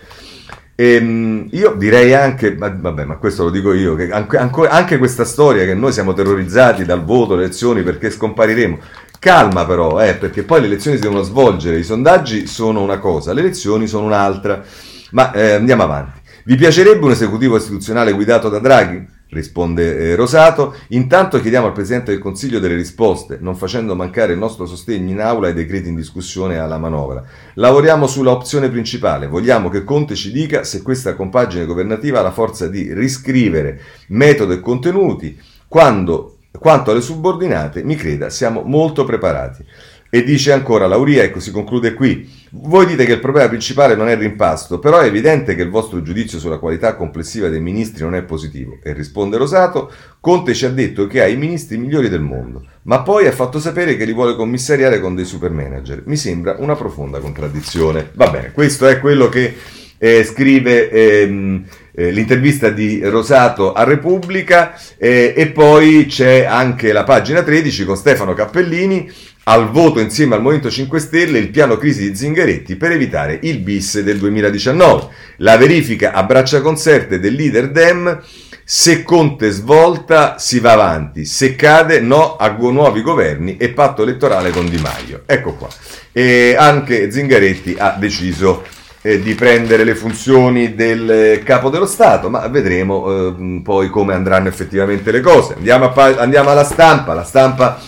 E, 0.80 0.94
ehm, 0.94 1.48
io 1.54 1.74
direi 1.76 2.14
anche, 2.14 2.56
vabbè, 2.56 3.04
ma 3.06 3.18
questo 3.18 3.46
lo 3.46 3.50
dico 3.50 3.74
io, 3.74 3.96
che 3.96 4.12
anche, 4.12 4.38
anche 4.38 5.00
questa 5.00 5.26
storia 5.26 5.66
che 5.66 5.74
noi 5.74 5.92
siamo 5.92 6.14
terrorizzati 6.14 6.86
dal 6.86 7.04
voto, 7.04 7.34
le 7.34 7.46
elezioni 7.46 7.82
perché 7.82 8.12
scompariremo, 8.12 8.78
Calma 9.20 9.66
però, 9.66 10.00
eh, 10.02 10.16
perché 10.16 10.44
poi 10.44 10.62
le 10.62 10.68
elezioni 10.68 10.98
si 10.98 11.04
devono 11.04 11.24
svolgere, 11.24 11.80
i 11.80 11.84
sondaggi 11.84 12.46
sono 12.46 12.82
una 12.82 13.00
cosa, 13.00 13.34
le 13.34 13.42
elezioni 13.42 13.88
sono 13.88 14.06
un'altra. 14.06 14.64
Ma 15.12 15.32
eh, 15.32 15.54
andiamo 15.54 15.84
avanti. 15.84 16.20
Vi 16.44 16.56
piacerebbe 16.56 17.04
un 17.04 17.12
esecutivo 17.12 17.58
istituzionale 17.58 18.14
guidato 18.14 18.50
da 18.50 18.60
Draghi? 18.60 19.06
Risponde 19.30 19.98
eh, 19.98 20.16
Rosato. 20.16 20.76
Intanto 20.90 21.42
chiediamo 21.42 21.66
al 21.68 21.74
Presidente 21.74 22.12
del 22.12 22.22
Consiglio 22.22 22.60
delle 22.60 22.76
risposte, 22.76 23.38
non 23.42 23.56
facendo 23.56 23.96
mancare 23.96 24.34
il 24.34 24.40
nostro 24.40 24.66
sostegno 24.66 25.12
in 25.12 25.20
aula 25.20 25.48
ai 25.48 25.54
decreti 25.54 25.90
in 25.90 25.96
discussione 25.96 26.58
alla 26.58 26.78
manovra. 26.78 27.24
Lavoriamo 27.56 28.08
sulla 28.08 28.32
opzione 28.32 28.70
principale. 28.70 29.28
Vogliamo 29.28 29.68
che 29.68 29.84
Conte 29.84 30.16
ci 30.16 30.32
dica 30.32 30.64
se 30.64 30.82
questa 30.82 31.16
compagine 31.16 31.66
governativa 31.66 32.20
ha 32.20 32.24
la 32.24 32.32
forza 32.32 32.68
di 32.68 32.94
riscrivere 32.94 33.82
metodo 34.08 34.54
e 34.54 34.62
contenuti 34.62 35.38
quando 35.68 36.37
quanto 36.60 36.92
alle 36.92 37.02
subordinate, 37.02 37.84
mi 37.84 37.96
creda, 37.96 38.30
siamo 38.30 38.62
molto 38.64 39.04
preparati. 39.04 39.64
E 40.10 40.24
dice 40.24 40.54
ancora 40.54 40.88
Lauria, 40.88 41.24
ecco 41.24 41.42
si 41.42 41.52
conclude 41.52 41.94
qui, 41.94 42.30
voi 42.52 42.86
dite 42.86 43.04
che 43.04 43.12
il 43.12 43.20
problema 43.20 43.50
principale 43.50 43.94
non 43.94 44.08
è 44.08 44.14
il 44.14 44.20
rimpasto, 44.20 44.80
però 44.80 45.00
è 45.00 45.06
evidente 45.06 45.54
che 45.54 45.64
il 45.64 45.70
vostro 45.70 46.02
giudizio 46.02 46.40
sulla 46.40 46.60
qualità 46.60 46.96
complessiva 46.96 47.50
dei 47.50 47.60
ministri 47.60 48.04
non 48.04 48.16
è 48.16 48.24
positivo. 48.24 48.78
E 48.82 48.94
risponde 48.94 49.36
Rosato, 49.36 49.92
Conte 50.22 50.54
ci 50.54 50.66
ha 50.66 50.70
detto 50.70 51.08
che 51.08 51.22
ha 51.22 51.28
i 51.28 51.36
ministri 51.36 51.78
migliori 51.78 52.08
del 52.08 52.22
mondo, 52.22 52.66
ma 52.84 53.02
poi 53.02 53.28
ha 53.28 53.34
fatto 53.34 53.60
sapere 53.60 53.98
che 53.98 54.06
li 54.06 54.14
vuole 54.14 54.36
commissariare 54.36 55.02
con 55.02 55.14
dei 55.14 55.26
super 55.26 55.52
manager. 55.52 56.04
Mi 56.06 56.16
sembra 56.16 56.56
una 56.58 56.76
profonda 56.76 57.20
contraddizione. 57.20 58.12
Va 58.14 58.30
bene, 58.30 58.54
questo 58.54 58.88
è 58.88 59.00
quello 59.00 59.28
che 59.28 59.56
eh, 59.98 60.24
scrive 60.24 60.90
ehm, 60.90 61.66
eh, 62.00 62.12
l'intervista 62.12 62.70
di 62.70 63.02
Rosato 63.04 63.74
a 63.74 63.84
Repubblica 63.84 64.80
eh, 65.00 65.34
e 65.36 65.48
poi 65.48 66.06
c'è 66.06 66.46
anche 66.46 66.92
la 66.92 67.04
pagina 67.04 67.42
13 67.42 67.86
con 67.86 67.98
Stefano 67.98 68.36
Cappellini 68.36 69.12
al 69.46 69.72
voto 69.72 70.00
insieme 70.00 70.36
al 70.36 70.42
Movimento 70.42 70.70
5 70.70 71.00
Stelle 71.00 71.40
il 71.40 71.50
piano 71.50 71.78
crisi 71.78 72.08
di 72.08 72.16
Zingaretti 72.16 72.76
per 72.76 72.92
evitare 72.92 73.40
il 73.44 73.60
bis 73.60 74.00
del 74.02 74.20
2019. 74.20 75.08
La 75.38 75.58
verifica 75.58 76.12
a 76.12 76.22
braccia 76.22 76.62
concerte 76.62 77.20
del 77.20 77.34
leader 77.34 77.72
Dem 77.72 78.22
se 78.64 79.02
Conte 79.02 79.50
svolta 79.50 80.38
si 80.38 80.60
va 80.60 80.74
avanti, 80.74 81.24
se 81.24 81.56
cade 81.56 82.02
no 82.02 82.36
a 82.36 82.50
nuovi 82.50 83.02
governi 83.02 83.56
e 83.56 83.70
patto 83.70 84.04
elettorale 84.04 84.52
con 84.52 84.70
Di 84.70 84.78
Maio. 84.78 85.24
Ecco 85.26 85.54
qua. 85.54 85.70
E 86.12 86.56
anche 86.60 87.10
Zingaretti 87.10 87.76
ha 87.78 87.96
deciso 87.98 88.66
eh, 89.08 89.22
di 89.22 89.36
prendere 89.36 89.86
le 89.86 89.96
funzioni 89.96 90.76
del 90.76 91.42
capo 91.46 91.70
dello 91.70 91.86
Stato, 91.86 92.30
ma 92.30 92.46
vedremo 92.48 93.30
eh, 93.30 93.62
poi 93.64 93.90
come 93.90 94.14
andranno 94.14 94.50
effettivamente 94.50 95.12
le 95.12 95.22
cose. 95.22 95.54
Andiamo, 95.56 95.94
pa- 95.94 96.18
andiamo 96.18 96.50
alla 96.50 96.66
stampa, 96.66 97.14
la 97.14 97.24
stampa 97.24 97.80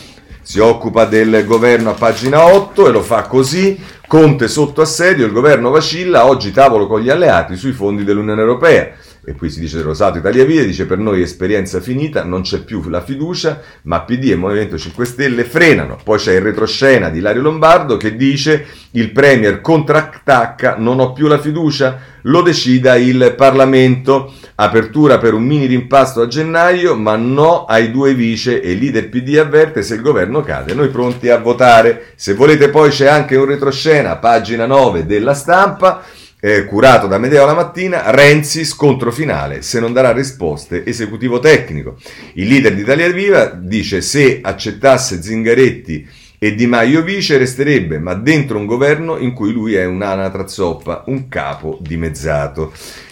si 0.42 0.60
occupa 0.60 1.04
del 1.04 1.44
governo 1.46 1.90
a 1.90 1.94
pagina 1.94 2.46
8 2.46 2.88
e 2.88 2.92
lo 2.92 3.02
fa 3.02 3.24
così. 3.24 3.78
Conte 4.08 4.48
sotto 4.48 4.82
assedio, 4.82 5.26
il 5.26 5.34
governo 5.34 5.70
vacilla, 5.70 6.26
oggi 6.26 6.52
tavolo 6.52 6.88
con 6.88 7.02
gli 7.02 7.10
alleati 7.10 7.58
sui 7.58 7.74
fondi 7.74 8.06
dell'Unione 8.06 8.40
Europea 8.40 8.92
e 9.26 9.34
qui 9.34 9.50
si 9.50 9.60
dice 9.60 9.82
Rosato 9.82 10.18
Italia 10.18 10.46
Via, 10.46 10.64
dice 10.64 10.86
per 10.86 10.98
noi 10.98 11.22
esperienza 11.22 11.82
finita, 11.82 12.24
non 12.24 12.42
c'è 12.42 12.64
più 12.64 12.82
la 12.88 13.02
fiducia, 13.02 13.62
ma 13.84 14.02
PD 14.02 14.32
e 14.32 14.36
Movimento 14.36 14.78
5 14.78 15.06
Stelle 15.06 15.44
frenano. 15.44 15.98
Poi 16.02 16.18
c'è 16.18 16.36
il 16.36 16.42
retroscena 16.42 17.10
di 17.10 17.20
Lario 17.20 17.42
Lombardo 17.42 17.98
che 17.98 18.16
dice 18.16 18.66
il 18.92 19.12
Premier 19.12 19.60
contrattacca, 19.62 20.76
non 20.78 21.00
ho 21.00 21.12
più 21.12 21.28
la 21.28 21.38
fiducia, 21.38 22.00
lo 22.24 22.42
decida 22.42 22.96
il 22.96 23.34
Parlamento. 23.36 24.34
Apertura 24.56 25.18
per 25.18 25.34
un 25.34 25.44
mini 25.44 25.66
rimpasto 25.66 26.22
a 26.22 26.28
gennaio, 26.28 26.96
ma 26.96 27.16
no 27.16 27.66
ai 27.66 27.92
due 27.92 28.14
vice 28.14 28.62
e 28.62 28.74
leader 28.74 29.10
PD 29.10 29.38
avverte 29.38 29.84
se 29.84 29.96
il 29.96 30.02
governo 30.02 30.42
cade. 30.42 30.74
Noi 30.74 30.88
pronti 30.88 31.30
a 31.30 31.38
votare. 31.38 32.14
Se 32.16 32.34
volete 32.34 32.70
poi 32.70 32.90
c'è 32.90 33.08
anche 33.08 33.36
un 33.36 33.46
retroscena, 33.46 34.16
pagina 34.16 34.66
9 34.66 35.06
della 35.06 35.34
stampa 35.34 36.04
eh, 36.42 36.66
curato 36.66 37.08
da 37.08 37.18
Medeo 37.18 37.46
la 37.46 37.54
mattina, 37.54 38.12
Renzi 38.12 38.64
scontro 38.64 39.12
finale, 39.12 39.62
se 39.62 39.80
non 39.80 39.92
darà 39.92 40.12
risposte 40.12 40.86
esecutivo 40.86 41.40
tecnico. 41.40 41.98
Il 42.34 42.48
leader 42.48 42.74
di 42.74 42.82
Italia 42.82 43.12
Viva 43.12 43.46
dice 43.46 44.02
se 44.02 44.40
accettasse 44.42 45.22
Zingaretti 45.22 46.08
e 46.42 46.56
Di 46.56 46.68
Maio 46.68 47.04
vice 47.04 47.38
resterebbe, 47.38 48.00
ma 48.00 48.14
dentro 48.14 48.58
un 48.58 48.66
governo 48.66 49.18
in 49.18 49.34
cui 49.34 49.52
lui 49.52 49.74
è 49.76 49.84
un'anatra 49.84 50.48
zoppa, 50.48 51.04
un 51.08 51.28
capo 51.28 51.78
dimezzato. 51.82 52.72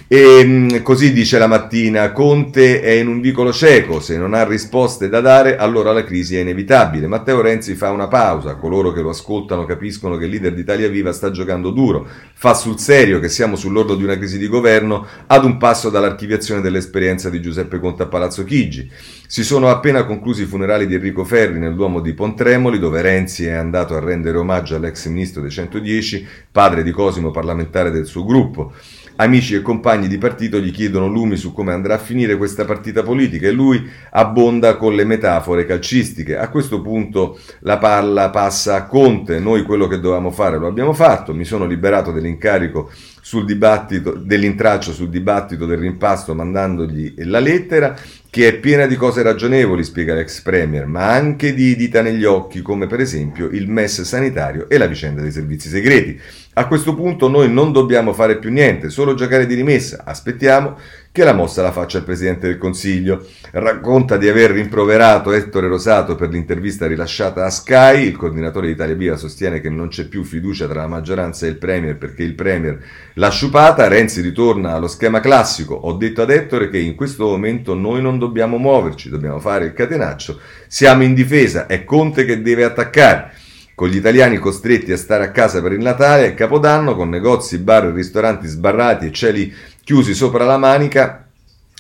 E 0.10 0.42
mm, 0.42 0.84
così 0.84 1.12
dice 1.12 1.38
la 1.38 1.48
mattina, 1.48 2.14
Conte 2.14 2.80
è 2.80 2.92
in 2.92 3.10
un 3.10 3.20
vicolo 3.20 3.52
cieco, 3.52 4.00
se 4.00 4.18
non 4.18 4.34
ha 4.34 4.46
risposte 4.46 5.10
da 5.10 5.20
dare 5.20 5.58
allora 5.58 5.92
la 5.92 6.06
crisi 6.06 6.38
è 6.38 6.40
inevitabile. 6.40 7.08
Matteo 7.08 7.42
Renzi 7.42 7.76
fa 7.76 7.92
una 7.92 8.08
pausa, 8.08 8.56
coloro 8.56 8.94
che 8.94 9.02
lo 9.02 9.10
ascoltano 9.10 9.66
capiscono 9.66 10.16
che 10.16 10.24
il 10.24 10.32
leader 10.32 10.54
d'Italia 10.54 10.88
Viva 10.88 11.12
sta 11.12 11.30
giocando 11.30 11.72
duro, 11.72 12.08
fa 12.34 12.54
sul 12.54 12.80
serio 12.80 13.20
che 13.20 13.28
siamo 13.28 13.58
sull'orlo 13.58 13.96
di 13.96 14.06
una 14.06 14.18
crisi 14.18 14.38
di 14.38 14.48
governo 14.48 15.06
ad 15.28 15.44
un 15.44 15.58
passo 15.58 15.90
dall'archiviazione 15.90 16.62
dell'esperienza 16.62 17.30
di 17.30 17.42
Giuseppe 17.42 17.78
Conte 17.78 18.04
a 18.04 18.08
Palazzo 18.08 18.46
Chigi. 18.46 18.90
Si 19.28 19.44
sono 19.44 19.68
appena 19.68 20.06
conclusi 20.06 20.44
i 20.44 20.46
funerali 20.46 20.88
di 20.88 20.94
Enrico 20.94 21.26
Ferri 21.26 21.60
nel 21.60 21.76
Duomo 21.76 22.00
di 22.00 22.14
Pontremoli, 22.14 22.80
dove 22.80 23.02
Renzi 23.02 23.46
è 23.46 23.52
andato 23.52 23.94
a 23.94 24.00
rendere 24.00 24.38
omaggio 24.38 24.78
all'ex 24.78 25.06
ministro 25.08 25.42
dei 25.42 25.52
110, 25.52 26.26
padre 26.50 26.82
di 26.82 26.92
Cosimo, 26.92 27.30
parlamentare 27.30 27.92
del 27.92 28.06
suo 28.06 28.24
gruppo. 28.24 28.72
Amici 29.20 29.56
e 29.56 29.64
compagni 29.64 30.08
di 30.08 30.20
partito 30.20 30.60
gli 30.60 30.70
chiedono 30.70 31.08
lumi 31.08 31.38
su 31.38 31.52
come 31.52 31.74
andrà 31.74 31.96
a 31.96 31.98
finire 31.98 32.38
questa 32.38 32.66
partita 32.66 33.02
politica 33.02 33.48
e 33.48 33.52
lui 33.52 33.84
abbonda 34.12 34.76
con 34.78 34.94
le 34.94 35.06
metafore 35.06 35.66
calcistiche. 35.66 36.38
A 36.38 36.50
questo 36.50 36.82
punto 36.82 37.40
la 37.62 37.80
palla 37.80 38.30
passa 38.30 38.76
a 38.76 38.86
Conte, 38.86 39.40
noi 39.40 39.64
quello 39.64 39.88
che 39.88 40.00
dovevamo 40.00 40.30
fare 40.30 40.60
lo 40.60 40.68
abbiamo 40.68 40.94
fatto, 40.94 41.34
mi 41.34 41.46
sono 41.46 41.66
liberato 41.66 42.12
dell'incarico 42.12 42.92
sul 43.20 43.44
dibattito, 43.44 44.12
dell'intraccio 44.12 44.94
sul 44.94 45.10
dibattito 45.10 45.66
del 45.66 45.80
rimpasto 45.80 46.36
mandandogli 46.36 47.16
la 47.26 47.40
lettera 47.40 47.96
che 48.30 48.48
è 48.48 48.58
piena 48.58 48.86
di 48.86 48.96
cose 48.96 49.22
ragionevoli, 49.22 49.84
spiega 49.84 50.14
l'ex 50.14 50.42
premier, 50.42 50.86
ma 50.86 51.12
anche 51.12 51.54
di 51.54 51.76
dita 51.76 52.02
negli 52.02 52.26
occhi, 52.26 52.62
come 52.62 52.88
per 52.88 53.00
esempio 53.00 53.48
il 53.48 53.70
MES 53.70 54.02
sanitario 54.02 54.70
e 54.70 54.78
la 54.78 54.88
vicenda 54.88 55.22
dei 55.22 55.32
servizi 55.32 55.70
segreti. 55.70 56.20
A 56.54 56.68
questo 56.68 56.96
punto 56.96 57.28
noi 57.28 57.52
non 57.52 57.72
dobbiamo 57.72 58.14
fare 58.14 58.38
più 58.38 58.52
niente, 58.52 58.90
solo 58.90 59.14
giocare 59.14 59.46
di 59.46 59.54
rimessa. 59.54 60.04
Aspettiamo 60.06 60.78
che 61.18 61.24
la 61.24 61.34
mossa 61.34 61.64
la 61.64 61.72
faccia 61.72 61.98
il 61.98 62.04
Presidente 62.04 62.46
del 62.46 62.60
Consiglio. 62.60 63.26
Racconta 63.50 64.18
di 64.18 64.30
aver 64.30 64.52
rimproverato 64.52 65.32
Ettore 65.32 65.68
Rosato 65.68 66.14
per 66.14 66.30
l'intervista 66.30 66.86
rilasciata 66.86 67.44
a 67.44 67.50
Sky. 67.50 68.06
Il 68.06 68.16
coordinatore 68.16 68.68
di 68.68 68.74
Italia 68.74 68.94
Viva 68.94 69.18
sostiene 69.18 69.60
che 69.60 69.72
non 69.72 69.88
c'è 69.88 70.08
più 70.08 70.24
fiducia 70.24 70.68
tra 70.68 70.82
la 70.82 70.88
maggioranza 70.88 71.48
e 71.48 71.50
il 71.50 71.58
Premier 71.58 71.98
perché 71.98 72.22
il 72.22 72.36
Premier 72.36 72.78
l'ha 73.16 73.30
sciupata. 73.30 73.88
Renzi 73.88 74.22
ritorna 74.22 74.74
allo 74.74 74.88
schema 74.88 75.20
classico. 75.20 75.74
Ho 75.74 75.94
detto 75.94 76.22
ad 76.22 76.30
Ettore 76.30 76.70
che 76.70 76.78
in 76.78 76.94
questo 76.94 77.26
momento 77.26 77.74
noi 77.74 78.00
non 78.00 78.20
dobbiamo 78.20 78.60
muoverci, 78.60 79.10
dobbiamo 79.10 79.40
fare 79.40 79.66
il 79.66 79.74
catenaccio. 79.74 80.40
Siamo 80.68 81.02
in 81.02 81.16
difesa, 81.16 81.66
è 81.66 81.84
Conte 81.84 82.26
che 82.26 82.44
deve 82.44 82.64
attaccare 82.64 83.32
con 83.74 83.90
gli 83.90 83.98
italiani 83.98 84.38
costretti 84.38 84.92
a 84.92 84.98
stare 84.98 85.24
a 85.24 85.30
casa 85.30 85.62
per 85.62 85.72
il 85.72 85.82
Natale 85.82 86.26
e 86.26 86.34
Capodanno, 86.34 86.96
con 86.96 87.10
negozi, 87.10 87.60
bar 87.60 87.86
e 87.86 87.92
ristoranti 87.92 88.48
sbarrati 88.48 89.06
e 89.06 89.12
cieli 89.12 89.54
chiusi 89.88 90.14
sopra 90.14 90.44
la 90.44 90.58
manica, 90.58 91.27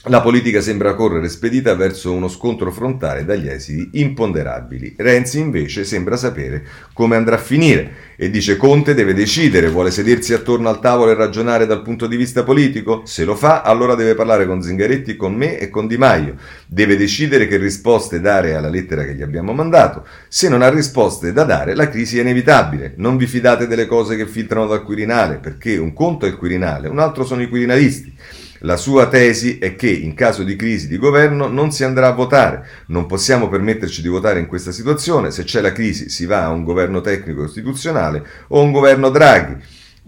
la 0.07 0.21
politica 0.21 0.61
sembra 0.61 0.95
correre 0.95 1.27
spedita 1.27 1.75
verso 1.75 2.13
uno 2.13 2.27
scontro 2.27 2.71
frontale 2.71 3.25
dagli 3.25 3.47
esiti 3.47 3.99
imponderabili. 3.99 4.95
Renzi 4.97 5.39
invece 5.39 5.83
sembra 5.83 6.15
sapere 6.15 6.65
come 6.93 7.15
andrà 7.15 7.35
a 7.35 7.39
finire 7.39 8.05
e 8.15 8.29
dice 8.29 8.57
Conte 8.57 8.93
deve 8.93 9.13
decidere, 9.13 9.69
vuole 9.69 9.91
sedersi 9.91 10.33
attorno 10.33 10.69
al 10.69 10.79
tavolo 10.79 11.11
e 11.11 11.15
ragionare 11.15 11.65
dal 11.65 11.81
punto 11.81 12.07
di 12.07 12.15
vista 12.15 12.43
politico? 12.43 13.01
Se 13.05 13.25
lo 13.25 13.35
fa, 13.35 13.61
allora 13.61 13.95
deve 13.95 14.15
parlare 14.15 14.45
con 14.45 14.61
Zingaretti, 14.61 15.15
con 15.15 15.35
me 15.35 15.59
e 15.59 15.69
con 15.69 15.87
Di 15.87 15.97
Maio. 15.97 16.35
Deve 16.65 16.95
decidere 16.97 17.47
che 17.47 17.57
risposte 17.57 18.21
dare 18.21 18.55
alla 18.55 18.69
lettera 18.69 19.03
che 19.03 19.13
gli 19.13 19.21
abbiamo 19.21 19.53
mandato. 19.53 20.05
Se 20.27 20.49
non 20.49 20.61
ha 20.61 20.69
risposte 20.69 21.33
da 21.33 21.43
dare, 21.43 21.75
la 21.75 21.89
crisi 21.89 22.17
è 22.17 22.21
inevitabile. 22.21 22.93
Non 22.97 23.17
vi 23.17 23.27
fidate 23.27 23.67
delle 23.67 23.85
cose 23.85 24.15
che 24.15 24.25
filtrano 24.25 24.67
dal 24.67 24.83
Quirinale, 24.83 25.35
perché 25.35 25.77
un 25.77 25.93
conto 25.93 26.25
è 26.25 26.29
il 26.29 26.37
Quirinale, 26.37 26.87
un 26.87 26.99
altro 26.99 27.25
sono 27.25 27.41
i 27.41 27.49
Quirinalisti. 27.49 28.15
La 28.59 28.77
sua 28.77 29.07
tesi 29.07 29.57
è 29.59 29.75
che 29.75 29.89
in 29.89 30.13
caso 30.13 30.43
di 30.43 30.55
crisi 30.55 30.87
di 30.87 30.97
governo 30.97 31.47
non 31.47 31.71
si 31.71 31.83
andrà 31.83 32.07
a 32.07 32.11
votare. 32.11 32.65
Non 32.87 33.05
possiamo 33.05 33.47
permetterci 33.49 34.01
di 34.01 34.07
votare 34.07 34.39
in 34.39 34.47
questa 34.47 34.71
situazione. 34.71 35.31
Se 35.31 35.43
c'è 35.43 35.61
la 35.61 35.71
crisi 35.71 36.09
si 36.09 36.25
va 36.25 36.45
a 36.45 36.49
un 36.49 36.63
governo 36.63 37.01
tecnico 37.01 37.43
istituzionale 37.43 38.23
o 38.47 38.59
a 38.59 38.63
un 38.63 38.71
governo 38.71 39.09
Draghi. 39.09 39.55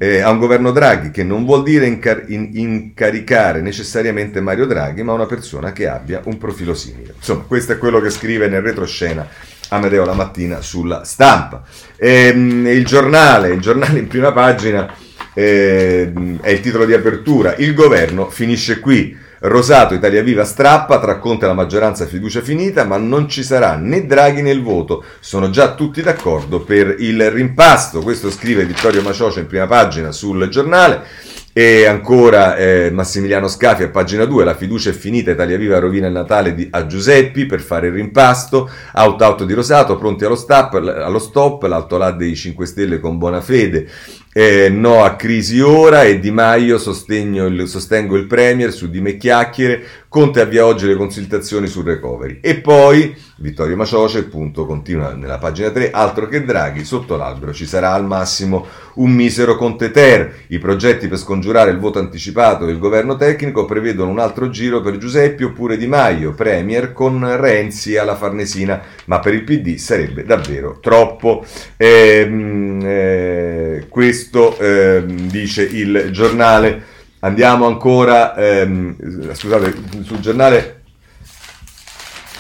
Eh, 0.02 0.22
a 0.22 0.30
un 0.30 0.40
governo 0.40 0.72
Draghi 0.72 1.12
che 1.12 1.24
non 1.24 1.44
vuol 1.44 1.62
dire 1.62 1.86
incar- 1.86 2.30
in- 2.30 2.52
incaricare 2.54 3.62
necessariamente 3.62 4.40
Mario 4.40 4.66
Draghi, 4.66 5.04
ma 5.04 5.12
una 5.12 5.26
persona 5.26 5.74
che 5.74 5.88
abbia 5.88 6.22
un 6.24 6.38
profilo 6.38 6.74
simile. 6.74 7.14
Insomma, 7.18 7.44
questo 7.44 7.74
è 7.74 7.78
quello 7.78 8.00
che 8.00 8.10
scrive 8.10 8.48
nel 8.48 8.62
retroscena 8.62 9.28
Amedeo 9.70 10.06
la 10.06 10.14
mattina 10.14 10.62
sulla 10.62 11.04
stampa. 11.04 11.64
Ehm, 11.98 12.66
il 12.68 12.86
giornale, 12.86 13.50
il 13.50 13.60
giornale 13.60 14.00
in 14.00 14.08
prima 14.08 14.32
pagina 14.32 14.92
eh, 15.34 16.12
è 16.42 16.50
il 16.50 16.60
titolo 16.60 16.86
di 16.86 16.94
apertura. 16.94 17.56
Il 17.56 17.74
governo 17.74 18.30
finisce 18.30 18.80
qui. 18.80 19.28
Rosato, 19.42 19.94
Italia 19.94 20.22
Viva 20.22 20.44
strappa, 20.44 21.00
tra 21.00 21.18
Conte 21.18 21.46
la 21.46 21.54
maggioranza 21.54 22.06
fiducia 22.06 22.42
finita, 22.42 22.84
ma 22.84 22.98
non 22.98 23.30
ci 23.30 23.42
sarà 23.42 23.76
né 23.78 24.06
Draghi 24.06 24.42
né 24.42 24.52
il 24.52 24.62
voto. 24.62 25.04
Sono 25.22 25.50
già 25.50 25.76
tutti 25.76 26.02
d'accordo 26.02 26.60
per 26.60 26.96
il 27.00 27.32
rimpasto. 27.32 28.02
Questo 28.02 28.30
scrive 28.32 28.66
Vittorio 28.66 29.02
Maciocia 29.02 29.40
in 29.40 29.48
prima 29.48 29.66
pagina 29.66 30.12
sul 30.12 30.50
giornale. 30.50 31.04
E 31.52 31.86
ancora 31.86 32.56
eh, 32.58 32.92
Massimiliano 32.92 33.48
Scafi 33.48 33.84
a 33.84 33.90
pagina 33.90 34.26
2, 34.26 34.44
la 34.44 34.56
fiducia 34.56 34.92
è 34.92 34.94
finita, 34.94 35.32
Italia 35.32 35.58
Viva 35.58 35.80
rovina 35.80 36.06
il 36.06 36.14
Natale 36.14 36.54
di, 36.54 36.68
a 36.70 36.86
Giuseppi 36.86 37.48
per 37.48 37.60
fare 37.60 37.88
il 37.88 37.94
rimpasto, 37.94 38.70
out 38.94 39.20
out 39.22 39.44
di 39.46 39.54
Rosato, 39.54 39.98
pronti 39.98 40.26
allo 40.26 40.36
stop, 40.36 40.76
allo 40.76 41.20
stop 41.20 41.64
l'alto 41.64 41.98
là 41.98 42.12
dei 42.12 42.36
5 42.36 42.66
Stelle 42.68 43.00
con 43.00 43.18
buona 43.18 43.42
fede, 43.42 43.90
eh, 44.32 44.70
no 44.70 45.04
a 45.04 45.16
crisi 45.16 45.60
ora 45.60 46.04
e 46.04 46.20
Di 46.20 46.32
Maio 46.32 46.76
il, 46.76 47.64
sostengo 47.68 48.16
il 48.16 48.28
Premier 48.28 48.72
su 48.72 48.90
di 48.90 49.02
me 49.02 49.18
chiacchiere, 49.18 49.84
Conte 50.08 50.42
avvia 50.42 50.66
oggi 50.66 50.88
le 50.88 50.96
consultazioni 50.96 51.68
sul 51.68 51.86
recovery. 51.86 52.40
E 52.42 52.60
poi 52.60 53.16
Vittorio 53.40 53.76
Macioce, 53.76 54.20
appunto, 54.20 54.66
continua 54.66 55.14
nella 55.14 55.38
pagina 55.38 55.70
3, 55.70 55.92
altro 55.92 56.28
che 56.28 56.44
Draghi, 56.44 56.84
sotto 56.84 57.16
l'albero 57.16 57.54
ci 57.54 57.66
sarà 57.66 57.94
al 57.94 58.06
massimo 58.06 58.66
un 58.96 59.12
misero 59.12 59.56
Conte 59.56 59.92
Ter. 59.92 60.46
I 60.48 60.58
progetti 60.58 61.08
per 61.08 61.18
scongiurare 61.18 61.72
il 61.72 61.78
voto 61.78 62.00
anticipato 62.00 62.66
del 62.66 62.80
governo 62.80 63.16
tecnico 63.16 63.66
prevedono 63.66 64.10
un 64.10 64.20
altro 64.20 64.50
giro 64.50 64.82
per 64.82 64.98
Giuseppe 64.98 65.46
oppure 65.46 65.78
Di 65.78 65.88
Maio, 65.88 66.34
Premier 66.34 66.92
con 66.92 67.38
Renzi 67.40 67.96
alla 67.96 68.16
Farnesina, 68.16 68.82
ma 69.06 69.20
per 69.20 69.34
il 69.34 69.44
PD 69.44 69.76
sarebbe 69.76 70.24
davvero 70.24 70.80
troppo. 70.82 71.46
Eh, 71.78 72.78
eh, 72.84 73.86
questo 73.88 74.19
eh, 74.60 75.04
dice 75.06 75.64
il 75.64 76.10
giornale. 76.12 76.98
Andiamo 77.22 77.66
ancora, 77.68 78.36
ehm, 78.36 78.96
scusate, 79.34 79.74
sul 80.04 80.20
giornale 80.20 80.82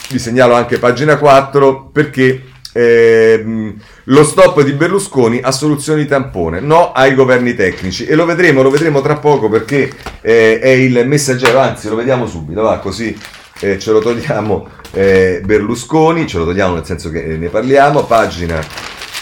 vi 0.09 0.19
segnalo 0.19 0.55
anche 0.55 0.79
pagina 0.79 1.17
4 1.17 1.89
perché 1.91 2.43
ehm, 2.73 3.75
lo 4.05 4.23
stop 4.23 4.61
di 4.63 4.71
Berlusconi 4.73 5.39
a 5.41 5.51
soluzioni 5.51 6.05
tampone, 6.05 6.59
no 6.59 6.91
ai 6.91 7.13
governi 7.13 7.53
tecnici. 7.53 8.05
E 8.05 8.15
lo 8.15 8.25
vedremo, 8.25 8.61
lo 8.61 8.69
vedremo 8.69 9.01
tra 9.01 9.17
poco 9.17 9.49
perché 9.49 9.91
eh, 10.21 10.59
è 10.59 10.69
il 10.69 11.07
messaggero, 11.07 11.59
anzi 11.59 11.89
lo 11.89 11.95
vediamo 11.95 12.25
subito, 12.25 12.61
va 12.61 12.79
così 12.79 13.15
eh, 13.61 13.77
ce 13.77 13.91
lo 13.91 13.99
togliamo 13.99 14.67
eh, 14.91 15.41
Berlusconi, 15.43 16.27
ce 16.27 16.37
lo 16.37 16.45
togliamo 16.45 16.75
nel 16.75 16.85
senso 16.85 17.09
che 17.11 17.21
ne 17.21 17.49
parliamo, 17.49 18.03
pagina... 18.05 18.59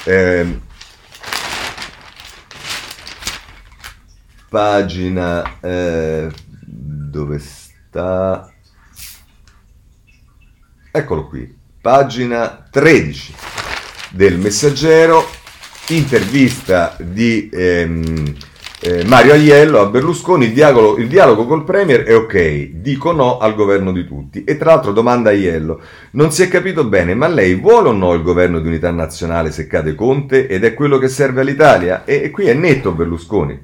Eh, 0.04 0.66
pagina 4.50 5.60
eh, 5.60 6.30
dove 6.60 7.40
sta? 7.40 8.52
Eccolo 10.92 11.28
qui 11.28 11.56
pagina 11.82 12.68
13 12.70 13.34
del 14.12 14.38
messaggero 14.38 15.26
intervista 15.90 16.96
di 17.00 17.50
ehm, 17.52 18.36
eh, 18.80 19.04
Mario 19.06 19.34
Aiello 19.34 19.80
a 19.80 19.86
Berlusconi 19.88 20.46
il 20.46 20.54
dialogo, 20.54 20.98
il 20.98 21.08
dialogo 21.08 21.46
col 21.46 21.64
Premier 21.64 22.04
è 22.04 22.16
ok 22.16 22.70
dico 22.74 23.12
no 23.12 23.38
al 23.38 23.56
governo 23.56 23.92
di 23.92 24.06
tutti. 24.06 24.44
E 24.44 24.58
tra 24.58 24.72
l'altro 24.72 24.92
domanda 24.92 25.30
Aiello 25.30 25.82
non 26.12 26.32
si 26.32 26.44
è 26.44 26.48
capito 26.48 26.86
bene 26.86 27.16
ma 27.16 27.28
lei 27.28 27.56
vuole 27.56 27.90
o 27.90 27.94
no 27.94 28.14
il 28.14 28.22
governo 28.22 28.60
di 28.60 28.68
unità 28.68 28.92
nazionale 28.92 29.52
se 29.52 29.68
cade 29.68 29.94
Conte 29.94 30.48
ed 30.48 30.64
è 30.64 30.74
quello 30.74 30.98
che 30.98 31.10
serve 31.10 31.42
all'Italia? 31.42 32.06
E, 32.06 32.22
e 32.24 32.32
qui 32.32 32.48
è 32.48 32.54
netto 32.54 32.92
Berlusconi 32.92 33.60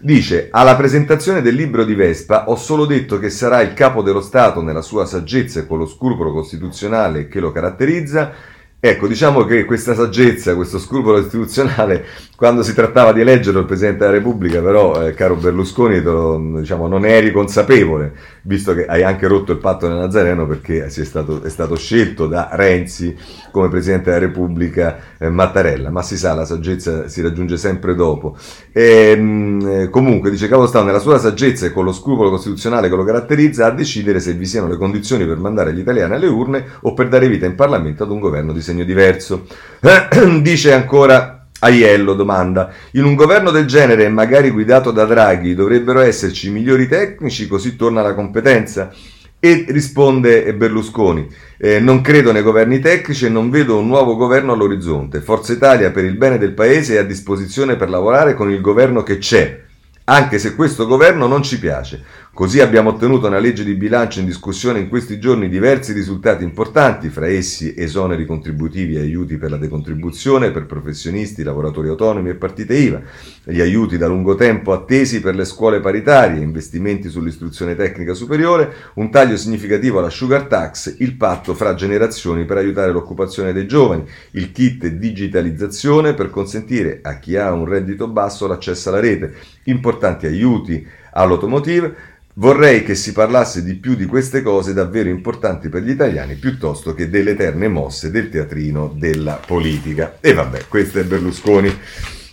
Dice, 0.00 0.48
alla 0.52 0.76
presentazione 0.76 1.42
del 1.42 1.56
libro 1.56 1.84
di 1.84 1.94
Vespa 1.94 2.48
ho 2.48 2.54
solo 2.54 2.86
detto 2.86 3.18
che 3.18 3.30
sarà 3.30 3.62
il 3.62 3.74
capo 3.74 4.00
dello 4.00 4.20
Stato 4.20 4.62
nella 4.62 4.80
sua 4.80 5.04
saggezza 5.06 5.58
e 5.58 5.66
con 5.66 5.78
lo 5.78 5.86
scrupolo 5.86 6.32
costituzionale 6.32 7.26
che 7.26 7.40
lo 7.40 7.50
caratterizza 7.50 8.32
Ecco, 8.80 9.08
diciamo 9.08 9.42
che 9.42 9.64
questa 9.64 9.92
saggezza, 9.92 10.54
questo 10.54 10.78
scrupolo 10.78 11.18
istituzionale, 11.18 12.04
quando 12.36 12.62
si 12.62 12.74
trattava 12.74 13.12
di 13.12 13.20
eleggere 13.20 13.58
il 13.58 13.64
Presidente 13.64 14.04
della 14.04 14.12
Repubblica, 14.12 14.62
però, 14.62 15.04
eh, 15.04 15.14
caro 15.14 15.34
Berlusconi, 15.34 16.00
lo, 16.00 16.60
diciamo, 16.60 16.86
non 16.86 17.04
eri 17.04 17.32
consapevole, 17.32 18.12
visto 18.42 18.74
che 18.74 18.86
hai 18.86 19.02
anche 19.02 19.26
rotto 19.26 19.50
il 19.50 19.58
patto 19.58 19.88
del 19.88 19.96
Nazareno 19.96 20.46
perché 20.46 20.84
è 20.84 20.88
stato, 20.90 21.42
è 21.42 21.48
stato 21.48 21.74
scelto 21.74 22.28
da 22.28 22.50
Renzi 22.52 23.16
come 23.50 23.68
Presidente 23.68 24.12
della 24.12 24.24
Repubblica 24.24 24.96
eh, 25.18 25.28
Mattarella, 25.28 25.90
ma 25.90 26.02
si 26.02 26.16
sa, 26.16 26.34
la 26.34 26.44
saggezza 26.44 27.08
si 27.08 27.20
raggiunge 27.20 27.56
sempre 27.56 27.96
dopo. 27.96 28.36
E, 28.70 29.10
ehm, 29.10 29.60
mh, 29.60 29.90
comunque, 29.90 30.30
dice 30.30 30.46
Cavo 30.46 30.68
Stato, 30.68 30.84
nella 30.84 31.00
sua 31.00 31.18
saggezza 31.18 31.66
e 31.66 31.72
con 31.72 31.84
lo 31.84 31.92
scrupolo 31.92 32.30
costituzionale 32.30 32.88
che 32.88 32.94
lo 32.94 33.02
caratterizza, 33.02 33.66
a 33.66 33.70
decidere 33.72 34.20
se 34.20 34.34
vi 34.34 34.46
siano 34.46 34.68
le 34.68 34.76
condizioni 34.76 35.26
per 35.26 35.38
mandare 35.38 35.74
gli 35.74 35.80
italiani 35.80 36.14
alle 36.14 36.28
urne 36.28 36.64
o 36.82 36.94
per 36.94 37.08
dare 37.08 37.26
vita 37.26 37.44
in 37.44 37.56
Parlamento 37.56 38.04
ad 38.04 38.12
un 38.12 38.20
governo 38.20 38.52
di 38.52 38.66
segno 38.68 38.84
diverso. 38.84 39.46
Dice 40.42 40.72
ancora 40.72 41.46
Aiello 41.60 42.14
domanda: 42.14 42.70
In 42.92 43.04
un 43.04 43.14
governo 43.14 43.50
del 43.50 43.66
genere, 43.66 44.08
magari 44.08 44.50
guidato 44.50 44.90
da 44.90 45.04
Draghi, 45.04 45.54
dovrebbero 45.54 46.00
esserci 46.00 46.50
migliori 46.50 46.86
tecnici, 46.86 47.48
così 47.48 47.76
torna 47.76 48.02
la 48.02 48.14
competenza? 48.14 48.92
E 49.40 49.64
risponde 49.68 50.52
Berlusconi: 50.54 51.26
eh, 51.56 51.80
Non 51.80 52.02
credo 52.02 52.30
nei 52.30 52.42
governi 52.42 52.78
tecnici 52.80 53.24
e 53.26 53.30
non 53.30 53.48
vedo 53.48 53.78
un 53.78 53.86
nuovo 53.86 54.16
governo 54.16 54.52
all'orizzonte. 54.52 55.20
Forza 55.20 55.52
Italia, 55.52 55.90
per 55.90 56.04
il 56.04 56.16
bene 56.16 56.36
del 56.36 56.52
paese, 56.52 56.96
è 56.96 56.98
a 56.98 57.04
disposizione 57.04 57.76
per 57.76 57.88
lavorare 57.88 58.34
con 58.34 58.50
il 58.50 58.60
governo 58.60 59.02
che 59.02 59.16
c'è, 59.16 59.60
anche 60.04 60.38
se 60.38 60.54
questo 60.54 60.86
governo 60.86 61.26
non 61.26 61.42
ci 61.42 61.58
piace. 61.58 62.02
Così 62.38 62.60
abbiamo 62.60 62.90
ottenuto 62.90 63.28
nella 63.28 63.40
legge 63.40 63.64
di 63.64 63.74
bilancio 63.74 64.20
in 64.20 64.24
discussione 64.24 64.78
in 64.78 64.88
questi 64.88 65.18
giorni 65.18 65.48
diversi 65.48 65.92
risultati 65.92 66.44
importanti, 66.44 67.08
fra 67.08 67.26
essi 67.26 67.74
esoneri 67.76 68.24
contributivi 68.26 68.94
e 68.94 69.00
aiuti 69.00 69.36
per 69.38 69.50
la 69.50 69.56
decontribuzione 69.56 70.52
per 70.52 70.66
professionisti, 70.66 71.42
lavoratori 71.42 71.88
autonomi 71.88 72.28
e 72.28 72.36
partite 72.36 72.76
IVA, 72.76 73.02
gli 73.42 73.60
aiuti 73.60 73.98
da 73.98 74.06
lungo 74.06 74.36
tempo 74.36 74.72
attesi 74.72 75.20
per 75.20 75.34
le 75.34 75.44
scuole 75.44 75.80
paritarie, 75.80 76.40
investimenti 76.40 77.08
sull'istruzione 77.08 77.74
tecnica 77.74 78.14
superiore, 78.14 78.72
un 78.94 79.10
taglio 79.10 79.36
significativo 79.36 79.98
alla 79.98 80.08
sugar 80.08 80.44
tax, 80.44 80.94
il 80.98 81.16
patto 81.16 81.54
fra 81.54 81.74
generazioni 81.74 82.44
per 82.44 82.58
aiutare 82.58 82.92
l'occupazione 82.92 83.52
dei 83.52 83.66
giovani, 83.66 84.04
il 84.34 84.52
kit 84.52 84.86
digitalizzazione 84.86 86.14
per 86.14 86.30
consentire 86.30 87.00
a 87.02 87.18
chi 87.18 87.36
ha 87.36 87.50
un 87.50 87.64
reddito 87.64 88.06
basso 88.06 88.46
l'accesso 88.46 88.90
alla 88.90 89.00
rete, 89.00 89.34
importanti 89.68 90.26
aiuti 90.26 90.86
all'automotive, 91.12 91.94
Vorrei 92.38 92.84
che 92.84 92.94
si 92.94 93.10
parlasse 93.10 93.64
di 93.64 93.74
più 93.74 93.96
di 93.96 94.06
queste 94.06 94.42
cose 94.42 94.72
davvero 94.72 95.08
importanti 95.08 95.68
per 95.68 95.82
gli 95.82 95.90
italiani 95.90 96.36
piuttosto 96.36 96.94
che 96.94 97.10
delle 97.10 97.32
eterne 97.32 97.66
mosse 97.66 98.12
del 98.12 98.30
teatrino 98.30 98.94
della 98.96 99.40
politica. 99.44 100.18
E 100.20 100.34
vabbè, 100.34 100.66
questo 100.68 101.00
è 101.00 101.02
Berlusconi. 101.02 101.76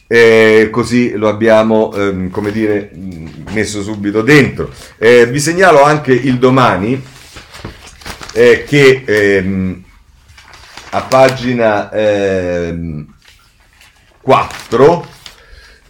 Eh, 0.06 0.70
così 0.72 1.14
lo 1.16 1.28
abbiamo, 1.28 1.92
ehm, 1.92 2.30
come 2.30 2.52
dire, 2.52 2.92
messo 3.52 3.82
subito 3.82 4.22
dentro. 4.22 4.72
Eh, 5.00 5.26
vi 5.26 5.40
segnalo 5.40 5.82
anche 5.82 6.14
il 6.14 6.38
domani 6.38 7.04
eh, 8.32 8.64
che 8.64 9.04
ehm, 9.08 9.84
a 10.92 11.02
pagina 11.02 11.90
4 14.22 15.08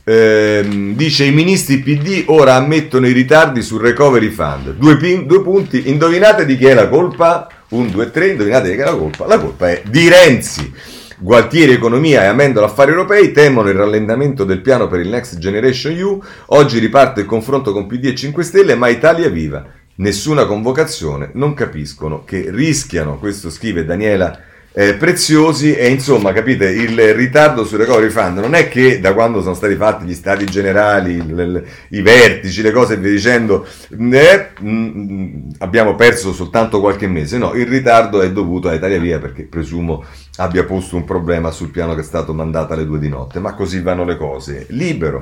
ehm, 0.05 0.95
dice 0.95 1.25
i 1.25 1.31
ministri 1.31 1.79
PD 1.79 2.23
ora 2.27 2.53
ammettono 2.55 3.07
i 3.07 3.11
ritardi 3.11 3.61
sul 3.61 3.81
recovery 3.81 4.29
fund. 4.29 4.75
Due, 4.75 4.95
pin, 4.97 5.25
due 5.25 5.41
punti, 5.41 5.89
indovinate 5.89 6.45
di 6.45 6.55
chi 6.55 6.65
è 6.65 6.73
la 6.73 6.87
colpa? 6.87 7.49
Un, 7.69 7.89
due, 7.89 8.11
tre, 8.11 8.29
indovinate 8.29 8.69
di 8.69 8.75
chi 8.75 8.81
è 8.81 8.85
la 8.85 8.95
colpa? 8.95 9.25
La 9.25 9.39
colpa 9.39 9.69
è 9.69 9.81
di 9.85 10.07
Renzi. 10.07 10.73
Gualtieri 11.17 11.71
Economia 11.71 12.23
e 12.23 12.25
Amendola 12.25 12.67
Affari 12.67 12.91
Europei 12.91 13.31
temono 13.31 13.69
il 13.69 13.75
rallentamento 13.75 14.43
del 14.43 14.61
piano 14.61 14.87
per 14.87 14.99
il 14.99 15.07
Next 15.09 15.37
Generation 15.37 15.93
EU. 15.93 16.21
Oggi 16.47 16.77
riparte 16.77 17.21
il 17.21 17.25
confronto 17.25 17.71
con 17.71 17.87
PD 17.87 18.05
e 18.05 18.15
5 18.15 18.43
Stelle, 18.43 18.75
ma 18.75 18.89
Italia 18.89 19.29
Viva. 19.29 19.65
Nessuna 19.97 20.45
convocazione, 20.45 21.29
non 21.33 21.53
capiscono 21.53 22.25
che 22.25 22.47
rischiano, 22.49 23.17
questo 23.17 23.49
scrive 23.49 23.85
Daniela 23.85 24.37
eh, 24.77 24.95
preziosi 24.95 25.73
e 25.73 25.87
insomma 25.87 26.33
capite 26.33 26.67
il 26.67 27.13
ritardo 27.13 27.63
sul 27.63 27.77
recovery 27.77 28.09
fund 28.09 28.39
non 28.39 28.55
è 28.55 28.67
che 28.67 28.99
da 28.99 29.13
quando 29.13 29.41
sono 29.41 29.53
stati 29.55 29.75
fatti 29.75 30.03
gli 30.03 30.13
stati 30.13 30.43
generali 30.43 31.33
le, 31.33 31.45
le, 31.45 31.65
i 31.89 32.01
vertici 32.01 32.61
le 32.61 32.71
cose 32.71 32.95
e 32.95 32.97
via 32.97 33.11
dicendo 33.11 33.65
eh, 33.89 34.49
mh, 34.59 34.69
mm, 34.69 35.49
abbiamo 35.59 35.95
perso 35.95 36.33
soltanto 36.33 36.81
qualche 36.81 37.07
mese. 37.07 37.37
No 37.37 37.53
il 37.53 37.67
ritardo 37.67 38.21
è 38.21 38.29
dovuto 38.31 38.67
a 38.67 38.73
Italia 38.73 38.99
Via 38.99 39.17
perché 39.17 39.43
presumo 39.43 40.03
abbia 40.37 40.65
posto 40.65 40.97
un 40.97 41.05
problema 41.05 41.51
sul 41.51 41.71
piano 41.71 41.95
che 41.95 42.01
è 42.01 42.03
stato 42.03 42.33
mandato 42.33 42.73
alle 42.73 42.85
due 42.85 42.99
di 42.99 43.07
notte. 43.07 43.39
Ma 43.39 43.53
così 43.53 43.81
vanno 43.81 44.03
le 44.03 44.17
cose. 44.17 44.65
Libero. 44.69 45.21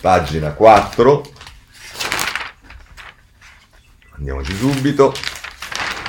Pagina 0.00 0.50
4 0.50 1.22
andiamoci 4.18 4.52
subito 4.52 5.14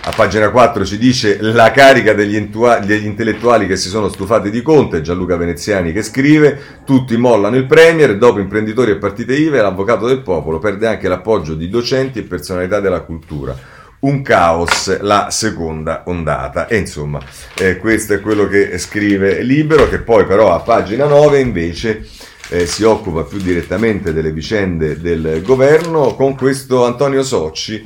a 0.01 0.11
pagina 0.15 0.49
4 0.49 0.85
ci 0.85 0.97
dice 0.97 1.37
la 1.41 1.71
carica 1.71 2.13
degli, 2.13 2.35
entua- 2.35 2.79
degli, 2.79 3.05
intellettuali 3.05 3.67
che 3.67 3.75
si 3.75 3.89
sono 3.89 4.07
stufati 4.07 4.49
di 4.49 4.61
Conte, 4.61 5.01
Gianluca 5.01 5.35
Veneziani 5.35 5.91
che 5.91 6.03
scrive, 6.03 6.59
tutti 6.85 7.17
mollano 7.17 7.57
il 7.57 7.65
Premier, 7.65 8.17
dopo 8.17 8.39
imprenditori 8.39 8.91
e 8.91 8.97
partite 8.97 9.35
IVA 9.35 9.57
e 9.57 9.61
l'avvocato 9.61 10.07
del 10.07 10.21
popolo 10.21 10.59
perde 10.59 10.87
anche 10.87 11.07
l'appoggio 11.07 11.53
di 11.53 11.69
docenti 11.69 12.19
e 12.19 12.23
personalità 12.23 12.79
della 12.79 13.01
cultura. 13.01 13.55
Un 13.99 14.21
caos, 14.21 14.99
la 15.01 15.27
seconda 15.29 16.03
ondata. 16.05 16.67
E 16.67 16.77
insomma, 16.77 17.19
eh, 17.57 17.77
questo 17.77 18.13
è 18.13 18.21
quello 18.21 18.47
che 18.47 18.77
scrive 18.77 19.41
Libero, 19.41 19.89
che 19.89 19.99
poi 19.99 20.25
però 20.25 20.53
a 20.53 20.59
pagina 20.59 21.05
9 21.05 21.39
invece... 21.39 22.07
Eh, 22.51 22.65
si 22.65 22.81
occupa 22.81 23.25
più 23.25 23.37
direttamente 23.37 24.11
delle 24.11 24.31
vicende 24.31 24.99
del 24.99 25.43
governo 25.43 26.15
con 26.15 26.35
questo 26.35 26.83
Antonio 26.83 27.21
Socci 27.21 27.85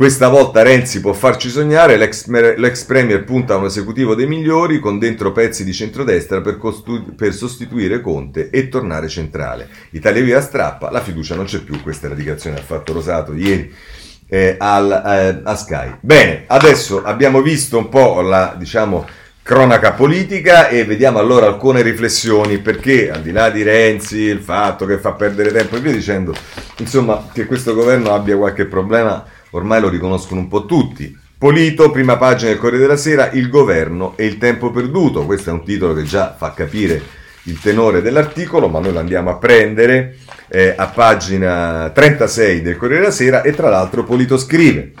questa 0.00 0.28
volta 0.28 0.62
Renzi 0.62 0.98
può 0.98 1.12
farci 1.12 1.50
sognare, 1.50 1.98
l'ex, 1.98 2.26
l'ex 2.26 2.84
Premier 2.84 3.22
punta 3.22 3.52
a 3.52 3.56
un 3.58 3.66
esecutivo 3.66 4.14
dei 4.14 4.26
migliori 4.26 4.78
con 4.78 4.98
dentro 4.98 5.30
pezzi 5.30 5.62
di 5.62 5.74
centrodestra 5.74 6.40
per, 6.40 6.56
costu- 6.56 7.14
per 7.14 7.34
sostituire 7.34 8.00
Conte 8.00 8.48
e 8.48 8.68
tornare 8.68 9.08
centrale. 9.08 9.68
Italia 9.90 10.22
Via 10.22 10.40
strappa, 10.40 10.90
la 10.90 11.02
fiducia 11.02 11.34
non 11.34 11.44
c'è 11.44 11.58
più, 11.58 11.82
questa 11.82 12.06
è 12.06 12.08
la 12.08 12.14
dichiarazione 12.14 12.56
ha 12.56 12.62
fatto 12.62 12.94
Rosato 12.94 13.34
ieri 13.34 13.70
eh, 14.26 14.54
al, 14.58 14.90
eh, 14.90 15.42
a 15.44 15.54
Sky. 15.54 15.96
Bene, 16.00 16.44
adesso 16.46 17.02
abbiamo 17.02 17.42
visto 17.42 17.76
un 17.76 17.90
po' 17.90 18.22
la, 18.22 18.54
diciamo, 18.56 19.06
cronaca 19.42 19.92
politica 19.92 20.68
e 20.68 20.86
vediamo 20.86 21.18
allora 21.18 21.44
alcune 21.44 21.82
riflessioni 21.82 22.56
perché 22.56 23.10
al 23.10 23.20
di 23.20 23.32
là 23.32 23.50
di 23.50 23.62
Renzi, 23.62 24.20
il 24.20 24.40
fatto 24.40 24.86
che 24.86 24.96
fa 24.96 25.12
perdere 25.12 25.52
tempo 25.52 25.76
e 25.76 25.80
via 25.80 25.92
dicendo, 25.92 26.34
insomma, 26.78 27.28
che 27.34 27.44
questo 27.44 27.74
governo 27.74 28.14
abbia 28.14 28.38
qualche 28.38 28.64
problema 28.64 29.22
ormai 29.50 29.80
lo 29.80 29.88
riconoscono 29.88 30.40
un 30.40 30.48
po' 30.48 30.66
tutti. 30.66 31.16
Polito, 31.38 31.90
prima 31.90 32.16
pagina 32.16 32.50
del 32.50 32.58
Corriere 32.58 32.82
della 32.82 32.98
Sera, 32.98 33.30
il 33.30 33.48
governo 33.48 34.12
e 34.16 34.26
il 34.26 34.36
tempo 34.36 34.70
perduto. 34.70 35.24
Questo 35.24 35.50
è 35.50 35.52
un 35.52 35.64
titolo 35.64 35.94
che 35.94 36.02
già 36.02 36.34
fa 36.36 36.52
capire 36.52 37.00
il 37.44 37.58
tenore 37.60 38.02
dell'articolo, 38.02 38.68
ma 38.68 38.80
noi 38.80 38.92
lo 38.92 38.98
andiamo 38.98 39.30
a 39.30 39.36
prendere 39.36 40.18
eh, 40.48 40.74
a 40.76 40.86
pagina 40.88 41.90
36 41.94 42.60
del 42.60 42.76
Corriere 42.76 43.02
della 43.02 43.12
Sera 43.12 43.42
e 43.42 43.54
tra 43.54 43.70
l'altro 43.70 44.04
Polito 44.04 44.36
scrive 44.36 44.92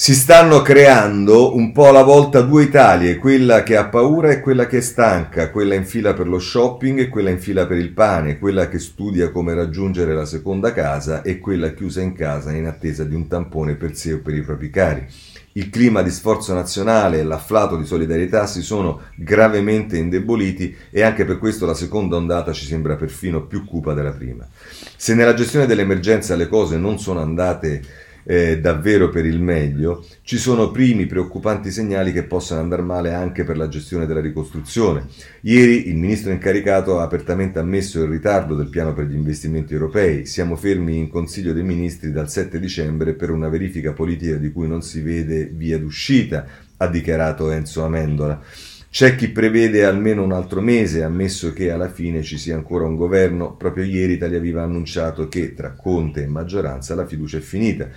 si 0.00 0.14
stanno 0.14 0.62
creando 0.62 1.56
un 1.56 1.72
po' 1.72 1.88
alla 1.88 2.04
volta 2.04 2.40
due 2.40 2.62
Italie, 2.62 3.16
quella 3.16 3.64
che 3.64 3.76
ha 3.76 3.88
paura 3.88 4.30
e 4.30 4.38
quella 4.38 4.68
che 4.68 4.76
è 4.78 4.80
stanca, 4.80 5.50
quella 5.50 5.74
in 5.74 5.84
fila 5.84 6.14
per 6.14 6.28
lo 6.28 6.38
shopping 6.38 7.00
e 7.00 7.08
quella 7.08 7.30
in 7.30 7.40
fila 7.40 7.66
per 7.66 7.78
il 7.78 7.90
pane, 7.90 8.38
quella 8.38 8.68
che 8.68 8.78
studia 8.78 9.32
come 9.32 9.54
raggiungere 9.54 10.14
la 10.14 10.24
seconda 10.24 10.72
casa 10.72 11.22
e 11.22 11.40
quella 11.40 11.74
chiusa 11.74 12.00
in 12.00 12.12
casa 12.12 12.52
in 12.52 12.66
attesa 12.66 13.02
di 13.02 13.16
un 13.16 13.26
tampone 13.26 13.74
per 13.74 13.96
sé 13.96 14.12
o 14.12 14.20
per 14.20 14.34
i 14.34 14.42
propri 14.42 14.70
cari. 14.70 15.04
Il 15.54 15.68
clima 15.68 16.02
di 16.02 16.10
sforzo 16.10 16.54
nazionale 16.54 17.18
e 17.18 17.24
l'afflato 17.24 17.76
di 17.76 17.84
solidarietà 17.84 18.46
si 18.46 18.62
sono 18.62 19.00
gravemente 19.16 19.96
indeboliti 19.96 20.76
e 20.92 21.02
anche 21.02 21.24
per 21.24 21.38
questo 21.38 21.66
la 21.66 21.74
seconda 21.74 22.14
ondata 22.14 22.52
ci 22.52 22.66
sembra 22.66 22.94
perfino 22.94 23.46
più 23.46 23.64
cupa 23.64 23.94
della 23.94 24.12
prima. 24.12 24.46
Se 24.96 25.16
nella 25.16 25.34
gestione 25.34 25.66
dell'emergenza 25.66 26.36
le 26.36 26.46
cose 26.46 26.76
non 26.76 27.00
sono 27.00 27.20
andate 27.20 28.06
eh, 28.30 28.60
davvero 28.60 29.08
per 29.08 29.24
il 29.24 29.40
meglio, 29.40 30.04
ci 30.20 30.36
sono 30.36 30.70
primi 30.70 31.06
preoccupanti 31.06 31.70
segnali 31.70 32.12
che 32.12 32.24
possano 32.24 32.60
andare 32.60 32.82
male 32.82 33.14
anche 33.14 33.42
per 33.42 33.56
la 33.56 33.68
gestione 33.68 34.04
della 34.04 34.20
ricostruzione. 34.20 35.06
Ieri 35.40 35.88
il 35.88 35.96
ministro 35.96 36.30
incaricato 36.30 36.98
ha 36.98 37.04
apertamente 37.04 37.58
ammesso 37.58 38.02
il 38.02 38.10
ritardo 38.10 38.54
del 38.54 38.68
piano 38.68 38.92
per 38.92 39.06
gli 39.06 39.14
investimenti 39.14 39.72
europei. 39.72 40.26
Siamo 40.26 40.56
fermi 40.56 40.98
in 40.98 41.08
Consiglio 41.08 41.54
dei 41.54 41.62
Ministri 41.62 42.12
dal 42.12 42.28
7 42.28 42.60
dicembre 42.60 43.14
per 43.14 43.30
una 43.30 43.48
verifica 43.48 43.94
politica 43.94 44.36
di 44.36 44.52
cui 44.52 44.68
non 44.68 44.82
si 44.82 45.00
vede 45.00 45.46
via 45.46 45.78
d'uscita, 45.78 46.46
ha 46.76 46.86
dichiarato 46.86 47.50
Enzo 47.50 47.82
Amendola. 47.82 48.42
C'è 48.90 49.16
chi 49.16 49.28
prevede 49.28 49.84
almeno 49.84 50.22
un 50.22 50.32
altro 50.32 50.62
mese, 50.62 51.02
ammesso 51.02 51.52
che 51.52 51.70
alla 51.70 51.90
fine 51.90 52.22
ci 52.22 52.38
sia 52.38 52.54
ancora 52.54 52.86
un 52.86 52.96
governo. 52.96 53.54
Proprio 53.54 53.84
ieri 53.84 54.14
Italia 54.14 54.38
Viva 54.38 54.62
ha 54.62 54.64
annunciato 54.64 55.28
che 55.28 55.52
tra 55.52 55.74
Conte 55.74 56.22
e 56.22 56.26
maggioranza 56.26 56.94
la 56.94 57.06
fiducia 57.06 57.36
è 57.36 57.40
finita. 57.40 57.88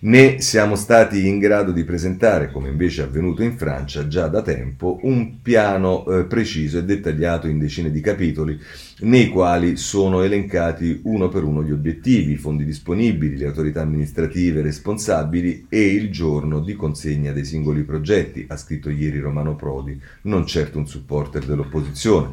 Né 0.00 0.40
siamo 0.40 0.76
stati 0.76 1.26
in 1.26 1.38
grado 1.38 1.72
di 1.72 1.84
presentare, 1.84 2.50
come 2.50 2.68
invece 2.68 3.02
è 3.02 3.04
avvenuto 3.04 3.42
in 3.42 3.56
Francia 3.56 4.06
già 4.06 4.28
da 4.28 4.40
tempo, 4.42 4.98
un 5.02 5.42
piano 5.42 6.06
eh, 6.06 6.24
preciso 6.24 6.78
e 6.78 6.84
dettagliato 6.84 7.46
in 7.48 7.58
decine 7.58 7.90
di 7.90 8.00
capitoli 8.00 8.58
nei 9.00 9.28
quali 9.28 9.76
sono 9.76 10.22
elencati 10.22 11.00
uno 11.04 11.28
per 11.28 11.44
uno 11.44 11.62
gli 11.62 11.72
obiettivi, 11.72 12.32
i 12.32 12.36
fondi 12.36 12.64
disponibili, 12.64 13.36
le 13.36 13.46
autorità 13.46 13.82
amministrative 13.82 14.62
responsabili 14.62 15.66
e 15.68 15.86
il 15.86 16.10
giorno 16.10 16.60
di 16.60 16.74
consegna 16.74 17.32
dei 17.32 17.44
singoli 17.44 17.82
progetti, 17.82 18.44
ha 18.48 18.56
scritto 18.56 18.90
ieri 18.90 19.18
Romano 19.18 19.56
Prodi, 19.56 20.00
non 20.22 20.46
certo 20.46 20.78
un 20.78 20.86
supporter 20.86 21.44
dell'opposizione. 21.44 22.32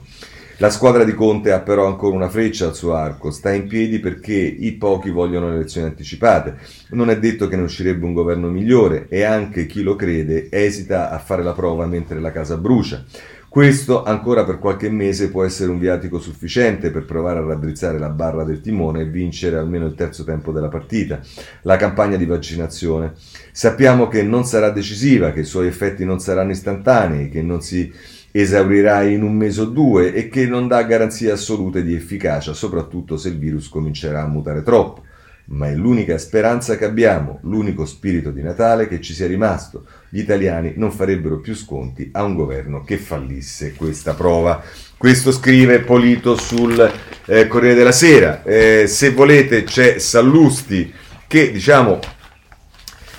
La 0.59 0.71
squadra 0.71 1.03
di 1.03 1.13
Conte 1.13 1.51
ha 1.51 1.59
però 1.59 1.85
ancora 1.85 2.15
una 2.15 2.29
freccia 2.29 2.65
al 2.65 2.75
suo 2.75 2.95
arco, 2.95 3.29
sta 3.29 3.53
in 3.53 3.67
piedi 3.67 3.99
perché 3.99 4.33
i 4.33 4.71
pochi 4.71 5.11
vogliono 5.11 5.49
le 5.49 5.57
elezioni 5.57 5.85
anticipate. 5.85 6.57
Non 6.89 7.11
è 7.11 7.19
detto 7.19 7.47
che 7.47 7.55
ne 7.55 7.61
uscirebbe 7.61 8.05
un 8.05 8.13
governo 8.13 8.49
migliore 8.49 9.05
e 9.07 9.21
anche 9.21 9.67
chi 9.67 9.83
lo 9.83 9.95
crede 9.95 10.47
esita 10.49 11.11
a 11.11 11.19
fare 11.19 11.43
la 11.43 11.53
prova 11.53 11.85
mentre 11.85 12.19
la 12.19 12.31
casa 12.31 12.57
brucia. 12.57 13.05
Questo 13.47 14.03
ancora 14.03 14.45
per 14.45 14.57
qualche 14.57 14.89
mese 14.89 15.29
può 15.29 15.43
essere 15.43 15.69
un 15.69 15.77
viatico 15.77 16.19
sufficiente 16.19 16.89
per 16.89 17.05
provare 17.05 17.37
a 17.37 17.45
raddrizzare 17.45 17.99
la 17.99 18.09
barra 18.09 18.43
del 18.43 18.59
timone 18.59 19.01
e 19.01 19.05
vincere 19.05 19.57
almeno 19.57 19.85
il 19.85 19.93
terzo 19.93 20.23
tempo 20.23 20.51
della 20.51 20.69
partita, 20.69 21.19
la 21.61 21.75
campagna 21.77 22.17
di 22.17 22.25
vaccinazione. 22.25 23.13
Sappiamo 23.51 24.07
che 24.07 24.23
non 24.23 24.43
sarà 24.43 24.71
decisiva, 24.71 25.31
che 25.31 25.41
i 25.41 25.45
suoi 25.45 25.67
effetti 25.67 26.03
non 26.03 26.19
saranno 26.19 26.51
istantanei, 26.51 27.29
che 27.29 27.43
non 27.43 27.61
si 27.61 27.91
esaurirà 28.39 29.01
in 29.01 29.23
un 29.23 29.33
mese 29.33 29.61
o 29.61 29.65
due 29.65 30.13
e 30.13 30.29
che 30.29 30.45
non 30.45 30.67
dà 30.67 30.83
garanzie 30.83 31.31
assolute 31.31 31.83
di 31.83 31.95
efficacia, 31.95 32.53
soprattutto 32.53 33.17
se 33.17 33.29
il 33.29 33.37
virus 33.37 33.67
comincerà 33.67 34.21
a 34.21 34.27
mutare 34.27 34.61
troppo. 34.61 35.03
Ma 35.49 35.69
è 35.69 35.75
l'unica 35.75 36.17
speranza 36.17 36.77
che 36.77 36.83
abbiamo, 36.83 37.39
l'unico 37.43 37.85
spirito 37.85 38.31
di 38.31 38.41
Natale 38.41 38.87
che 38.87 38.99
ci 38.99 39.13
sia 39.13 39.27
rimasto. 39.27 39.85
Gli 40.09 40.19
italiani 40.19 40.73
non 40.75 40.91
farebbero 40.91 41.39
più 41.39 41.55
sconti 41.55 42.09
a 42.11 42.23
un 42.23 42.35
governo 42.35 42.83
che 42.83 42.97
fallisse 42.97 43.73
questa 43.73 44.13
prova. 44.13 44.61
Questo 44.97 45.31
scrive 45.31 45.79
Polito 45.79 46.35
sul 46.35 46.91
eh, 47.25 47.47
Corriere 47.47 47.75
della 47.75 47.93
Sera. 47.93 48.43
Eh, 48.43 48.87
se 48.87 49.11
volete 49.11 49.63
c'è 49.63 49.99
Sallusti 49.99 50.93
che 51.27 51.51
diciamo 51.51 51.99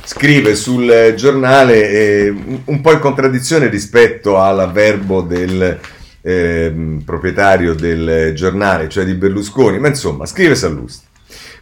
scrive 0.09 0.55
sul 0.55 1.13
giornale 1.19 1.91
eh, 1.91 2.35
un 2.65 2.81
po' 2.81 2.93
in 2.93 2.99
contraddizione 2.99 3.69
rispetto 3.69 4.41
all'avverbo 4.41 5.21
del 5.21 5.79
eh, 6.23 6.75
proprietario 7.05 7.75
del 7.75 8.33
giornale, 8.35 8.89
cioè 8.89 9.05
di 9.05 9.13
Berlusconi, 9.13 9.79
ma 9.79 9.89
insomma, 9.89 10.25
scrive 10.25 10.55
Sallusti. 10.55 11.05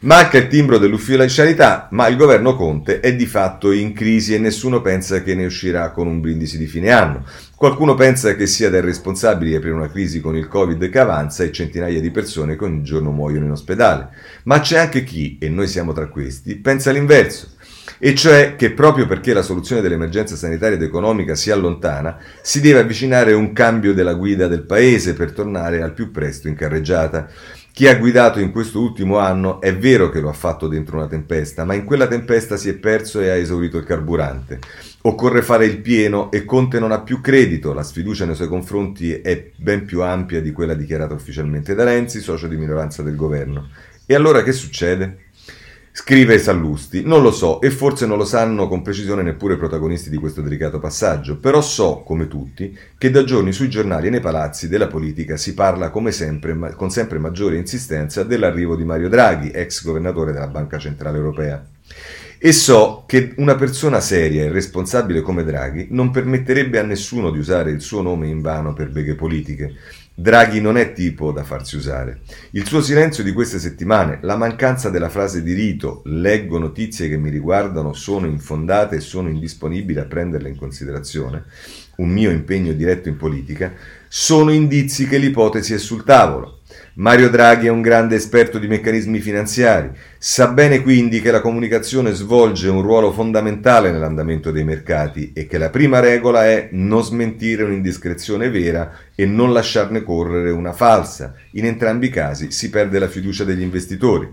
Manca 0.02 0.38
il 0.38 0.46
timbro 0.46 0.78
dell'ufficialità, 0.78 1.88
ma 1.90 2.06
il 2.06 2.16
governo 2.16 2.54
Conte 2.54 3.00
è 3.00 3.16
di 3.16 3.26
fatto 3.26 3.72
in 3.72 3.92
crisi 3.92 4.32
e 4.32 4.38
nessuno 4.38 4.80
pensa 4.80 5.24
che 5.24 5.34
ne 5.34 5.46
uscirà 5.46 5.90
con 5.90 6.06
un 6.06 6.20
brindisi 6.20 6.56
di 6.56 6.66
fine 6.66 6.92
anno. 6.92 7.24
Qualcuno 7.56 7.94
pensa 7.94 8.36
che 8.36 8.46
sia 8.46 8.70
dai 8.70 8.80
responsabili 8.80 9.56
aprire 9.56 9.74
una 9.74 9.90
crisi 9.90 10.20
con 10.20 10.36
il 10.36 10.46
Covid 10.46 10.88
che 10.88 10.98
avanza 11.00 11.42
e 11.42 11.50
centinaia 11.50 12.00
di 12.00 12.12
persone 12.12 12.56
che 12.56 12.62
ogni 12.62 12.84
giorno 12.84 13.10
muoiono 13.10 13.46
in 13.46 13.50
ospedale. 13.50 14.10
Ma 14.44 14.60
c'è 14.60 14.78
anche 14.78 15.02
chi, 15.02 15.36
e 15.40 15.48
noi 15.48 15.66
siamo 15.66 15.92
tra 15.92 16.06
questi, 16.06 16.54
pensa 16.54 16.92
l'inverso 16.92 17.54
e 17.98 18.14
cioè 18.14 18.56
che 18.56 18.72
proprio 18.72 19.06
perché 19.06 19.32
la 19.32 19.42
soluzione 19.42 19.80
dell'emergenza 19.80 20.36
sanitaria 20.36 20.76
ed 20.76 20.82
economica 20.82 21.34
si 21.34 21.50
allontana, 21.50 22.18
si 22.42 22.60
deve 22.60 22.80
avvicinare 22.80 23.32
un 23.32 23.52
cambio 23.52 23.94
della 23.94 24.14
guida 24.14 24.46
del 24.46 24.62
paese 24.64 25.14
per 25.14 25.32
tornare 25.32 25.82
al 25.82 25.92
più 25.92 26.10
presto 26.10 26.48
in 26.48 26.54
carreggiata. 26.54 27.28
Chi 27.76 27.86
ha 27.88 27.96
guidato 27.96 28.40
in 28.40 28.52
questo 28.52 28.80
ultimo 28.80 29.18
anno 29.18 29.60
è 29.60 29.76
vero 29.76 30.08
che 30.08 30.20
lo 30.20 30.30
ha 30.30 30.32
fatto 30.32 30.66
dentro 30.66 30.96
una 30.96 31.08
tempesta, 31.08 31.66
ma 31.66 31.74
in 31.74 31.84
quella 31.84 32.06
tempesta 32.06 32.56
si 32.56 32.70
è 32.70 32.74
perso 32.74 33.20
e 33.20 33.28
ha 33.28 33.34
esaurito 33.34 33.76
il 33.76 33.84
carburante. 33.84 34.60
Occorre 35.02 35.42
fare 35.42 35.66
il 35.66 35.82
pieno 35.82 36.30
e 36.30 36.46
Conte 36.46 36.80
non 36.80 36.90
ha 36.90 37.02
più 37.02 37.20
credito, 37.20 37.74
la 37.74 37.82
sfiducia 37.82 38.24
nei 38.24 38.34
suoi 38.34 38.48
confronti 38.48 39.12
è 39.12 39.50
ben 39.56 39.84
più 39.84 40.02
ampia 40.02 40.40
di 40.40 40.52
quella 40.52 40.72
dichiarata 40.72 41.12
ufficialmente 41.12 41.74
da 41.74 41.84
Renzi, 41.84 42.20
socio 42.20 42.46
di 42.46 42.56
minoranza 42.56 43.02
del 43.02 43.14
governo. 43.14 43.68
E 44.06 44.14
allora 44.14 44.42
che 44.42 44.52
succede? 44.52 45.25
Scrive 45.98 46.38
Sallusti, 46.38 47.04
non 47.06 47.22
lo 47.22 47.32
so 47.32 47.58
e 47.62 47.70
forse 47.70 48.04
non 48.04 48.18
lo 48.18 48.26
sanno 48.26 48.68
con 48.68 48.82
precisione 48.82 49.22
neppure 49.22 49.54
i 49.54 49.56
protagonisti 49.56 50.10
di 50.10 50.18
questo 50.18 50.42
delicato 50.42 50.78
passaggio, 50.78 51.38
però 51.38 51.62
so, 51.62 52.02
come 52.04 52.28
tutti, 52.28 52.76
che 52.98 53.10
da 53.10 53.24
giorni 53.24 53.50
sui 53.50 53.70
giornali 53.70 54.08
e 54.08 54.10
nei 54.10 54.20
palazzi 54.20 54.68
della 54.68 54.88
politica 54.88 55.38
si 55.38 55.54
parla 55.54 55.88
come 55.88 56.12
sempre, 56.12 56.52
ma, 56.52 56.74
con 56.74 56.90
sempre 56.90 57.18
maggiore 57.18 57.56
insistenza 57.56 58.24
dell'arrivo 58.24 58.76
di 58.76 58.84
Mario 58.84 59.08
Draghi, 59.08 59.48
ex 59.48 59.84
governatore 59.84 60.32
della 60.32 60.48
Banca 60.48 60.76
Centrale 60.76 61.16
Europea. 61.16 61.66
E 62.38 62.52
so 62.52 63.04
che 63.06 63.32
una 63.38 63.54
persona 63.54 63.98
seria 64.00 64.44
e 64.44 64.50
responsabile 64.50 65.22
come 65.22 65.44
Draghi 65.44 65.86
non 65.92 66.10
permetterebbe 66.10 66.78
a 66.78 66.82
nessuno 66.82 67.30
di 67.30 67.38
usare 67.38 67.70
il 67.70 67.80
suo 67.80 68.02
nome 68.02 68.28
in 68.28 68.42
vano 68.42 68.74
per 68.74 68.90
beghe 68.90 69.14
politiche, 69.14 69.74
Draghi 70.18 70.62
non 70.62 70.78
è 70.78 70.94
tipo 70.94 71.30
da 71.30 71.44
farsi 71.44 71.76
usare. 71.76 72.20
Il 72.52 72.66
suo 72.66 72.80
silenzio 72.80 73.22
di 73.22 73.34
queste 73.34 73.58
settimane, 73.58 74.18
la 74.22 74.38
mancanza 74.38 74.88
della 74.88 75.10
frase 75.10 75.42
di 75.42 75.52
rito, 75.52 76.00
leggo 76.06 76.58
notizie 76.58 77.10
che 77.10 77.18
mi 77.18 77.28
riguardano, 77.28 77.92
sono 77.92 78.24
infondate 78.26 78.96
e 78.96 79.00
sono 79.00 79.28
indisponibile 79.28 80.00
a 80.00 80.06
prenderle 80.06 80.48
in 80.48 80.56
considerazione, 80.56 81.44
un 81.96 82.08
mio 82.08 82.30
impegno 82.30 82.72
diretto 82.72 83.10
in 83.10 83.18
politica, 83.18 83.74
sono 84.08 84.50
indizi 84.52 85.06
che 85.06 85.18
l'ipotesi 85.18 85.74
è 85.74 85.78
sul 85.78 86.02
tavolo. 86.02 86.60
Mario 86.98 87.28
Draghi 87.28 87.66
è 87.66 87.70
un 87.70 87.82
grande 87.82 88.16
esperto 88.16 88.58
di 88.58 88.68
meccanismi 88.68 89.20
finanziari, 89.20 89.90
sa 90.16 90.48
bene 90.48 90.80
quindi 90.80 91.20
che 91.20 91.30
la 91.30 91.42
comunicazione 91.42 92.12
svolge 92.12 92.70
un 92.70 92.80
ruolo 92.80 93.12
fondamentale 93.12 93.90
nell'andamento 93.90 94.50
dei 94.50 94.64
mercati 94.64 95.30
e 95.34 95.46
che 95.46 95.58
la 95.58 95.68
prima 95.68 96.00
regola 96.00 96.46
è 96.46 96.70
non 96.72 97.04
smentire 97.04 97.64
un'indiscrezione 97.64 98.48
vera 98.48 98.92
e 99.14 99.26
non 99.26 99.52
lasciarne 99.52 100.02
correre 100.02 100.50
una 100.50 100.72
falsa. 100.72 101.34
In 101.50 101.66
entrambi 101.66 102.06
i 102.06 102.10
casi 102.10 102.50
si 102.50 102.70
perde 102.70 102.98
la 102.98 103.08
fiducia 103.08 103.44
degli 103.44 103.60
investitori. 103.60 104.32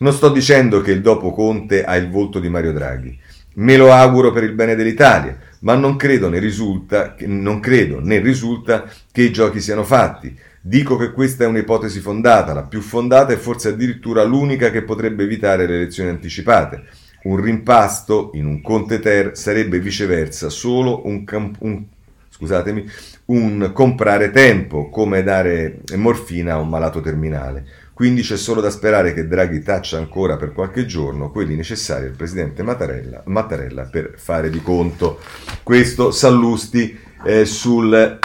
Non 0.00 0.12
sto 0.12 0.28
dicendo 0.28 0.82
che 0.82 0.92
il 0.92 1.00
dopo 1.00 1.32
Conte 1.32 1.82
ha 1.82 1.96
il 1.96 2.10
volto 2.10 2.40
di 2.40 2.50
Mario 2.50 2.74
Draghi. 2.74 3.18
Me 3.54 3.78
lo 3.78 3.90
auguro 3.90 4.32
per 4.32 4.42
il 4.42 4.52
bene 4.52 4.74
dell'Italia, 4.74 5.38
ma 5.60 5.74
non 5.74 5.96
credo 5.96 6.28
né 6.28 6.40
risulta, 6.40 7.16
non 7.20 7.58
credo 7.58 8.00
né 8.02 8.18
risulta 8.18 8.84
che 9.10 9.22
i 9.22 9.32
giochi 9.32 9.62
siano 9.62 9.82
fatti. 9.82 10.36
Dico 10.66 10.96
che 10.96 11.12
questa 11.12 11.44
è 11.44 11.46
un'ipotesi 11.46 12.00
fondata, 12.00 12.52
la 12.52 12.64
più 12.64 12.80
fondata 12.80 13.32
e 13.32 13.36
forse 13.36 13.68
addirittura 13.68 14.24
l'unica 14.24 14.72
che 14.72 14.82
potrebbe 14.82 15.22
evitare 15.22 15.64
le 15.64 15.76
elezioni 15.76 16.08
anticipate. 16.08 16.82
Un 17.22 17.40
rimpasto 17.40 18.32
in 18.34 18.46
un 18.46 18.60
Conte 18.62 18.98
Ter 18.98 19.36
sarebbe 19.36 19.78
viceversa 19.78 20.48
solo 20.48 21.06
un, 21.06 21.22
camp- 21.22 21.58
un, 21.60 21.84
scusatemi, 22.28 22.84
un 23.26 23.70
comprare 23.72 24.32
tempo, 24.32 24.88
come 24.88 25.22
dare 25.22 25.82
morfina 25.94 26.54
a 26.54 26.58
un 26.58 26.68
malato 26.68 27.00
terminale. 27.00 27.64
Quindi 27.92 28.22
c'è 28.22 28.36
solo 28.36 28.60
da 28.60 28.70
sperare 28.70 29.14
che 29.14 29.28
Draghi 29.28 29.62
taccia 29.62 29.98
ancora 29.98 30.36
per 30.36 30.52
qualche 30.52 30.84
giorno 30.84 31.30
quelli 31.30 31.54
necessari 31.54 32.06
al 32.06 32.16
presidente 32.16 32.64
Mattarella, 32.64 33.22
Mattarella 33.26 33.84
per 33.84 34.14
fare 34.16 34.50
di 34.50 34.60
conto. 34.60 35.20
Questo 35.62 36.10
Sallusti 36.10 36.98
eh, 37.24 37.44
sul 37.44 38.18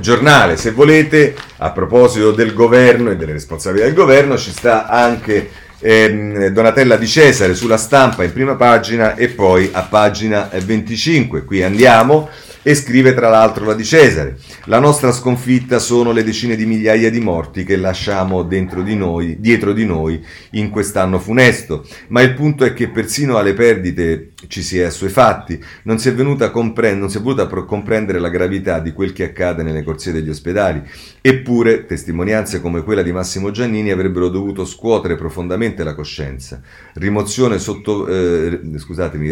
giornale. 0.00 0.56
Se 0.56 0.70
volete, 0.70 1.34
a 1.58 1.70
proposito 1.70 2.32
del 2.32 2.52
governo 2.52 3.10
e 3.10 3.16
delle 3.16 3.32
responsabilità 3.32 3.86
del 3.86 3.96
governo, 3.96 4.36
ci 4.36 4.50
sta 4.50 4.86
anche 4.86 5.50
ehm, 5.78 6.46
Donatella 6.48 6.96
Di 6.96 7.06
Cesare 7.06 7.54
sulla 7.54 7.76
stampa 7.76 8.24
in 8.24 8.32
prima 8.32 8.54
pagina 8.54 9.14
e 9.14 9.28
poi 9.28 9.70
a 9.72 9.82
pagina 9.82 10.48
25. 10.52 11.44
Qui 11.44 11.62
andiamo 11.62 12.28
e 12.62 12.74
scrive 12.74 13.12
tra 13.14 13.28
l'altro 13.28 13.64
la 13.64 13.74
di 13.74 13.84
Cesare. 13.84 14.38
La 14.66 14.78
nostra 14.78 15.12
sconfitta 15.12 15.78
sono 15.78 16.12
le 16.12 16.22
decine 16.22 16.56
di 16.56 16.66
migliaia 16.66 17.10
di 17.10 17.20
morti 17.20 17.64
che 17.64 17.76
lasciamo 17.76 18.42
di 18.82 18.94
noi, 18.94 19.36
dietro 19.40 19.72
di 19.72 19.84
noi 19.84 20.24
in 20.52 20.70
quest'anno 20.70 21.18
funesto, 21.18 21.86
ma 22.08 22.20
il 22.22 22.34
punto 22.34 22.64
è 22.64 22.72
che 22.72 22.88
persino 22.88 23.36
alle 23.36 23.54
perdite 23.54 24.32
ci 24.46 24.62
si 24.62 24.78
è 24.78 24.84
assuefatti, 24.84 25.62
non 25.84 25.98
si 25.98 26.08
è, 26.08 26.14
venuta 26.14 26.50
non 26.94 27.10
si 27.10 27.18
è 27.18 27.20
voluta 27.20 27.46
comprendere 27.64 28.18
la 28.18 28.28
gravità 28.28 28.78
di 28.78 28.92
quel 28.92 29.12
che 29.12 29.24
accade 29.24 29.62
nelle 29.62 29.82
corsie 29.82 30.12
degli 30.12 30.28
ospedali, 30.28 30.82
eppure 31.24 31.86
testimonianze 31.86 32.60
come 32.60 32.82
quella 32.82 33.00
di 33.00 33.12
Massimo 33.12 33.52
Giannini 33.52 33.92
avrebbero 33.92 34.28
dovuto 34.28 34.64
scuotere 34.64 35.14
profondamente 35.14 35.84
la 35.84 35.94
coscienza. 35.94 36.60
Rimozione, 36.94 37.60
sotto, 37.60 38.08
eh, 38.08 38.60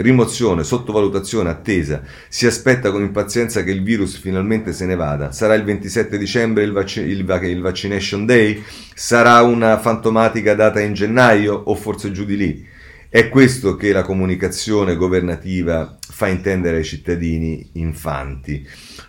rimozione, 0.01 0.63
sottovalutazione, 0.63 1.51
attesa, 1.51 2.03
si 2.29 2.47
aspetta 2.47 2.93
con 2.93 3.03
impazienza 3.03 3.65
che 3.65 3.73
il 3.73 3.83
virus 3.83 4.17
finalmente 4.17 4.73
se 4.73 4.87
ne 4.87 4.95
vada, 4.95 5.33
sarà 5.33 5.55
il 5.55 5.65
27 5.65 6.17
dicembre 6.17 6.63
il, 6.63 6.71
vac- 6.71 6.97
il, 6.97 7.25
vac- 7.25 7.43
il 7.43 7.61
Vaccination 7.61 8.25
Day? 8.25 8.63
Sarà 8.95 9.43
una 9.43 9.77
fantomatica 9.79 10.55
data 10.55 10.79
in 10.79 10.93
gennaio 10.93 11.55
o 11.55 11.75
forse 11.75 12.13
giù 12.13 12.25
di 12.25 12.37
lì? 12.37 12.69
È 13.13 13.29
questo 13.29 13.75
che 13.75 13.91
la 13.91 14.05
comunicazione 14.05 14.95
governativa 14.95 15.99
fa 15.99 16.29
intendere 16.29 16.77
ai 16.77 16.85
cittadini 16.85 17.71
infanti. 17.73 18.65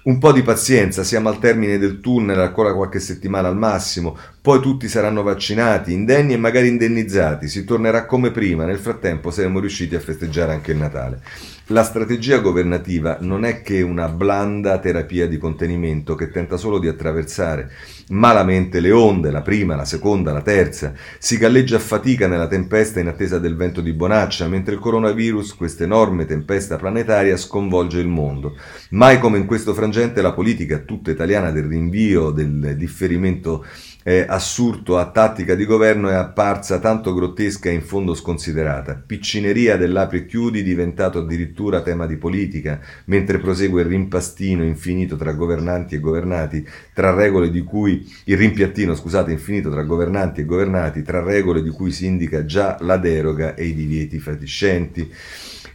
Un 0.06 0.18
po' 0.18 0.32
di 0.32 0.42
pazienza, 0.42 1.04
siamo 1.04 1.30
al 1.30 1.38
termine 1.38 1.78
del 1.78 2.00
tunnel, 2.00 2.40
ancora 2.40 2.74
qualche 2.74 3.00
settimana 3.00 3.48
al 3.48 3.58
massimo, 3.58 4.18
poi 4.42 4.60
tutti 4.60 4.88
saranno 4.88 5.22
vaccinati, 5.22 5.94
indenni 5.94 6.34
e 6.34 6.38
magari 6.38 6.70
indennizzati, 6.70 7.48
si 7.48 7.64
tornerà 7.64 8.08
come 8.08 8.32
prima, 8.32 8.66
nel 8.66 8.80
frattempo 8.80 9.30
saremo 9.30 9.60
riusciti 9.60 9.94
a 9.94 10.00
festeggiare 10.00 10.54
anche 10.54 10.72
il 10.72 10.80
Natale. 10.80 11.22
La 11.68 11.84
strategia 11.84 12.40
governativa 12.40 13.18
non 13.22 13.46
è 13.46 13.62
che 13.62 13.82
una 13.82 14.10
blanda 14.10 14.80
terapia 14.80 15.28
di 15.28 15.38
contenimento 15.38 16.16
che 16.16 16.30
tenta 16.30 16.58
solo 16.58 16.80
di 16.80 16.88
attraversare 16.88 17.72
malamente 18.10 18.80
le 18.82 18.92
onde, 18.92 19.32
la 19.32 19.42
prima, 19.42 19.76
la 19.76 19.86
seconda, 19.86 20.34
la 20.34 20.42
terza. 20.42 20.94
Si 21.18 21.38
galleggia 21.38 21.78
a 21.78 21.80
fatica 21.80 22.28
nella 22.28 22.48
tempesta 22.48 23.00
in 23.00 23.08
attesa 23.08 23.38
del 23.40 23.56
vento 23.56 23.80
di 23.80 23.94
bonaccia, 23.94 24.48
mentre 24.48 24.74
il 24.74 24.82
coronavirus, 24.82 25.56
questa 25.56 25.84
enorme 25.84 26.26
tempesta 26.26 26.76
planetaria, 26.76 27.38
sconvolge 27.38 28.00
il 28.00 28.08
mondo. 28.08 28.58
Mai 28.90 29.20
come 29.20 29.38
in 29.38 29.46
questo 29.46 29.74
frangente 29.74 30.22
la 30.22 30.34
politica 30.34 30.80
tutta 30.80 31.12
italiana 31.12 31.52
del 31.52 31.66
rinvio, 31.66 32.32
del 32.32 32.76
differimento 32.76 33.66
eh, 34.04 34.26
assurdo 34.28 34.98
a 34.98 35.10
tattica 35.10 35.56
di 35.56 35.66
governo 35.66 36.10
è 36.10 36.14
apparsa 36.14 36.80
tanto 36.80 37.14
grottesca 37.14 37.70
e 37.70 37.74
in 37.74 37.82
fondo 37.82 38.14
sconsiderata. 38.14 39.02
Piccineria 39.06 39.78
dell'apri 39.78 40.20
e 40.20 40.26
chiudi 40.26 40.64
diventato 40.64 41.20
addirittura 41.20 41.82
tema 41.82 42.06
di 42.06 42.18
politica, 42.18 42.80
mentre 43.06 43.40
prosegue 43.40 43.82
il 43.82 43.88
rimpastino 43.88 44.64
infinito 44.64 45.16
tra 45.16 45.34
governanti 45.34 45.96
e 45.96 46.00
governati, 46.00 46.68
tra 46.94 47.14
regole 47.14 47.50
di 47.52 47.62
cui 47.62 48.10
il 48.26 48.38
rimpiattino, 48.38 48.96
scusate, 48.96 49.32
infinito 49.32 49.70
tra 49.70 49.84
governanti 49.84 50.42
e 50.42 50.46
governati, 50.46 51.04
tra 51.04 51.22
regole 51.22 51.62
di 51.62 51.70
cui 51.70 51.92
si 51.92 52.06
indica 52.06 52.46
già 52.46 52.78
la 52.82 52.98
deroga 52.98 53.56
e 53.56 53.66
i 53.66 53.74
divieti 53.74 54.20
fatiscenti. 54.20 55.12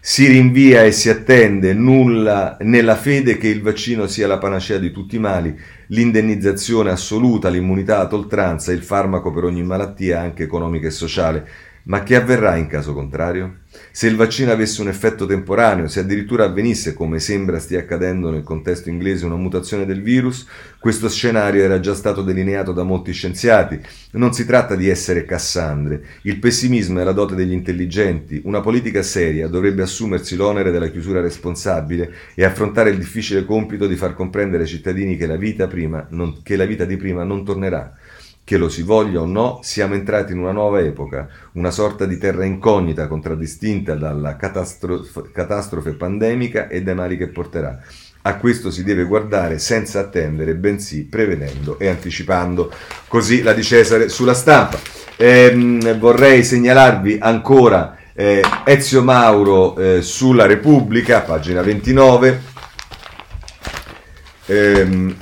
Si 0.08 0.24
rinvia 0.28 0.84
e 0.84 0.92
si 0.92 1.08
attende 1.08 1.74
nulla 1.74 2.56
nella 2.60 2.94
fede 2.94 3.36
che 3.38 3.48
il 3.48 3.60
vaccino 3.60 4.06
sia 4.06 4.28
la 4.28 4.38
panacea 4.38 4.78
di 4.78 4.92
tutti 4.92 5.16
i 5.16 5.18
mali, 5.18 5.52
l'indennizzazione 5.88 6.92
assoluta, 6.92 7.48
l'immunità 7.48 7.98
ad 7.98 8.12
oltranza, 8.12 8.70
il 8.70 8.84
farmaco 8.84 9.32
per 9.32 9.42
ogni 9.42 9.64
malattia, 9.64 10.20
anche 10.20 10.44
economica 10.44 10.86
e 10.86 10.92
sociale. 10.92 11.48
Ma 11.88 12.02
che 12.02 12.16
avverrà 12.16 12.56
in 12.56 12.66
caso 12.66 12.92
contrario? 12.92 13.58
Se 13.92 14.08
il 14.08 14.16
vaccino 14.16 14.50
avesse 14.50 14.80
un 14.80 14.88
effetto 14.88 15.24
temporaneo, 15.24 15.86
se 15.86 16.00
addirittura 16.00 16.44
avvenisse, 16.44 16.94
come 16.94 17.20
sembra 17.20 17.60
stia 17.60 17.78
accadendo 17.78 18.28
nel 18.28 18.42
contesto 18.42 18.88
inglese, 18.88 19.24
una 19.24 19.36
mutazione 19.36 19.86
del 19.86 20.02
virus, 20.02 20.46
questo 20.80 21.08
scenario 21.08 21.62
era 21.62 21.78
già 21.78 21.94
stato 21.94 22.22
delineato 22.22 22.72
da 22.72 22.82
molti 22.82 23.12
scienziati. 23.12 23.80
Non 24.12 24.32
si 24.32 24.44
tratta 24.44 24.74
di 24.74 24.88
essere 24.88 25.24
Cassandre. 25.24 26.02
Il 26.22 26.40
pessimismo 26.40 26.98
è 26.98 27.04
la 27.04 27.12
dote 27.12 27.36
degli 27.36 27.52
intelligenti. 27.52 28.40
Una 28.44 28.60
politica 28.60 29.02
seria 29.02 29.46
dovrebbe 29.46 29.82
assumersi 29.82 30.34
l'onere 30.34 30.72
della 30.72 30.88
chiusura 30.88 31.20
responsabile 31.20 32.12
e 32.34 32.44
affrontare 32.44 32.90
il 32.90 32.98
difficile 32.98 33.44
compito 33.44 33.86
di 33.86 33.94
far 33.94 34.14
comprendere 34.14 34.64
ai 34.64 34.68
cittadini 34.68 35.16
che 35.16 35.26
la 35.26 35.36
vita, 35.36 35.68
non, 36.08 36.42
che 36.42 36.56
la 36.56 36.66
vita 36.66 36.84
di 36.84 36.96
prima 36.96 37.22
non 37.22 37.44
tornerà. 37.44 37.94
Che 38.46 38.58
lo 38.58 38.68
si 38.68 38.82
voglia 38.82 39.22
o 39.22 39.26
no, 39.26 39.58
siamo 39.64 39.94
entrati 39.94 40.30
in 40.30 40.38
una 40.38 40.52
nuova 40.52 40.78
epoca, 40.78 41.28
una 41.54 41.72
sorta 41.72 42.06
di 42.06 42.16
terra 42.16 42.44
incognita 42.44 43.08
contraddistinta 43.08 43.96
dalla 43.96 44.36
catastrofe, 44.36 45.32
catastrofe 45.32 45.94
pandemica 45.94 46.68
e 46.68 46.80
dai 46.80 46.94
mali 46.94 47.16
che 47.16 47.26
porterà. 47.26 47.76
A 48.22 48.36
questo 48.36 48.70
si 48.70 48.84
deve 48.84 49.02
guardare 49.02 49.58
senza 49.58 49.98
attendere, 49.98 50.54
bensì 50.54 51.06
prevedendo 51.06 51.76
e 51.80 51.88
anticipando. 51.88 52.72
Così 53.08 53.42
la 53.42 53.52
di 53.52 53.64
Cesare 53.64 54.08
sulla 54.08 54.34
stampa. 54.34 54.78
Ehm, 55.16 55.98
vorrei 55.98 56.44
segnalarvi 56.44 57.18
ancora 57.20 57.96
eh, 58.14 58.44
Ezio 58.64 59.02
Mauro 59.02 59.76
eh, 59.76 60.02
sulla 60.02 60.46
Repubblica, 60.46 61.22
pagina 61.22 61.62
29. 61.62 62.42
Ehm, 64.46 65.16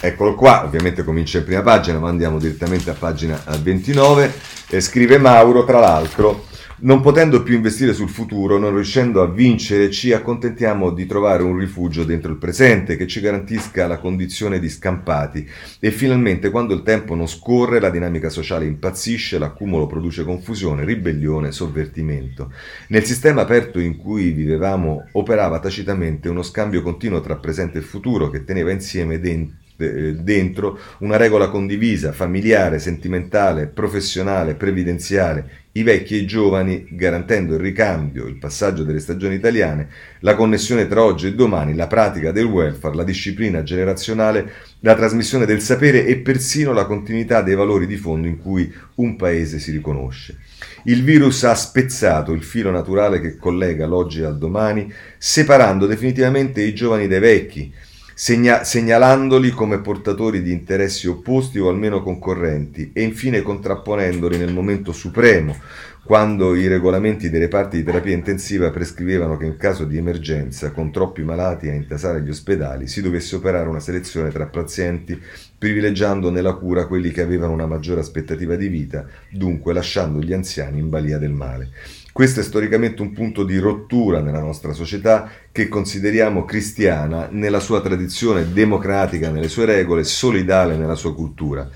Eccolo 0.00 0.36
qua, 0.36 0.64
ovviamente 0.64 1.02
comincia 1.02 1.38
in 1.38 1.44
prima 1.44 1.62
pagina, 1.62 1.98
ma 1.98 2.08
andiamo 2.08 2.38
direttamente 2.38 2.88
a 2.90 2.94
pagina 2.94 3.42
29. 3.60 4.32
Eh, 4.70 4.80
scrive 4.80 5.18
Mauro, 5.18 5.64
tra 5.64 5.80
l'altro, 5.80 6.46
non 6.82 7.00
potendo 7.00 7.42
più 7.42 7.56
investire 7.56 7.92
sul 7.92 8.08
futuro, 8.08 8.58
non 8.58 8.74
riuscendo 8.74 9.22
a 9.22 9.26
vincere, 9.26 9.90
ci 9.90 10.12
accontentiamo 10.12 10.92
di 10.92 11.04
trovare 11.04 11.42
un 11.42 11.58
rifugio 11.58 12.04
dentro 12.04 12.30
il 12.30 12.38
presente 12.38 12.96
che 12.96 13.08
ci 13.08 13.18
garantisca 13.18 13.88
la 13.88 13.98
condizione 13.98 14.60
di 14.60 14.68
scampati 14.68 15.44
e 15.80 15.90
finalmente 15.90 16.50
quando 16.50 16.74
il 16.74 16.84
tempo 16.84 17.16
non 17.16 17.26
scorre 17.26 17.80
la 17.80 17.90
dinamica 17.90 18.28
sociale 18.28 18.66
impazzisce, 18.66 19.38
l'accumulo 19.38 19.88
produce 19.88 20.22
confusione, 20.22 20.84
ribellione, 20.84 21.50
sovvertimento. 21.50 22.52
Nel 22.88 23.02
sistema 23.02 23.40
aperto 23.40 23.80
in 23.80 23.96
cui 23.96 24.30
vivevamo 24.30 25.08
operava 25.12 25.58
tacitamente 25.58 26.28
uno 26.28 26.42
scambio 26.42 26.82
continuo 26.82 27.20
tra 27.20 27.34
presente 27.34 27.78
e 27.78 27.82
futuro 27.82 28.30
che 28.30 28.44
teneva 28.44 28.70
insieme 28.70 29.18
dentro 29.18 29.66
dentro 29.78 30.76
una 30.98 31.16
regola 31.16 31.48
condivisa, 31.48 32.12
familiare, 32.12 32.80
sentimentale, 32.80 33.66
professionale, 33.66 34.56
previdenziale, 34.56 35.66
i 35.72 35.84
vecchi 35.84 36.14
e 36.14 36.18
i 36.18 36.26
giovani, 36.26 36.88
garantendo 36.90 37.54
il 37.54 37.60
ricambio, 37.60 38.26
il 38.26 38.38
passaggio 38.38 38.82
delle 38.82 38.98
stagioni 38.98 39.36
italiane, 39.36 39.88
la 40.20 40.34
connessione 40.34 40.88
tra 40.88 41.04
oggi 41.04 41.28
e 41.28 41.34
domani, 41.34 41.76
la 41.76 41.86
pratica 41.86 42.32
del 42.32 42.46
welfare, 42.46 42.96
la 42.96 43.04
disciplina 43.04 43.62
generazionale, 43.62 44.52
la 44.80 44.96
trasmissione 44.96 45.46
del 45.46 45.60
sapere 45.60 46.04
e 46.04 46.16
persino 46.16 46.72
la 46.72 46.84
continuità 46.84 47.42
dei 47.42 47.54
valori 47.54 47.86
di 47.86 47.96
fondo 47.96 48.26
in 48.26 48.38
cui 48.38 48.72
un 48.96 49.14
paese 49.14 49.60
si 49.60 49.70
riconosce. 49.70 50.38
Il 50.84 51.04
virus 51.04 51.44
ha 51.44 51.54
spezzato 51.54 52.32
il 52.32 52.42
filo 52.42 52.72
naturale 52.72 53.20
che 53.20 53.36
collega 53.36 53.86
l'oggi 53.86 54.22
al 54.22 54.38
domani, 54.38 54.92
separando 55.18 55.86
definitivamente 55.86 56.62
i 56.62 56.74
giovani 56.74 57.06
dai 57.06 57.20
vecchi, 57.20 57.72
segna- 58.18 58.64
segnalandoli 58.64 59.50
come 59.50 59.78
portatori 59.78 60.42
di 60.42 60.50
interessi 60.50 61.06
opposti 61.06 61.60
o 61.60 61.68
almeno 61.68 62.02
concorrenti 62.02 62.90
e 62.92 63.02
infine 63.02 63.42
contrapponendoli 63.42 64.36
nel 64.36 64.52
momento 64.52 64.90
supremo, 64.90 65.56
quando 66.02 66.56
i 66.56 66.66
regolamenti 66.66 67.30
dei 67.30 67.38
reparti 67.38 67.76
di 67.76 67.84
terapia 67.84 68.14
intensiva 68.14 68.70
prescrivevano 68.70 69.36
che 69.36 69.44
in 69.44 69.56
caso 69.56 69.84
di 69.84 69.98
emergenza, 69.98 70.72
con 70.72 70.90
troppi 70.90 71.22
malati 71.22 71.68
a 71.68 71.74
intasare 71.74 72.20
gli 72.22 72.30
ospedali, 72.30 72.88
si 72.88 73.02
dovesse 73.02 73.36
operare 73.36 73.68
una 73.68 73.78
selezione 73.78 74.30
tra 74.30 74.46
pazienti, 74.46 75.16
privilegiando 75.56 76.30
nella 76.30 76.54
cura 76.54 76.86
quelli 76.86 77.12
che 77.12 77.22
avevano 77.22 77.52
una 77.52 77.66
maggiore 77.66 78.00
aspettativa 78.00 78.56
di 78.56 78.66
vita, 78.66 79.06
dunque 79.30 79.72
lasciando 79.72 80.18
gli 80.18 80.32
anziani 80.32 80.80
in 80.80 80.88
balia 80.88 81.18
del 81.18 81.30
male. 81.30 81.70
Questo 82.12 82.40
è 82.40 82.42
storicamente 82.42 83.00
un 83.02 83.12
punto 83.12 83.44
di 83.44 83.58
rottura 83.58 84.20
nella 84.20 84.40
nostra 84.40 84.72
società 84.72 85.30
che 85.52 85.68
consideriamo 85.68 86.44
cristiana 86.44 87.28
nella 87.30 87.60
sua 87.60 87.80
tradizione 87.80 88.52
democratica, 88.52 89.30
nelle 89.30 89.48
sue 89.48 89.66
regole, 89.66 90.02
solidale 90.02 90.76
nella 90.76 90.96
sua 90.96 91.14
cultura. 91.14 91.68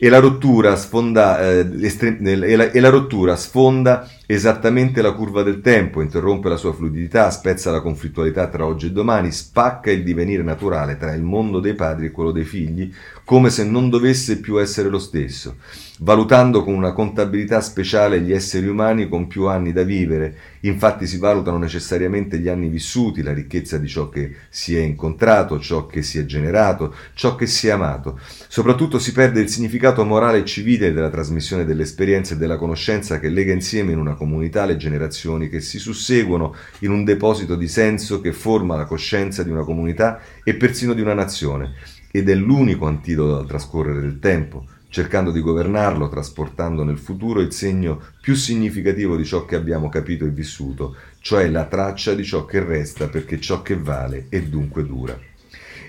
E 0.00 0.08
la 0.10 0.18
rottura 0.18 0.76
sfonda, 0.76 1.40
eh, 1.40 1.66
estre- 1.80 2.18
e 2.20 2.56
la, 2.56 2.70
e 2.70 2.80
la 2.80 2.88
rottura 2.88 3.34
sfonda 3.34 4.08
esattamente 4.26 5.02
la 5.02 5.12
curva 5.12 5.42
del 5.42 5.60
tempo, 5.60 6.02
interrompe 6.02 6.48
la 6.48 6.56
sua 6.56 6.72
fluidità, 6.72 7.30
spezza 7.30 7.70
la 7.70 7.80
conflittualità 7.80 8.46
tra 8.46 8.64
oggi 8.64 8.86
e 8.86 8.92
domani, 8.92 9.32
spacca 9.32 9.90
il 9.90 10.04
divenire 10.04 10.42
naturale 10.42 10.96
tra 10.98 11.12
il 11.14 11.22
mondo 11.22 11.58
dei 11.60 11.74
padri 11.74 12.06
e 12.06 12.10
quello 12.12 12.30
dei 12.30 12.44
figli, 12.44 12.92
come 13.28 13.50
se 13.50 13.62
non 13.62 13.90
dovesse 13.90 14.40
più 14.40 14.58
essere 14.58 14.88
lo 14.88 14.98
stesso, 14.98 15.56
valutando 15.98 16.64
con 16.64 16.72
una 16.72 16.94
contabilità 16.94 17.60
speciale 17.60 18.22
gli 18.22 18.32
esseri 18.32 18.66
umani 18.66 19.06
con 19.06 19.26
più 19.26 19.48
anni 19.48 19.70
da 19.70 19.82
vivere. 19.82 20.34
Infatti 20.60 21.06
si 21.06 21.18
valutano 21.18 21.58
necessariamente 21.58 22.38
gli 22.38 22.48
anni 22.48 22.70
vissuti, 22.70 23.22
la 23.22 23.34
ricchezza 23.34 23.76
di 23.76 23.86
ciò 23.86 24.08
che 24.08 24.34
si 24.48 24.74
è 24.78 24.80
incontrato, 24.80 25.60
ciò 25.60 25.84
che 25.84 26.00
si 26.00 26.18
è 26.18 26.24
generato, 26.24 26.94
ciò 27.12 27.34
che 27.34 27.44
si 27.44 27.66
è 27.66 27.70
amato. 27.72 28.18
Soprattutto 28.48 28.98
si 28.98 29.12
perde 29.12 29.42
il 29.42 29.50
significato 29.50 30.06
morale 30.06 30.38
e 30.38 30.44
civile 30.46 30.94
della 30.94 31.10
trasmissione 31.10 31.66
delle 31.66 31.82
esperienze 31.82 32.32
e 32.32 32.38
della 32.38 32.56
conoscenza 32.56 33.20
che 33.20 33.28
lega 33.28 33.52
insieme 33.52 33.92
in 33.92 33.98
una 33.98 34.14
comunità 34.14 34.64
le 34.64 34.78
generazioni 34.78 35.50
che 35.50 35.60
si 35.60 35.78
susseguono 35.78 36.54
in 36.78 36.92
un 36.92 37.04
deposito 37.04 37.56
di 37.56 37.68
senso 37.68 38.22
che 38.22 38.32
forma 38.32 38.74
la 38.74 38.86
coscienza 38.86 39.42
di 39.42 39.50
una 39.50 39.64
comunità 39.64 40.18
e 40.42 40.54
persino 40.54 40.94
di 40.94 41.02
una 41.02 41.12
nazione, 41.12 41.74
ed 42.10 42.28
è 42.28 42.34
l'unico 42.34 42.86
antidoto 42.86 43.38
al 43.38 43.46
trascorrere 43.46 44.00
del 44.00 44.18
tempo, 44.18 44.66
cercando 44.88 45.30
di 45.30 45.40
governarlo, 45.40 46.08
trasportando 46.08 46.82
nel 46.82 46.98
futuro 46.98 47.40
il 47.40 47.52
segno 47.52 48.00
più 48.20 48.34
significativo 48.34 49.16
di 49.16 49.24
ciò 49.24 49.44
che 49.44 49.56
abbiamo 49.56 49.88
capito 49.88 50.24
e 50.24 50.30
vissuto, 50.30 50.96
cioè 51.20 51.48
la 51.48 51.66
traccia 51.66 52.14
di 52.14 52.24
ciò 52.24 52.44
che 52.44 52.64
resta 52.64 53.08
perché 53.08 53.38
ciò 53.38 53.62
che 53.62 53.76
vale 53.76 54.26
e 54.30 54.44
dunque 54.44 54.86
dura. 54.86 55.18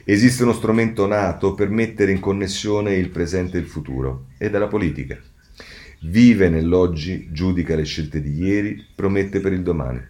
Esiste 0.04 0.44
uno 0.44 0.54
strumento 0.54 1.06
nato 1.08 1.54
per 1.54 1.70
mettere 1.70 2.12
in 2.12 2.20
connessione 2.20 2.96
il 2.96 3.10
presente 3.10 3.58
e 3.58 3.62
il 3.62 3.68
futuro, 3.68 4.28
ed 4.38 4.56
è 4.56 4.58
la 4.58 4.68
politica. 4.68 5.18
Vive 6.02 6.50
nell'oggi, 6.50 7.30
giudica 7.32 7.76
le 7.76 7.84
scelte 7.84 8.22
di 8.22 8.34
ieri, 8.42 8.86
promette 8.96 9.40
per 9.40 9.54
il 9.54 9.62
domani. 9.62 10.02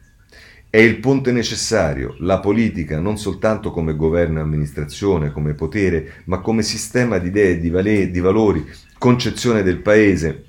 È 0.71 0.77
il 0.77 0.99
ponte 0.99 1.31
necessario, 1.31 2.15
la 2.19 2.39
politica, 2.39 2.99
non 2.99 3.17
soltanto 3.17 3.71
come 3.71 3.95
governo 3.95 4.37
e 4.37 4.43
amministrazione, 4.43 5.31
come 5.31 5.55
potere, 5.55 6.21
ma 6.25 6.41
come 6.41 6.61
sistema 6.61 7.17
di 7.17 7.29
idee, 7.29 7.59
di, 7.59 7.71
vale, 7.71 8.11
di 8.11 8.19
valori, 8.19 8.63
concezione 8.99 9.63
del 9.63 9.81
paese, 9.81 10.43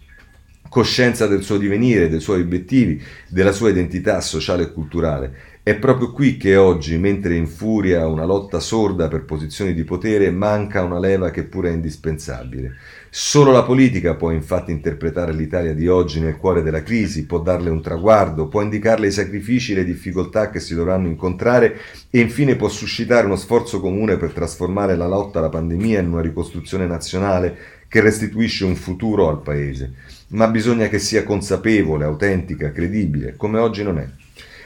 coscienza 0.69 1.27
del 1.27 1.43
suo 1.43 1.57
divenire, 1.57 2.11
dei 2.11 2.21
suoi 2.21 2.43
obiettivi, 2.43 3.03
della 3.31 3.53
sua 3.53 3.71
identità 3.71 4.21
sociale 4.21 4.65
e 4.65 4.73
culturale. 4.73 5.35
È 5.63 5.75
proprio 5.77 6.13
qui 6.13 6.37
che 6.37 6.55
oggi, 6.57 6.99
mentre 6.99 7.37
infuria 7.37 8.07
una 8.07 8.27
lotta 8.27 8.61
sorda 8.61 9.09
per 9.09 9.25
posizioni 9.25 9.73
di 9.73 9.85
potere, 9.85 10.31
manca 10.31 10.83
una 10.83 10.99
leva 10.99 11.31
che 11.31 11.45
pure 11.45 11.71
è 11.71 11.73
indispensabile. 11.73 12.75
Solo 13.13 13.51
la 13.51 13.65
politica 13.65 14.15
può 14.15 14.31
infatti 14.31 14.71
interpretare 14.71 15.33
l'Italia 15.33 15.75
di 15.75 15.89
oggi 15.89 16.21
nel 16.21 16.37
cuore 16.37 16.63
della 16.63 16.85
crisi, 16.85 17.27
può 17.27 17.41
darle 17.41 17.69
un 17.69 17.83
traguardo, 17.83 18.47
può 18.47 18.63
indicarle 18.63 19.09
i 19.09 19.11
sacrifici 19.11 19.73
e 19.73 19.75
le 19.75 19.85
difficoltà 19.85 20.49
che 20.49 20.61
si 20.61 20.77
dovranno 20.77 21.09
incontrare 21.09 21.77
e 22.09 22.21
infine 22.21 22.55
può 22.55 22.69
suscitare 22.69 23.27
uno 23.27 23.35
sforzo 23.35 23.81
comune 23.81 24.17
per 24.17 24.31
trasformare 24.31 24.95
la 24.95 25.09
lotta 25.09 25.41
alla 25.41 25.49
pandemia 25.49 25.99
in 25.99 26.13
una 26.13 26.21
ricostruzione 26.21 26.87
nazionale 26.87 27.57
che 27.89 28.01
restituisce 28.01 28.65
un 28.65 28.77
futuro 28.77 29.29
al 29.29 29.43
Paese. 29.43 29.93
Ma 30.29 30.47
bisogna 30.47 30.87
che 30.87 31.01
sia 31.01 31.25
consapevole, 31.25 32.05
autentica, 32.05 32.71
credibile, 32.71 33.35
come 33.37 33.59
oggi 33.59 33.83
non 33.83 33.99
è. 33.99 34.09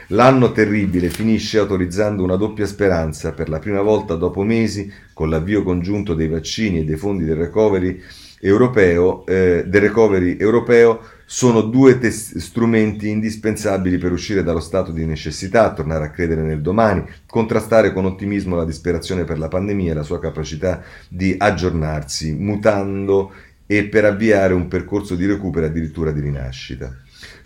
L'anno 0.09 0.51
terribile 0.51 1.09
finisce 1.09 1.57
autorizzando 1.57 2.21
una 2.21 2.35
doppia 2.35 2.67
speranza 2.67 3.31
per 3.31 3.49
la 3.49 3.57
prima 3.57 3.81
volta 3.81 4.13
dopo 4.13 4.43
mesi, 4.43 4.93
con 5.13 5.31
l'avvio 5.31 5.63
congiunto 5.63 6.13
dei 6.13 6.27
vaccini 6.27 6.81
e 6.81 6.83
dei 6.83 6.95
fondi 6.95 7.25
del 7.25 7.37
recovery, 7.37 7.99
europeo, 8.39 9.25
eh, 9.25 9.63
del 9.65 9.81
recovery 9.81 10.37
europeo 10.37 11.01
sono 11.25 11.61
due 11.61 11.97
tes- 11.97 12.37
strumenti 12.37 13.09
indispensabili 13.09 13.97
per 13.97 14.11
uscire 14.11 14.43
dallo 14.43 14.59
stato 14.59 14.91
di 14.91 15.05
necessità, 15.05 15.73
tornare 15.73 16.05
a 16.05 16.11
credere 16.11 16.41
nel 16.41 16.61
domani, 16.61 17.03
contrastare 17.25 17.91
con 17.91 18.05
ottimismo 18.05 18.55
la 18.55 18.65
disperazione 18.65 19.23
per 19.23 19.39
la 19.39 19.47
pandemia 19.47 19.91
e 19.91 19.95
la 19.95 20.03
sua 20.03 20.19
capacità 20.19 20.83
di 21.09 21.35
aggiornarsi, 21.37 22.33
mutando 22.33 23.31
e 23.65 23.85
per 23.85 24.05
avviare 24.05 24.53
un 24.53 24.67
percorso 24.67 25.15
di 25.15 25.25
recupero 25.25 25.65
e 25.65 25.69
addirittura 25.69 26.11
di 26.11 26.21
rinascita. 26.21 26.95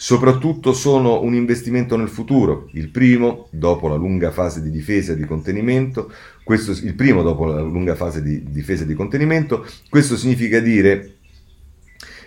Soprattutto 0.02 0.72
sono 0.72 1.22
un 1.24 1.34
investimento 1.34 1.98
nel 1.98 2.08
futuro, 2.08 2.70
il 2.72 2.88
primo 2.88 3.50
dopo 3.52 3.90
la 3.90 3.98
lunga 3.98 4.32
fase 4.32 4.62
di 4.62 4.72
difesa 4.72 5.12
e 5.12 5.18
di 5.18 5.26
contenimento, 5.26 6.10
questo, 6.42 6.72
il 6.72 6.96
primo 6.96 7.22
dopo 7.22 7.44
la 7.44 7.60
lunga 7.60 7.96
fase 7.96 8.22
di 8.22 8.50
difesa 8.50 8.84
e 8.84 8.86
di 8.86 8.94
contenimento, 8.94 9.68
questo 9.90 10.16
significa 10.16 10.62
dire 10.62 11.18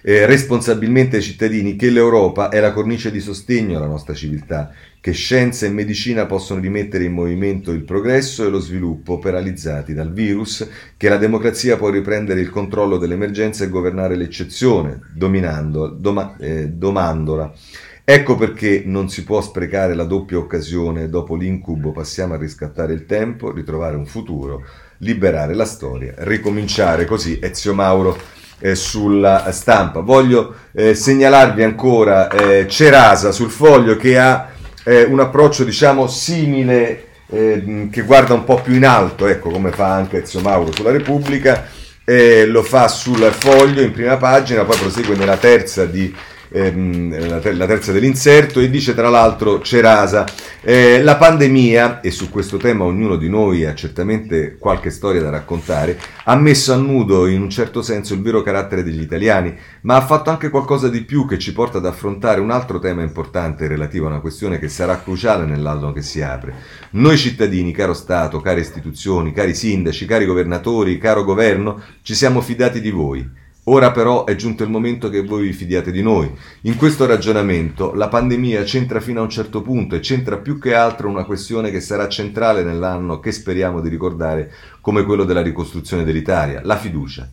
eh, 0.02 0.26
responsabilmente 0.26 1.16
ai 1.16 1.22
cittadini 1.22 1.76
che 1.76 1.90
l'Europa 1.90 2.48
è 2.48 2.60
la 2.60 2.72
cornice 2.72 3.10
di 3.10 3.20
sostegno 3.20 3.76
alla 3.76 3.86
nostra 3.86 4.14
civiltà, 4.14 4.72
che 5.00 5.12
scienza 5.12 5.66
e 5.66 5.70
medicina 5.70 6.26
possono 6.26 6.60
rimettere 6.60 7.04
in 7.04 7.12
movimento 7.12 7.70
il 7.72 7.82
progresso 7.82 8.44
e 8.44 8.50
lo 8.50 8.58
sviluppo 8.58 9.18
paralizzati 9.18 9.94
dal 9.94 10.12
virus, 10.12 10.68
che 10.96 11.08
la 11.08 11.16
democrazia 11.16 11.76
può 11.76 11.88
riprendere 11.88 12.40
il 12.40 12.50
controllo 12.50 12.98
dell'emergenza 12.98 13.64
e 13.64 13.68
governare 13.68 14.16
l'eccezione, 14.16 15.00
doma, 15.14 16.36
eh, 16.38 16.68
domandola. 16.68 17.52
Ecco 18.04 18.34
perché 18.34 18.82
non 18.84 19.08
si 19.08 19.22
può 19.22 19.40
sprecare 19.40 19.94
la 19.94 20.04
doppia 20.04 20.36
occasione, 20.36 21.08
dopo 21.08 21.36
l'incubo 21.36 21.92
passiamo 21.92 22.34
a 22.34 22.36
riscattare 22.36 22.92
il 22.92 23.06
tempo, 23.06 23.52
ritrovare 23.52 23.96
un 23.96 24.06
futuro, 24.06 24.64
liberare 24.98 25.54
la 25.54 25.64
storia, 25.64 26.12
ricominciare 26.18 27.04
così 27.04 27.38
Ezio 27.40 27.74
Mauro 27.74 28.18
eh, 28.62 28.76
sulla 28.76 29.50
stampa. 29.50 30.00
Voglio 30.00 30.54
eh, 30.72 30.94
segnalarvi 30.94 31.64
ancora 31.64 32.28
eh, 32.28 32.66
Cerasa 32.68 33.32
sul 33.32 33.50
foglio 33.50 33.96
che 33.96 34.18
ha 34.18 34.50
eh, 34.84 35.02
un 35.02 35.20
approccio 35.20 35.64
diciamo 35.64 36.06
simile, 36.06 37.06
eh, 37.28 37.88
che 37.90 38.02
guarda 38.02 38.34
un 38.34 38.44
po' 38.44 38.60
più 38.60 38.74
in 38.74 38.86
alto, 38.86 39.26
ecco 39.26 39.50
come 39.50 39.72
fa 39.72 39.92
anche 39.92 40.22
Ezio 40.22 40.40
Mauro 40.40 40.72
sulla 40.72 40.92
Repubblica, 40.92 41.66
eh, 42.04 42.46
lo 42.46 42.62
fa 42.62 42.88
sul 42.88 43.18
foglio 43.36 43.82
in 43.82 43.92
prima 43.92 44.16
pagina, 44.16 44.64
poi 44.64 44.78
prosegue 44.78 45.16
nella 45.16 45.36
terza 45.36 45.84
di 45.84 46.14
ehm, 46.52 47.28
la, 47.28 47.40
la, 47.52 47.66
terza 47.66 47.92
dell'inserto, 47.92 48.60
e 48.60 48.70
dice 48.70 48.94
tra 48.94 49.08
l'altro 49.08 49.60
Cerasa, 49.60 50.24
eh, 50.60 51.02
la 51.02 51.16
pandemia, 51.16 52.00
e 52.00 52.10
su 52.10 52.30
questo 52.30 52.56
tema 52.56 52.84
ognuno 52.84 53.16
di 53.16 53.28
noi 53.28 53.64
ha 53.64 53.74
certamente 53.74 54.56
qualche 54.58 54.90
storia 54.90 55.20
da 55.20 55.30
raccontare, 55.30 55.98
ha 56.24 56.36
messo 56.36 56.72
a 56.72 56.76
nudo 56.76 57.26
in 57.26 57.40
un 57.40 57.50
certo 57.50 57.82
senso 57.82 58.14
il 58.14 58.22
vero 58.22 58.42
carattere 58.42 58.82
degli 58.82 59.00
italiani, 59.00 59.54
ma 59.82 59.96
ha 59.96 60.02
fatto 60.02 60.30
anche 60.30 60.50
qualcosa 60.50 60.88
di 60.88 61.02
più 61.02 61.26
che 61.26 61.38
ci 61.38 61.52
porta 61.52 61.78
ad 61.78 61.86
affrontare 61.86 62.40
un 62.40 62.50
altro 62.50 62.78
tema 62.78 63.02
importante 63.02 63.66
relativo 63.66 64.06
a 64.06 64.10
una 64.10 64.20
questione 64.20 64.58
che 64.58 64.68
sarà 64.68 65.00
cruciale 65.00 65.44
nell'anno 65.44 65.92
che 65.92 66.02
si 66.02 66.22
apre. 66.22 66.54
Noi 66.90 67.16
cittadini, 67.16 67.72
caro 67.72 67.94
Stato, 67.94 68.40
care 68.40 68.60
istituzioni, 68.60 69.32
cari 69.32 69.54
sindaci, 69.54 70.06
cari 70.06 70.26
governatori, 70.26 70.98
caro 70.98 71.24
governo, 71.24 71.80
ci 72.02 72.14
siamo 72.14 72.40
fidati 72.40 72.80
di 72.80 72.90
voi. 72.90 73.40
Ora 73.66 73.92
però 73.92 74.24
è 74.24 74.34
giunto 74.34 74.64
il 74.64 74.70
momento 74.70 75.08
che 75.08 75.22
voi 75.22 75.44
vi 75.44 75.52
fidiate 75.52 75.92
di 75.92 76.02
noi. 76.02 76.28
In 76.62 76.76
questo 76.76 77.06
ragionamento 77.06 77.94
la 77.94 78.08
pandemia 78.08 78.64
c'entra 78.64 78.98
fino 78.98 79.20
a 79.20 79.22
un 79.22 79.30
certo 79.30 79.62
punto 79.62 79.94
e 79.94 80.00
c'entra 80.00 80.38
più 80.38 80.58
che 80.58 80.74
altro 80.74 81.08
una 81.08 81.24
questione 81.24 81.70
che 81.70 81.80
sarà 81.80 82.08
centrale 82.08 82.64
nell'anno 82.64 83.20
che 83.20 83.30
speriamo 83.30 83.80
di 83.80 83.88
ricordare 83.88 84.50
come 84.80 85.04
quello 85.04 85.22
della 85.22 85.42
ricostruzione 85.42 86.02
dell'Italia, 86.02 86.60
la 86.64 86.76
fiducia. 86.76 87.30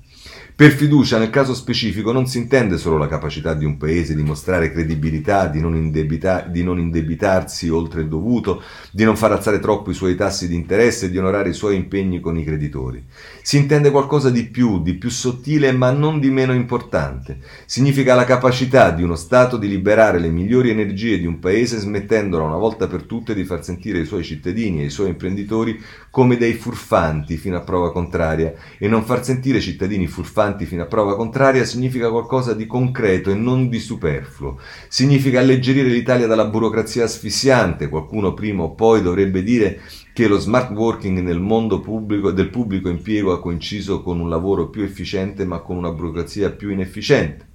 Per 0.59 0.73
fiducia, 0.73 1.17
nel 1.17 1.29
caso 1.29 1.53
specifico, 1.53 2.11
non 2.11 2.27
si 2.27 2.37
intende 2.37 2.77
solo 2.77 2.97
la 2.97 3.07
capacità 3.07 3.53
di 3.53 3.63
un 3.63 3.77
paese 3.77 4.13
di 4.13 4.23
mostrare 4.23 4.73
credibilità, 4.73 5.47
di 5.47 5.61
non, 5.61 5.73
indebita- 5.73 6.41
di 6.41 6.63
non, 6.63 6.77
indebitarsi 6.79 7.69
oltre 7.69 8.01
il 8.01 8.09
dovuto, 8.09 8.61
di 8.91 9.05
non 9.05 9.15
far 9.15 9.31
alzare 9.31 9.59
troppo 9.59 9.89
i 9.89 9.93
suoi 9.93 10.17
tassi 10.17 10.49
di 10.49 10.55
interesse 10.55 11.05
e 11.05 11.11
di 11.11 11.17
onorare 11.17 11.47
i 11.47 11.53
suoi 11.53 11.77
impegni 11.77 12.19
con 12.19 12.37
i 12.37 12.43
creditori. 12.43 13.01
Si 13.41 13.55
intende 13.55 13.89
qualcosa 13.89 14.29
di 14.29 14.47
più, 14.47 14.81
di 14.81 14.95
più 14.95 15.09
sottile, 15.09 15.71
ma 15.71 15.91
non 15.91 16.19
di 16.19 16.29
meno 16.29 16.53
importante. 16.53 17.39
Significa 17.65 18.13
la 18.13 18.25
capacità 18.25 18.91
di 18.91 19.01
uno 19.01 19.15
Stato 19.15 19.55
di 19.55 19.69
liberare 19.69 20.19
le 20.19 20.27
migliori 20.27 20.71
energie 20.71 21.19
di 21.19 21.25
un 21.25 21.39
paese 21.39 21.77
smettendola 21.77 22.43
una 22.43 22.57
volta 22.57 22.87
per 22.87 23.03
tutte 23.03 23.33
di 23.33 23.45
far 23.45 23.63
sentire 23.63 23.99
i 23.99 24.05
suoi 24.05 24.25
cittadini 24.25 24.81
e 24.81 24.87
i 24.87 24.89
suoi 24.89 25.07
imprenditori 25.07 25.81
come 26.09 26.35
dei 26.35 26.55
furfanti 26.55 27.37
fino 27.37 27.55
a 27.55 27.61
prova 27.61 27.93
contraria 27.93 28.51
e 28.77 28.89
non 28.89 29.05
far 29.05 29.23
sentire 29.23 29.61
cittadini 29.61 30.05
furfanti 30.07 30.47
avanti 30.49 30.65
fino 30.65 30.83
a 30.83 30.87
prova 30.87 31.15
contraria 31.15 31.63
significa 31.63 32.09
qualcosa 32.09 32.53
di 32.53 32.65
concreto 32.65 33.29
e 33.31 33.35
non 33.35 33.69
di 33.69 33.79
superfluo. 33.79 34.59
Significa 34.87 35.39
alleggerire 35.39 35.89
l'Italia 35.89 36.27
dalla 36.27 36.45
burocrazia 36.45 37.03
asfissiante. 37.03 37.89
Qualcuno 37.89 38.33
prima 38.33 38.63
o 38.63 38.71
poi 38.71 39.01
dovrebbe 39.01 39.43
dire 39.43 39.79
che 40.13 40.27
lo 40.27 40.39
smart 40.39 40.71
working 40.71 41.19
nel 41.19 41.39
mondo 41.39 41.79
pubblico, 41.79 42.31
del 42.31 42.49
pubblico 42.49 42.89
impiego 42.89 43.31
ha 43.31 43.39
coinciso 43.39 44.01
con 44.01 44.19
un 44.19 44.29
lavoro 44.29 44.69
più 44.69 44.81
efficiente 44.81 45.45
ma 45.45 45.59
con 45.59 45.77
una 45.77 45.91
burocrazia 45.91 46.49
più 46.49 46.69
inefficiente 46.69 47.48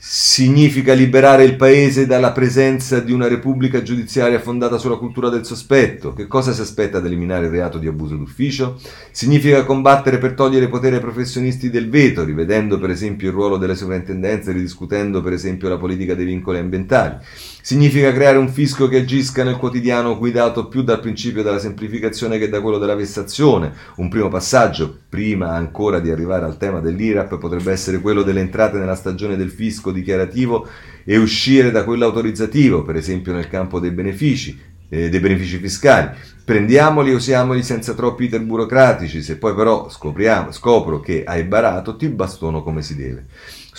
significa 0.00 0.92
liberare 0.92 1.42
il 1.42 1.56
paese 1.56 2.06
dalla 2.06 2.30
presenza 2.30 3.00
di 3.00 3.10
una 3.10 3.26
repubblica 3.26 3.82
giudiziaria 3.82 4.38
fondata 4.38 4.78
sulla 4.78 4.96
cultura 4.96 5.28
del 5.28 5.44
sospetto. 5.44 6.12
Che 6.12 6.28
cosa 6.28 6.52
si 6.52 6.60
aspetta 6.60 6.98
ad 6.98 7.06
eliminare 7.06 7.46
il 7.46 7.50
reato 7.50 7.78
di 7.78 7.88
abuso 7.88 8.14
d'ufficio? 8.14 8.78
Significa 9.10 9.64
combattere 9.64 10.18
per 10.18 10.34
togliere 10.34 10.68
potere 10.68 10.96
ai 10.96 11.02
professionisti 11.02 11.68
del 11.68 11.90
veto, 11.90 12.22
rivedendo 12.22 12.78
per 12.78 12.90
esempio 12.90 13.26
il 13.26 13.34
ruolo 13.34 13.56
delle 13.56 13.74
sovrintendenze, 13.74 14.52
ridiscutendo 14.52 15.20
per 15.20 15.32
esempio 15.32 15.68
la 15.68 15.78
politica 15.78 16.14
dei 16.14 16.26
vincoli 16.26 16.58
ambientali. 16.58 17.16
Significa 17.60 18.12
creare 18.12 18.38
un 18.38 18.48
fisco 18.48 18.88
che 18.88 18.98
agisca 18.98 19.42
nel 19.42 19.56
quotidiano 19.56 20.16
guidato 20.16 20.68
più 20.68 20.82
dal 20.82 21.00
principio 21.00 21.42
della 21.42 21.58
semplificazione 21.58 22.38
che 22.38 22.48
da 22.48 22.60
quello 22.60 22.78
della 22.78 22.94
vessazione. 22.94 23.72
Un 23.96 24.08
primo 24.08 24.28
passaggio, 24.28 24.96
prima 25.08 25.50
ancora 25.50 25.98
di 25.98 26.10
arrivare 26.10 26.46
al 26.46 26.56
tema 26.56 26.80
dell'IRAP, 26.80 27.36
potrebbe 27.36 27.72
essere 27.72 28.00
quello 28.00 28.22
delle 28.22 28.40
entrate 28.40 28.78
nella 28.78 28.94
stagione 28.94 29.36
del 29.36 29.50
fisco 29.50 29.87
dichiarativo 29.90 30.68
e 31.04 31.16
uscire 31.16 31.70
da 31.70 31.84
quello 31.84 32.04
autorizzativo, 32.04 32.82
per 32.82 32.96
esempio 32.96 33.32
nel 33.32 33.48
campo 33.48 33.80
dei 33.80 33.90
benefici, 33.90 34.58
eh, 34.88 35.08
dei 35.08 35.20
benefici 35.20 35.58
fiscali. 35.58 36.10
Prendiamoli 36.44 37.10
e 37.10 37.14
usiamoli 37.14 37.62
senza 37.62 37.94
troppi 37.94 38.24
iter 38.24 38.42
burocratici, 38.42 39.22
se 39.22 39.36
poi 39.36 39.54
però 39.54 39.88
scopro 39.90 41.00
che 41.00 41.24
hai 41.24 41.44
barato, 41.44 41.96
ti 41.96 42.08
bastono 42.08 42.62
come 42.62 42.82
si 42.82 42.96
deve. 42.96 43.26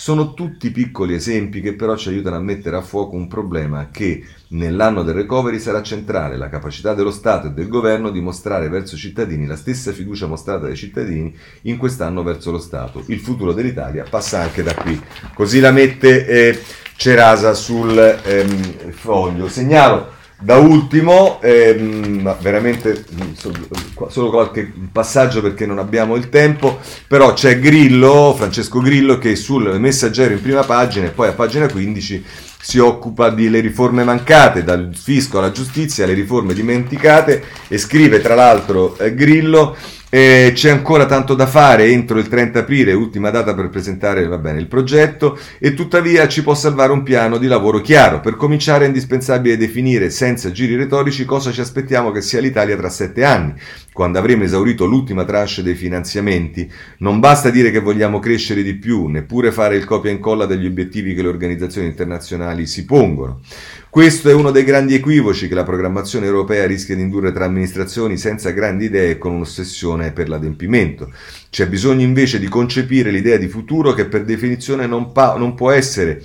Sono 0.00 0.32
tutti 0.32 0.70
piccoli 0.70 1.12
esempi 1.12 1.60
che 1.60 1.74
però 1.74 1.94
ci 1.94 2.08
aiutano 2.08 2.36
a 2.36 2.40
mettere 2.40 2.74
a 2.74 2.80
fuoco 2.80 3.16
un 3.16 3.28
problema 3.28 3.90
che 3.90 4.24
nell'anno 4.48 5.02
del 5.02 5.12
recovery 5.12 5.58
sarà 5.58 5.82
centrale, 5.82 6.38
la 6.38 6.48
capacità 6.48 6.94
dello 6.94 7.10
Stato 7.10 7.48
e 7.48 7.50
del 7.50 7.68
governo 7.68 8.08
di 8.08 8.22
mostrare 8.22 8.70
verso 8.70 8.94
i 8.94 8.98
cittadini 8.98 9.46
la 9.46 9.56
stessa 9.56 9.92
fiducia 9.92 10.26
mostrata 10.26 10.64
dai 10.64 10.74
cittadini 10.74 11.36
in 11.64 11.76
quest'anno 11.76 12.22
verso 12.22 12.50
lo 12.50 12.58
Stato. 12.58 13.02
Il 13.08 13.20
futuro 13.20 13.52
dell'Italia 13.52 14.06
passa 14.08 14.40
anche 14.40 14.62
da 14.62 14.72
qui. 14.72 14.98
Così 15.34 15.60
la 15.60 15.70
mette 15.70 16.26
eh, 16.26 16.62
Cerasa 16.96 17.52
sul 17.52 17.98
ehm, 17.98 18.92
foglio. 18.92 19.48
Segnalo 19.48 20.12
da 20.40 20.56
ultimo, 20.56 21.40
ehm, 21.42 22.36
veramente 22.40 23.04
solo 23.36 24.30
qualche 24.30 24.72
passaggio 24.90 25.42
perché 25.42 25.66
non 25.66 25.78
abbiamo 25.78 26.16
il 26.16 26.30
tempo, 26.30 26.80
però 27.06 27.34
c'è 27.34 27.58
Grillo, 27.58 28.34
Francesco 28.36 28.80
Grillo, 28.80 29.18
che 29.18 29.36
sul 29.36 29.78
messaggero 29.78 30.32
in 30.32 30.40
prima 30.40 30.62
pagina 30.62 31.06
e 31.06 31.10
poi 31.10 31.28
a 31.28 31.32
pagina 31.32 31.68
15 31.68 32.24
si 32.62 32.78
occupa 32.78 33.30
delle 33.30 33.60
riforme 33.60 34.04
mancate, 34.04 34.64
dal 34.64 34.90
fisco 34.94 35.38
alla 35.38 35.50
giustizia, 35.50 36.06
le 36.06 36.14
riforme 36.14 36.54
dimenticate 36.54 37.42
e 37.68 37.78
scrive 37.78 38.20
tra 38.20 38.34
l'altro 38.34 38.98
eh, 38.98 39.14
Grillo 39.14 39.76
Eh, 40.12 40.50
c'è 40.56 40.70
ancora 40.70 41.06
tanto 41.06 41.36
da 41.36 41.46
fare 41.46 41.86
entro 41.86 42.18
il 42.18 42.26
30 42.26 42.58
aprile, 42.58 42.92
ultima 42.94 43.30
data 43.30 43.54
per 43.54 43.68
presentare 43.68 44.26
bene, 44.40 44.58
il 44.58 44.66
progetto, 44.66 45.38
e 45.60 45.72
tuttavia 45.72 46.26
ci 46.26 46.42
può 46.42 46.52
salvare 46.52 46.90
un 46.90 47.04
piano 47.04 47.38
di 47.38 47.46
lavoro 47.46 47.80
chiaro. 47.80 48.18
Per 48.18 48.34
cominciare 48.34 48.84
è 48.84 48.88
indispensabile 48.88 49.56
definire 49.56 50.10
senza 50.10 50.50
giri 50.50 50.74
retorici 50.74 51.24
cosa 51.24 51.52
ci 51.52 51.60
aspettiamo 51.60 52.10
che 52.10 52.22
sia 52.22 52.40
l'Italia 52.40 52.76
tra 52.76 52.88
sette 52.88 53.22
anni, 53.22 53.54
quando 53.92 54.18
avremo 54.18 54.42
esaurito 54.42 54.84
l'ultima 54.84 55.24
tranche 55.24 55.62
dei 55.62 55.76
finanziamenti. 55.76 56.68
Non 56.98 57.20
basta 57.20 57.50
dire 57.50 57.70
che 57.70 57.78
vogliamo 57.78 58.18
crescere 58.18 58.64
di 58.64 58.74
più, 58.74 59.06
neppure 59.06 59.52
fare 59.52 59.76
il 59.76 59.84
copia 59.84 60.10
e 60.10 60.14
incolla 60.14 60.44
degli 60.44 60.66
obiettivi 60.66 61.14
che 61.14 61.22
le 61.22 61.28
organizzazioni 61.28 61.86
internazionali 61.86 62.66
si 62.66 62.84
pongono. 62.84 63.42
Questo 63.90 64.30
è 64.30 64.32
uno 64.32 64.52
dei 64.52 64.62
grandi 64.62 64.94
equivoci 64.94 65.48
che 65.48 65.54
la 65.56 65.64
programmazione 65.64 66.24
europea 66.24 66.64
rischia 66.64 66.94
di 66.94 67.02
indurre 67.02 67.32
tra 67.32 67.46
amministrazioni 67.46 68.16
senza 68.16 68.50
grandi 68.50 68.84
idee 68.84 69.10
e 69.10 69.18
con 69.18 69.32
un'ossessione 69.32 70.12
per 70.12 70.28
l'adempimento. 70.28 71.12
C'è 71.50 71.66
bisogno 71.66 72.02
invece 72.02 72.38
di 72.38 72.46
concepire 72.46 73.10
l'idea 73.10 73.36
di 73.36 73.48
futuro 73.48 73.92
che 73.92 74.04
per 74.04 74.24
definizione 74.24 74.86
non, 74.86 75.10
pa- 75.10 75.34
non 75.36 75.56
può 75.56 75.72
essere 75.72 76.22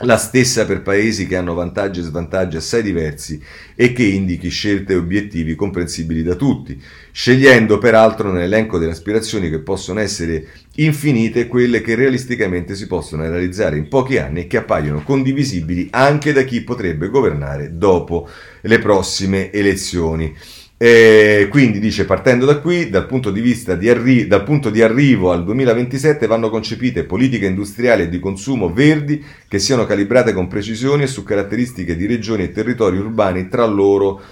la 0.00 0.16
stessa 0.16 0.64
per 0.64 0.82
paesi 0.82 1.26
che 1.26 1.36
hanno 1.36 1.54
vantaggi 1.54 2.00
e 2.00 2.04
svantaggi 2.04 2.56
assai 2.56 2.82
diversi 2.82 3.42
e 3.74 3.92
che 3.92 4.04
indichi 4.04 4.48
scelte 4.48 4.94
e 4.94 4.96
obiettivi 4.96 5.54
comprensibili 5.54 6.22
da 6.22 6.34
tutti, 6.34 6.80
scegliendo 7.12 7.78
peraltro 7.78 8.32
nell'elenco 8.32 8.78
delle 8.78 8.92
aspirazioni 8.92 9.50
che 9.50 9.60
possono 9.60 10.00
essere 10.00 10.46
infinite 10.76 11.46
quelle 11.46 11.80
che 11.80 11.94
realisticamente 11.94 12.74
si 12.74 12.86
possono 12.86 13.28
realizzare 13.28 13.76
in 13.76 13.88
pochi 13.88 14.18
anni 14.18 14.40
e 14.40 14.46
che 14.46 14.56
appaiono 14.56 15.02
condivisibili 15.02 15.88
anche 15.90 16.32
da 16.32 16.42
chi 16.42 16.62
potrebbe 16.62 17.08
governare 17.08 17.76
dopo 17.76 18.28
le 18.62 18.78
prossime 18.78 19.52
elezioni. 19.52 20.34
E 20.82 21.48
quindi 21.50 21.78
dice, 21.78 22.06
partendo 22.06 22.46
da 22.46 22.58
qui, 22.58 22.88
dal 22.88 23.04
punto, 23.04 23.30
di 23.30 23.42
vista 23.42 23.74
di 23.74 23.90
arri- 23.90 24.26
dal 24.26 24.44
punto 24.44 24.70
di 24.70 24.80
arrivo 24.80 25.30
al 25.30 25.44
2027 25.44 26.26
vanno 26.26 26.48
concepite 26.48 27.04
politiche 27.04 27.44
industriali 27.44 28.04
e 28.04 28.08
di 28.08 28.18
consumo 28.18 28.72
verdi 28.72 29.22
che 29.46 29.58
siano 29.58 29.84
calibrate 29.84 30.32
con 30.32 30.48
precisione 30.48 31.06
su 31.06 31.22
caratteristiche 31.22 31.96
di 31.96 32.06
regioni 32.06 32.44
e 32.44 32.52
territori 32.52 32.96
urbani 32.96 33.48
tra 33.48 33.66
loro 33.66 34.22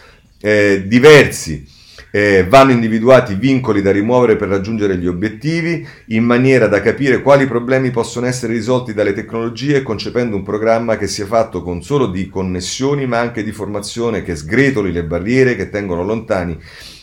eh, 0.40 0.84
diversi 0.86 1.66
eh, 2.10 2.46
vanno 2.48 2.72
individuati 2.72 3.34
vincoli 3.34 3.82
da 3.82 3.90
rimuovere 3.90 4.36
per 4.36 4.48
raggiungere 4.48 4.96
gli 4.96 5.06
obiettivi, 5.06 5.86
in 6.06 6.24
maniera 6.24 6.66
da 6.66 6.80
capire 6.80 7.22
quali 7.22 7.46
problemi 7.46 7.90
possono 7.90 8.26
essere 8.26 8.52
risolti 8.52 8.94
dalle 8.94 9.12
tecnologie, 9.12 9.82
concependo 9.82 10.36
un 10.36 10.42
programma 10.42 10.96
che 10.96 11.06
sia 11.06 11.26
fatto 11.26 11.62
con 11.62 11.82
solo 11.82 12.06
di 12.06 12.28
connessioni, 12.28 13.06
ma 13.06 13.18
anche 13.18 13.42
di 13.42 13.52
formazione 13.52 14.22
che 14.22 14.36
sgretoli 14.36 14.92
le 14.92 15.04
barriere 15.04 15.56
che 15.56 15.70
tengono 15.70 16.04
lontani 16.04 16.58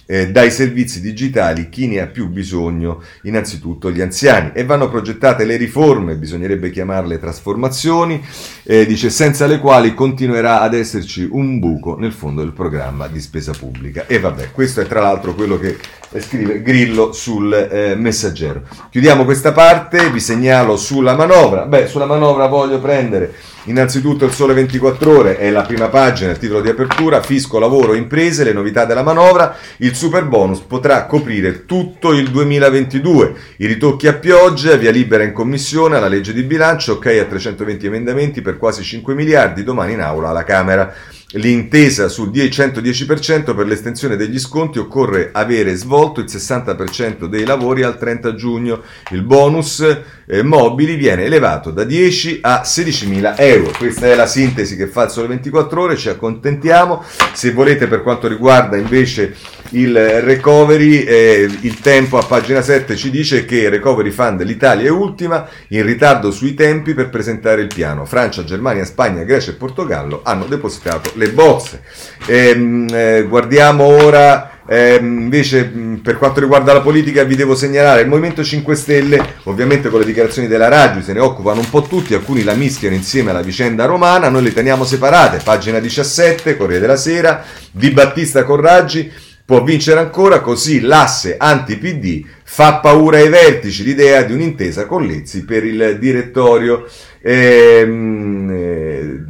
eh, 0.05 0.29
dai 0.31 0.51
servizi 0.51 1.01
digitali 1.01 1.69
chi 1.69 1.87
ne 1.87 1.99
ha 1.99 2.07
più 2.07 2.29
bisogno, 2.29 3.01
innanzitutto 3.23 3.91
gli 3.91 4.01
anziani. 4.01 4.51
E 4.53 4.63
vanno 4.63 4.89
progettate 4.89 5.45
le 5.45 5.57
riforme, 5.57 6.15
bisognerebbe 6.15 6.69
chiamarle 6.69 7.19
trasformazioni, 7.19 8.23
eh, 8.63 8.85
dice, 8.85 9.09
senza 9.09 9.45
le 9.47 9.59
quali 9.59 9.93
continuerà 9.93 10.61
ad 10.61 10.73
esserci 10.73 11.27
un 11.29 11.59
buco 11.59 11.97
nel 11.97 12.13
fondo 12.13 12.41
del 12.41 12.53
programma 12.53 13.07
di 13.07 13.19
spesa 13.19 13.51
pubblica. 13.57 14.05
E 14.07 14.19
vabbè, 14.19 14.51
questo 14.51 14.81
è 14.81 14.87
tra 14.87 15.01
l'altro 15.01 15.33
quello 15.33 15.57
che 15.57 15.77
scrive 16.19 16.61
Grillo 16.61 17.11
sul 17.11 17.53
eh, 17.53 17.95
messaggero. 17.95 18.63
Chiudiamo 18.89 19.25
questa 19.25 19.51
parte, 19.51 20.09
vi 20.11 20.19
segnalo 20.19 20.77
sulla 20.77 21.15
manovra. 21.15 21.65
Beh, 21.65 21.87
sulla 21.87 22.05
manovra 22.05 22.47
voglio 22.47 22.79
prendere 22.79 23.33
Innanzitutto 23.67 24.25
il 24.25 24.31
Sole 24.31 24.53
24 24.53 25.17
Ore 25.17 25.37
è 25.37 25.49
la 25.49 25.63
prima 25.63 25.87
pagina, 25.87 26.29
il 26.29 26.37
titolo 26.37 26.61
di 26.61 26.69
apertura, 26.69 27.23
fisco, 27.23 27.57
lavoro, 27.57 27.95
imprese, 27.95 28.43
le 28.43 28.53
novità 28.53 28.85
della 28.85 29.01
manovra, 29.01 29.55
il 29.77 29.95
super 29.95 30.25
bonus 30.25 30.59
potrà 30.59 31.07
coprire 31.07 31.65
tutto 31.65 32.13
il 32.13 32.29
2022, 32.29 33.33
i 33.57 33.65
ritocchi 33.65 34.07
a 34.07 34.13
pioggia, 34.13 34.75
via 34.75 34.91
libera 34.91 35.23
in 35.23 35.33
commissione 35.33 35.97
alla 35.97 36.07
legge 36.07 36.31
di 36.31 36.43
bilancio, 36.43 36.93
ok 36.93 37.05
a 37.07 37.25
320 37.25 37.87
emendamenti 37.87 38.41
per 38.43 38.57
quasi 38.57 38.83
5 38.83 39.15
miliardi, 39.15 39.63
domani 39.63 39.93
in 39.93 40.01
aula 40.01 40.29
alla 40.29 40.43
Camera. 40.43 40.93
L'intesa 41.31 42.07
sul 42.07 42.29
110% 42.29 43.55
per 43.55 43.65
l'estensione 43.65 44.15
degli 44.15 44.37
sconti 44.37 44.77
occorre 44.77 45.31
avere 45.33 45.73
svolto 45.73 46.19
il 46.19 46.27
60% 46.27 47.25
dei 47.25 47.45
lavori 47.45 47.81
al 47.81 47.97
30 47.97 48.35
giugno. 48.35 48.83
Il 49.09 49.23
bonus 49.23 49.83
eh, 50.27 50.43
mobili 50.43 50.95
viene 50.95 51.23
elevato 51.23 51.71
da 51.71 51.83
10 51.83 52.39
a 52.41 52.63
16 52.63 53.07
mila 53.07 53.37
euro. 53.37 53.71
Questa 53.75 54.05
è 54.05 54.15
la 54.15 54.27
sintesi 54.27 54.75
che 54.75 54.85
fa 54.87 55.05
il 55.05 55.09
Sole 55.09 55.27
24 55.27 55.81
Ore, 55.81 55.97
ci 55.97 56.09
accontentiamo. 56.09 57.03
Se 57.33 57.51
volete 57.51 57.87
per 57.87 58.03
quanto 58.03 58.27
riguarda 58.27 58.77
invece 58.77 59.35
il 59.69 59.97
recovery, 60.21 61.03
eh, 61.03 61.49
il 61.61 61.79
tempo 61.79 62.17
a 62.19 62.23
pagina 62.23 62.61
7 62.61 62.95
ci 62.95 63.09
dice 63.09 63.45
che 63.45 63.61
il 63.61 63.71
recovery 63.71 64.11
fund 64.11 64.43
l'Italia 64.43 64.87
è 64.87 64.91
ultima, 64.91 65.47
in 65.69 65.83
ritardo 65.83 66.29
sui 66.29 66.53
tempi 66.53 66.93
per 66.93 67.09
presentare 67.09 67.61
il 67.61 67.67
piano. 67.73 68.05
Francia, 68.05 68.43
Germania, 68.43 68.85
Spagna, 68.85 69.23
Grecia 69.23 69.51
e 69.51 69.55
Portogallo 69.55 70.21
hanno 70.23 70.45
depositato 70.45 71.11
le 71.15 71.29
bozze. 71.29 71.81
Ehm, 72.27 72.87
eh, 72.91 73.25
guardiamo 73.27 73.83
ora 73.83 74.55
eh, 74.67 74.97
invece, 74.99 75.65
per 76.01 76.17
quanto 76.17 76.39
riguarda 76.39 76.73
la 76.73 76.81
politica, 76.81 77.23
vi 77.23 77.35
devo 77.35 77.55
segnalare 77.55 78.01
il 78.01 78.07
Movimento 78.07 78.43
5 78.43 78.75
Stelle, 78.75 79.23
ovviamente 79.43 79.89
con 79.89 79.99
le 79.99 80.05
dichiarazioni 80.05 80.47
della 80.47 80.67
Raggi 80.67 81.03
se 81.03 81.13
ne 81.13 81.19
occupano 81.19 81.59
un 81.59 81.69
po' 81.69 81.83
tutti, 81.83 82.15
alcuni 82.15 82.43
la 82.43 82.53
mischiano 82.53 82.95
insieme 82.95 83.29
alla 83.29 83.41
vicenda 83.41 83.85
romana, 83.85 84.29
noi 84.29 84.43
le 84.43 84.53
teniamo 84.53 84.83
separate. 84.83 85.41
Pagina 85.43 85.79
17, 85.79 86.57
Corriere 86.57 86.81
della 86.81 86.95
Sera, 86.95 87.43
Di 87.71 87.91
Battista 87.91 88.43
con 88.43 88.59
Raggi, 88.59 89.11
può 89.45 89.63
vincere 89.63 89.99
ancora, 89.99 90.39
così 90.39 90.81
l'asse 90.81 91.35
anti-PD 91.37 92.25
fa 92.47 92.75
paura 92.75 93.17
ai 93.17 93.29
vertici 93.29 93.83
l'idea 93.83 94.23
di 94.23 94.31
un'intesa 94.31 94.85
con 94.85 95.05
Lezzi 95.05 95.45
per 95.45 95.65
il 95.65 95.97
direttorio. 95.99 96.87
Ehm, 97.21 98.49
eh, 98.51 99.25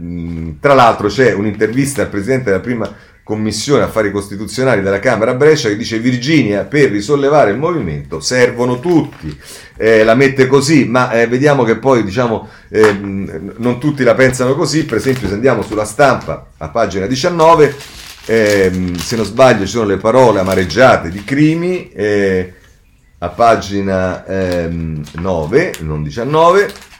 tra 0.59 0.73
l'altro 0.73 1.07
c'è 1.07 1.33
un'intervista 1.33 2.01
al 2.01 2.09
presidente 2.09 2.45
della 2.45 2.59
prima 2.59 2.93
commissione 3.25 3.81
affari 3.81 4.11
costituzionali 4.11 4.83
della 4.83 4.99
Camera 4.99 5.33
Brescia 5.33 5.67
che 5.67 5.75
dice 5.75 5.97
Virginia 5.97 6.63
per 6.63 6.91
risollevare 6.91 7.49
il 7.49 7.57
movimento 7.57 8.19
servono 8.19 8.79
tutti. 8.79 9.35
Eh, 9.77 10.03
la 10.03 10.13
mette 10.13 10.45
così 10.45 10.85
ma 10.85 11.11
eh, 11.11 11.25
vediamo 11.27 11.63
che 11.63 11.77
poi 11.77 12.03
diciamo 12.03 12.47
eh, 12.69 12.93
non 12.93 13.79
tutti 13.79 14.03
la 14.03 14.13
pensano 14.13 14.53
così. 14.53 14.85
Per 14.85 14.97
esempio 14.97 15.27
se 15.27 15.33
andiamo 15.33 15.63
sulla 15.63 15.85
stampa 15.85 16.51
a 16.57 16.69
pagina 16.69 17.07
19 17.07 17.75
ehm, 18.25 18.95
se 18.95 19.15
non 19.15 19.25
sbaglio 19.25 19.65
ci 19.65 19.71
sono 19.71 19.87
le 19.87 19.97
parole 19.97 20.41
amareggiate 20.41 21.09
di 21.09 21.23
Crimi 21.23 21.89
eh, 21.89 22.53
a 23.17 23.29
pagina 23.29 24.23
ehm, 24.23 25.03
9 25.13 25.73
non 25.79 26.03
19 26.03 26.93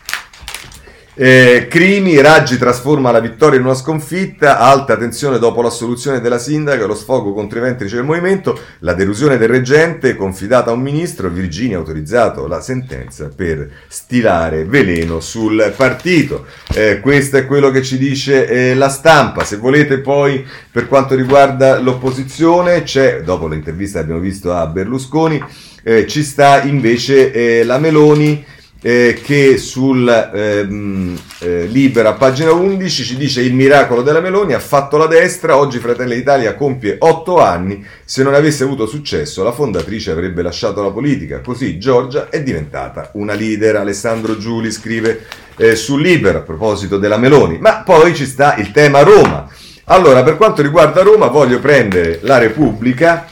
eh, 1.18 1.68
Crimi, 1.70 2.20
Raggi 2.20 2.58
trasforma 2.58 3.10
la 3.10 3.22
vittoria 3.22 3.58
in 3.58 3.66
una 3.66 3.74
sconfitta, 3.74 4.60
alta 4.60 4.98
tensione 4.98 5.40
dopo 5.40 5.62
l'assoluzione 5.62 6.20
della 6.20 6.38
sindaca, 6.38 6.86
lo 6.86 6.94
sfogo 6.94 7.34
contro 7.34 7.60
i 7.60 7.62
ventrici 7.62 7.96
del 7.96 8.04
movimento, 8.04 8.60
la 8.80 8.94
delusione 8.94 9.38
del 9.38 9.48
reggente 9.48 10.16
confidata 10.16 10.72
a 10.72 10.74
un 10.74 10.82
ministro, 10.82 11.30
Virginia 11.30 11.78
ha 11.78 11.80
autorizzato 11.80 12.48
la 12.48 12.60
sentenza 12.60 13.32
per 13.34 13.70
stilare 13.88 14.66
veleno 14.66 15.22
sul 15.22 15.74
partito. 15.76 16.46
Eh, 16.74 17.00
questo 17.00 17.38
è 17.38 17.46
quello 17.46 17.72
che 17.72 17.82
ci 17.82 17.98
dice 17.98 18.48
eh, 18.48 18.76
la 18.76 18.90
stampa. 18.90 19.46
Se 19.46 19.56
volete 19.56 20.00
poi 20.00 20.46
per 20.70 20.90
quanto 20.90 21.16
riguarda 21.16 21.80
l'opposizione, 21.80 22.84
c'è, 22.84 23.22
dopo 23.22 23.48
l'intervista 23.48 24.00
che 24.00 24.04
abbiamo 24.04 24.22
visto 24.22 24.54
a 24.54 24.68
Berlusconi, 24.68 25.42
eh, 25.84 26.08
ci 26.08 26.24
sta 26.24 26.62
invece 26.64 27.32
eh, 27.32 27.64
la 27.64 27.78
Meloni 27.78 28.44
eh, 28.88 29.20
che 29.20 29.58
sul 29.58 30.08
ehm, 30.08 31.20
eh, 31.40 31.66
Libera, 31.66 32.14
pagina 32.14 32.52
11, 32.52 33.04
ci 33.04 33.18
dice 33.18 33.42
il 33.42 33.56
miracolo 33.56 34.04
della 34.04 34.20
Meloni 34.20 34.54
ha 34.54 34.60
fatto 34.60 34.98
la 34.98 35.08
destra, 35.08 35.58
oggi 35.58 35.80
Fratelli 35.80 36.14
d'Italia 36.14 36.54
compie 36.54 36.98
8 37.00 37.40
anni, 37.40 37.84
se 38.06 38.22
non 38.22 38.36
avesse 38.36 38.64
avuto 38.64 38.86
successo 38.86 39.42
la 39.42 39.52
fondatrice 39.52 40.12
avrebbe 40.12 40.44
lasciato 40.44 40.84
la 40.84 40.92
politica, 40.92 41.40
così 41.40 41.80
Giorgia 41.80 42.30
è 42.30 42.44
diventata 42.44 43.10
una 43.14 43.34
leader, 43.34 43.78
Alessandro 43.78 44.38
Giuli 44.38 44.72
scrive 44.72 45.26
eh, 45.58 45.76
sul 45.76 46.04
Libera 46.04 46.38
a 46.38 46.42
proposito 46.42 47.00
della 47.00 47.18
Meloni, 47.18 47.58
ma 47.58 47.82
poi 47.82 48.14
ci 48.14 48.28
sta 48.28 48.56
il 48.58 48.70
tema 48.70 49.02
Roma. 49.02 49.50
Allora, 49.86 50.22
per 50.22 50.38
quanto 50.38 50.62
riguarda 50.62 51.02
Roma, 51.02 51.26
voglio 51.26 51.58
prendere 51.60 52.20
la 52.22 52.38
Repubblica 52.38 53.26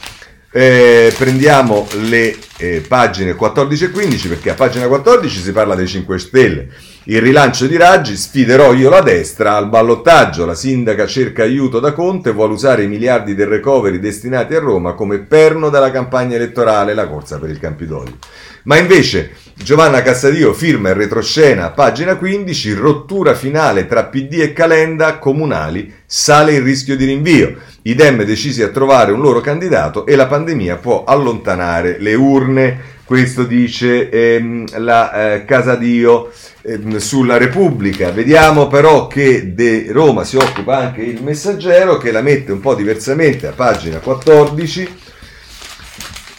eh, 0.56 1.12
prendiamo 1.18 1.84
le 2.02 2.36
eh, 2.58 2.80
pagine 2.86 3.34
14 3.34 3.86
e 3.86 3.90
15 3.90 4.28
perché 4.28 4.50
a 4.50 4.54
pagina 4.54 4.86
14 4.86 5.40
si 5.40 5.50
parla 5.50 5.74
dei 5.74 5.88
5 5.88 6.16
Stelle 6.16 6.68
Il 7.06 7.20
rilancio 7.20 7.66
di 7.66 7.76
Raggi, 7.76 8.14
sfiderò 8.14 8.72
io 8.72 8.88
la 8.88 9.00
destra 9.00 9.56
al 9.56 9.68
ballottaggio. 9.68 10.46
La 10.46 10.54
sindaca 10.54 11.08
cerca 11.08 11.42
aiuto 11.42 11.80
da 11.80 11.92
Conte, 11.92 12.30
vuole 12.30 12.52
usare 12.52 12.84
i 12.84 12.86
miliardi 12.86 13.34
del 13.34 13.48
recovery 13.48 13.98
destinati 13.98 14.54
a 14.54 14.60
Roma 14.60 14.92
come 14.92 15.18
perno 15.18 15.70
della 15.70 15.90
campagna 15.90 16.36
elettorale, 16.36 16.94
la 16.94 17.08
corsa 17.08 17.40
per 17.40 17.50
il 17.50 17.58
Campidoglio. 17.58 18.16
Ma 18.62 18.78
invece 18.78 19.32
Giovanna 19.56 20.02
Cassadio 20.02 20.52
firma 20.52 20.90
in 20.90 20.96
retroscena, 20.96 21.70
pagina 21.70 22.16
15, 22.16 22.74
rottura 22.74 23.34
finale 23.34 23.86
tra 23.86 24.04
PD 24.04 24.40
e 24.40 24.52
Calenda, 24.52 25.18
comunali, 25.18 25.90
sale 26.04 26.54
il 26.54 26.62
rischio 26.62 26.96
di 26.96 27.04
rinvio. 27.06 27.56
I 27.82 27.94
Dem 27.94 28.24
decisi 28.24 28.62
a 28.62 28.68
trovare 28.68 29.12
un 29.12 29.20
loro 29.20 29.40
candidato 29.40 30.06
e 30.06 30.16
la 30.16 30.26
pandemia 30.26 30.76
può 30.76 31.04
allontanare 31.04 31.98
le 31.98 32.14
urne. 32.14 32.92
Questo 33.04 33.44
dice 33.44 34.10
ehm, 34.10 34.66
la 34.82 35.34
eh, 35.34 35.44
Casadio 35.44 36.30
ehm, 36.62 36.96
sulla 36.96 37.38
Repubblica. 37.38 38.10
Vediamo 38.10 38.66
però 38.66 39.06
che 39.06 39.54
De 39.54 39.86
Roma 39.90 40.24
si 40.24 40.36
occupa 40.36 40.78
anche 40.78 41.02
il 41.02 41.22
messaggero 41.22 41.96
che 41.96 42.10
la 42.10 42.22
mette 42.22 42.52
un 42.52 42.60
po' 42.60 42.74
diversamente 42.74 43.46
a 43.46 43.52
pagina 43.52 43.98
14 43.98 44.96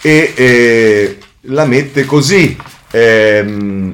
e 0.02 0.34
eh, 0.36 1.18
la 1.42 1.66
mette 1.66 2.04
così. 2.04 2.56
Ehm, 2.96 3.94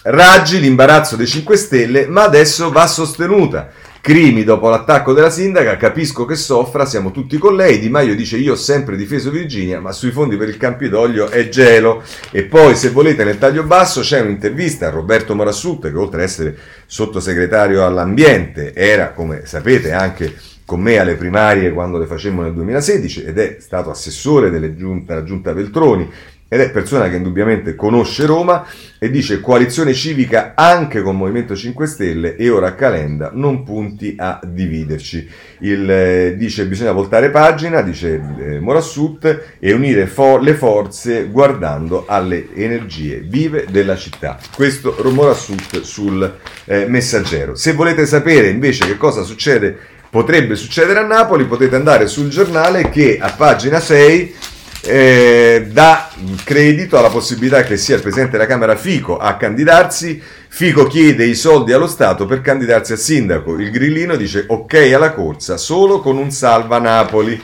Raggi 0.00 0.58
l'imbarazzo 0.58 1.16
dei 1.16 1.26
5 1.26 1.56
Stelle, 1.56 2.06
ma 2.06 2.24
adesso 2.24 2.70
va 2.70 2.86
sostenuta. 2.86 3.68
Crimi 4.00 4.42
dopo 4.42 4.70
l'attacco 4.70 5.12
della 5.12 5.28
sindaca, 5.28 5.76
capisco 5.76 6.24
che 6.24 6.34
soffra, 6.34 6.86
siamo 6.86 7.10
tutti 7.10 7.36
con 7.36 7.54
lei. 7.54 7.78
Di 7.78 7.90
Maio 7.90 8.16
dice 8.16 8.38
io 8.38 8.52
ho 8.52 8.56
sempre 8.56 8.96
difeso 8.96 9.30
Virginia, 9.30 9.80
ma 9.80 9.92
sui 9.92 10.10
fondi 10.10 10.36
per 10.36 10.48
il 10.48 10.56
Campidoglio 10.56 11.28
è 11.28 11.48
gelo. 11.48 12.02
E 12.30 12.44
poi, 12.44 12.74
se 12.74 12.90
volete, 12.90 13.22
nel 13.22 13.38
taglio 13.38 13.64
basso 13.64 14.00
c'è 14.00 14.20
un'intervista 14.20 14.86
a 14.86 14.90
Roberto 14.90 15.34
Morassut, 15.34 15.90
che 15.90 15.96
oltre 15.98 16.22
ad 16.22 16.28
essere 16.28 16.56
sottosegretario 16.86 17.84
all'ambiente, 17.84 18.72
era, 18.74 19.10
come 19.10 19.42
sapete, 19.44 19.92
anche 19.92 20.34
con 20.64 20.80
me 20.80 20.98
alle 20.98 21.16
primarie 21.16 21.72
quando 21.72 21.98
le 21.98 22.06
facemmo 22.06 22.42
nel 22.42 22.52
2016 22.52 23.24
ed 23.24 23.38
è 23.38 23.56
stato 23.58 23.90
assessore 23.90 24.50
della 24.50 24.74
giunta, 24.74 25.24
giunta 25.24 25.54
Veltroni 25.54 26.10
ed 26.48 26.60
è 26.60 26.70
persona 26.70 27.10
che 27.10 27.16
indubbiamente 27.16 27.74
conosce 27.74 28.24
Roma 28.24 28.64
e 28.98 29.10
dice 29.10 29.40
coalizione 29.40 29.92
civica 29.92 30.54
anche 30.56 31.02
con 31.02 31.14
Movimento 31.14 31.54
5 31.54 31.86
Stelle 31.86 32.36
e 32.36 32.48
ora 32.48 32.74
Calenda 32.74 33.30
non 33.34 33.64
punti 33.64 34.14
a 34.16 34.40
dividerci. 34.42 35.28
Il, 35.60 35.90
eh, 35.90 36.36
dice 36.38 36.66
bisogna 36.66 36.92
voltare 36.92 37.30
pagina, 37.30 37.82
dice 37.82 38.20
eh, 38.38 38.60
Morassut, 38.60 39.56
e 39.58 39.72
unire 39.72 40.06
for- 40.06 40.42
le 40.42 40.54
forze 40.54 41.26
guardando 41.26 42.04
alle 42.08 42.48
energie 42.54 43.18
vive 43.18 43.66
della 43.70 43.96
città. 43.96 44.38
Questo 44.54 44.96
Morassut 45.12 45.82
sul 45.82 46.34
eh, 46.64 46.86
messaggero. 46.86 47.56
Se 47.56 47.74
volete 47.74 48.06
sapere 48.06 48.48
invece 48.48 48.86
che 48.86 48.96
cosa 48.96 49.22
succede, 49.22 49.76
potrebbe 50.10 50.54
succedere 50.56 51.00
a 51.00 51.06
Napoli, 51.06 51.44
potete 51.44 51.76
andare 51.76 52.06
sul 52.06 52.30
giornale 52.30 52.88
che 52.88 53.18
a 53.20 53.30
pagina 53.36 53.80
6 53.80 54.34
eh, 54.82 55.66
dà 55.70 56.08
credito 56.44 56.98
alla 56.98 57.08
possibilità 57.08 57.62
che 57.62 57.76
sia 57.76 57.96
il 57.96 58.02
Presidente 58.02 58.32
della 58.32 58.46
Camera 58.46 58.76
Fico 58.76 59.16
a 59.18 59.36
candidarsi. 59.36 60.20
Fico 60.50 60.86
chiede 60.86 61.24
i 61.24 61.34
soldi 61.34 61.72
allo 61.72 61.86
Stato 61.86 62.26
per 62.26 62.40
candidarsi 62.40 62.92
a 62.92 62.96
sindaco. 62.96 63.58
Il 63.58 63.70
grillino 63.70 64.16
dice 64.16 64.44
ok 64.46 64.92
alla 64.94 65.12
corsa, 65.12 65.56
solo 65.56 66.00
con 66.00 66.16
un 66.16 66.30
salva 66.30 66.78
Napoli. 66.78 67.40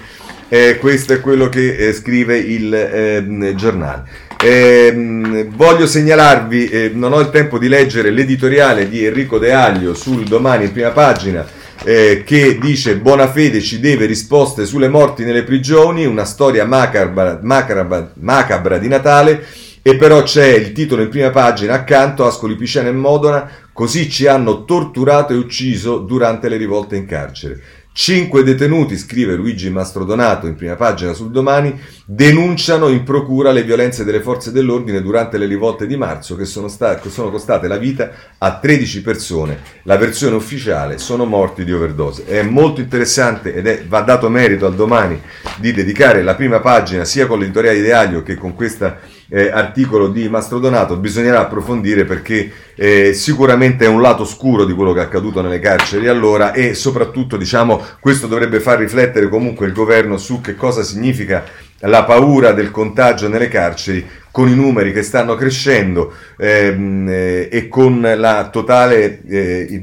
Eh, 0.49 0.79
questo 0.79 1.15
è 1.15 1.21
quello 1.21 1.49
che 1.49 1.77
eh, 1.77 1.93
scrive 1.93 2.37
il 2.37 2.73
ehm, 2.73 3.55
giornale. 3.55 4.05
Eh, 4.41 5.49
voglio 5.51 5.87
segnalarvi, 5.87 6.69
eh, 6.69 6.91
non 6.93 7.13
ho 7.13 7.21
il 7.21 7.31
tempo 7.31 7.59
di 7.59 7.67
leggere 7.67 8.11
l'editoriale 8.11 8.89
di 8.89 9.05
Enrico 9.05 9.39
De 9.39 9.53
Aglio 9.53 9.95
sul 9.95 10.25
domani 10.25 10.65
in 10.65 10.73
prima 10.73 10.91
pagina 10.91 11.47
eh, 11.85 12.23
che 12.25 12.59
dice 12.59 12.97
buona 12.97 13.31
fede 13.31 13.61
ci 13.61 13.79
deve 13.79 14.07
risposte 14.07 14.65
sulle 14.65 14.89
morti 14.89 15.25
nelle 15.25 15.45
prigioni, 15.45 16.07
una 16.07 16.25
storia 16.25 16.65
macabra, 16.65 17.39
macabra, 17.43 18.13
macabra 18.15 18.79
di 18.79 18.89
Natale 18.89 19.45
e 19.83 19.97
però 19.97 20.23
c'è 20.23 20.47
il 20.47 20.73
titolo 20.73 21.03
in 21.03 21.11
prima 21.11 21.29
pagina 21.29 21.75
accanto, 21.75 22.25
Ascoli 22.25 22.57
Piceno 22.57 22.89
e 22.89 22.93
Modena, 22.93 23.51
così 23.71 24.09
ci 24.09 24.27
hanno 24.27 24.65
torturato 24.65 25.35
e 25.35 25.37
ucciso 25.37 25.99
durante 25.99 26.49
le 26.49 26.57
rivolte 26.57 26.97
in 26.97 27.05
carcere. 27.05 27.61
Cinque 27.97 28.43
detenuti, 28.43 28.99
scrive 28.99 29.37
Luigi 29.37 29.71
Mastrodonato 29.71 30.49
in 30.49 30.57
prima 30.57 30.75
pagina 30.75 31.13
sul 31.13 31.31
domani, 31.31 31.81
denunciano 32.05 32.89
in 32.89 33.05
procura 33.05 33.53
le 33.53 33.63
violenze 33.63 34.03
delle 34.03 34.21
forze 34.21 34.51
dell'ordine 34.51 35.01
durante 35.01 35.39
le 35.39 35.47
rivolte 35.47 35.87
di 35.87 35.97
marzo 35.97 36.35
che 36.35 36.45
sono, 36.45 36.67
state, 36.67 37.09
sono 37.09 37.31
costate 37.31 37.69
la 37.69 37.77
vita 37.77 38.11
a 38.39 38.59
13 38.59 39.01
persone. 39.01 39.61
La 39.85 39.97
versione 39.97 40.35
ufficiale 40.35 40.99
sono 40.99 41.25
morti 41.25 41.65
di 41.65 41.73
overdose. 41.73 42.25
È 42.25 42.43
molto 42.43 42.81
interessante 42.81 43.55
ed 43.55 43.69
è, 43.69 43.85
va 43.87 44.01
dato 44.01 44.29
merito 44.29 44.67
al 44.67 44.75
domani 44.75 45.21
di 45.59 45.71
dedicare 45.73 46.25
la 46.25 46.35
prima 46.35 46.59
pagina 46.59 47.05
sia 47.05 47.29
con 47.29 47.39
l'editoriale 47.39 47.79
Idealio 47.79 48.25
che 48.25 48.35
con 48.35 48.57
questa 48.57 48.99
eh, 49.35 49.51
articolo 49.51 50.07
di 50.07 50.29
Mastro 50.29 50.61
Donato, 50.61 50.97
bisognerà 50.97 51.41
approfondire 51.41 52.05
perché 52.05 52.53
eh, 52.77 53.13
sicuramente 53.15 53.85
è 53.85 53.89
un 53.89 54.01
lato 54.01 54.25
scuro 54.25 54.65
di 54.65 54.73
quello 54.73 54.93
che 54.93 55.01
è 55.01 55.03
accaduto 55.03 55.43
nelle 55.43 55.59
carceri 55.59 56.07
allora 56.07 56.53
e 56.53 56.75
soprattutto 56.75 57.37
diciamo 57.37 57.83
questo 57.99 58.29
dovrebbe 58.29 58.61
far 58.61 58.79
riflettere 58.79 59.29
comunque 59.29 59.67
il 59.67 59.73
governo 59.73 60.19
su 60.19 60.41
che 60.41 60.55
cosa 60.55 60.85
significa 60.85 61.45
la 61.81 62.05
paura 62.05 62.53
del 62.53 62.71
contagio 62.71 63.27
nelle 63.27 63.49
carceri 63.49 64.07
con 64.35 64.49
i 64.49 64.55
numeri 64.57 64.93
che 64.93 65.05
stanno 65.05 65.37
crescendo 65.37 66.13
ehm, 66.37 67.09
eh, 67.09 67.49
e 67.53 67.69
con 67.69 68.01
la 68.01 68.49
totale 68.51 69.23
eh, 69.29 69.81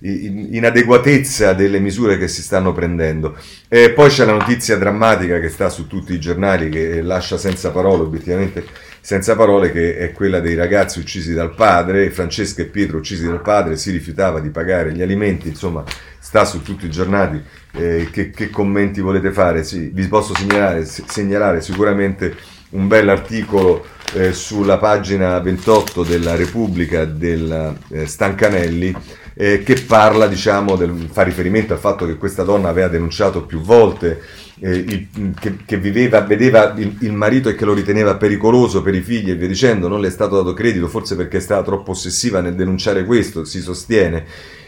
inadeguatezza 0.00 1.52
delle 1.52 1.78
misure 1.78 2.18
che 2.18 2.26
si 2.26 2.42
stanno 2.42 2.72
prendendo. 2.72 3.36
Eh, 3.68 3.90
poi 3.90 4.08
c'è 4.08 4.24
la 4.24 4.32
notizia 4.32 4.76
drammatica 4.78 5.38
che 5.38 5.48
sta 5.48 5.68
su 5.68 5.86
tutti 5.86 6.12
i 6.12 6.18
giornali 6.18 6.70
che 6.70 7.02
lascia 7.02 7.38
senza 7.38 7.70
parole, 7.70 8.02
obiettivamente 8.02 8.64
senza 9.00 9.36
parole, 9.36 9.70
che 9.70 9.96
è 9.96 10.10
quella 10.10 10.40
dei 10.40 10.56
ragazzi 10.56 10.98
uccisi 10.98 11.32
dal 11.32 11.54
padre, 11.54 12.10
Francesca 12.10 12.62
e 12.62 12.66
Pietro 12.66 12.98
uccisi 12.98 13.24
dal 13.24 13.42
padre, 13.42 13.76
si 13.76 13.92
rifiutava 13.92 14.40
di 14.40 14.48
pagare 14.48 14.92
gli 14.92 15.02
alimenti, 15.02 15.46
insomma 15.46 15.84
sta 16.18 16.44
su 16.44 16.62
tutti 16.62 16.86
i 16.86 16.90
giornali. 16.90 17.40
Eh, 17.70 18.08
che, 18.10 18.30
che, 18.30 18.50
commenti 18.50 19.00
volete 19.00 19.30
fare? 19.30 19.62
Sì, 19.62 19.92
vi 19.94 20.08
posso 20.08 20.34
segnalare, 20.34 20.84
segnalare 20.84 21.60
sicuramente 21.60 22.34
un 22.74 22.86
bel 22.88 23.08
articolo 23.08 23.84
eh, 24.14 24.32
sulla 24.32 24.78
pagina 24.78 25.38
28 25.40 26.02
della 26.04 26.36
Repubblica 26.36 27.04
del 27.04 27.76
eh, 27.90 28.06
Stancanelli 28.06 28.94
eh, 29.34 29.62
che 29.62 29.74
parla, 29.86 30.26
diciamo, 30.26 30.76
del, 30.76 31.08
fa 31.10 31.22
riferimento 31.22 31.72
al 31.72 31.78
fatto 31.78 32.06
che 32.06 32.16
questa 32.16 32.44
donna 32.44 32.68
aveva 32.68 32.88
denunciato 32.88 33.44
più 33.44 33.60
volte 33.60 34.22
eh, 34.60 34.76
il, 34.76 35.34
che, 35.38 35.58
che, 35.64 35.78
viveva, 35.78 36.20
vedeva 36.20 36.72
il, 36.76 36.96
il, 37.00 37.12
marito 37.12 37.48
e 37.48 37.54
che 37.54 37.64
lo 37.64 37.74
riteneva 37.74 38.16
pericoloso 38.16 38.82
per 38.82 38.94
i 38.94 39.00
figli 39.00 39.30
e 39.30 39.34
via 39.34 39.48
dicendo, 39.48 39.88
non 39.88 40.00
le 40.00 40.08
è 40.08 40.12
stato 40.12 40.36
dato 40.36 40.52
credito, 40.52 40.86
forse 40.86 41.16
perché 41.16 41.38
è 41.38 41.40
stata 41.40 41.62
troppo 41.62 41.90
ossessiva 41.92 42.40
nel 42.40 42.54
denunciare 42.54 43.04
questo, 43.04 43.44
si 43.44 43.60
sostiene. 43.60 44.24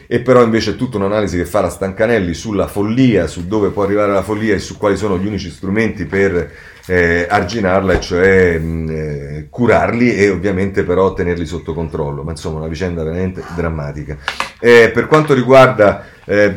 E 0.09 0.21
però 0.21 0.43
invece 0.43 0.73
è 0.73 0.77
tutta 0.77 0.99
un'analisi 0.99 1.37
che 1.37 1.47
fa 1.47 1.61
la 1.61 1.69
Stancanelli 1.69 2.33
sulla 2.33 2.69
follia, 2.69 3.27
su 3.27 3.47
dove 3.47 3.71
può 3.71 3.83
arrivare 3.83 4.13
la 4.13 4.23
follia 4.23 4.55
e 4.55 4.61
su 4.61 4.77
quali 4.77 4.97
sono 4.97 5.19
gli 5.19 5.27
unici 5.27 5.51
strumenti 5.51 6.07
per 6.07 6.49
eh, 6.87 7.27
arginarla, 7.29 7.99
cioè 8.01 8.59
mh, 8.59 8.91
eh, 8.91 9.47
curarli 9.51 10.15
e 10.15 10.31
ovviamente 10.31 10.85
però 10.85 11.13
tenerli 11.13 11.47
sotto 11.47 11.75
controllo. 11.75 12.23
Ma 12.23 12.31
insomma, 12.31 12.59
una 12.59 12.69
vicenda 12.69 13.03
veramente 13.03 13.43
drammatica. 13.55 14.17
Eh, 14.61 14.91
per 14.93 15.07
quanto 15.07 15.35
riguarda 15.35 16.07
eh, 16.25 16.53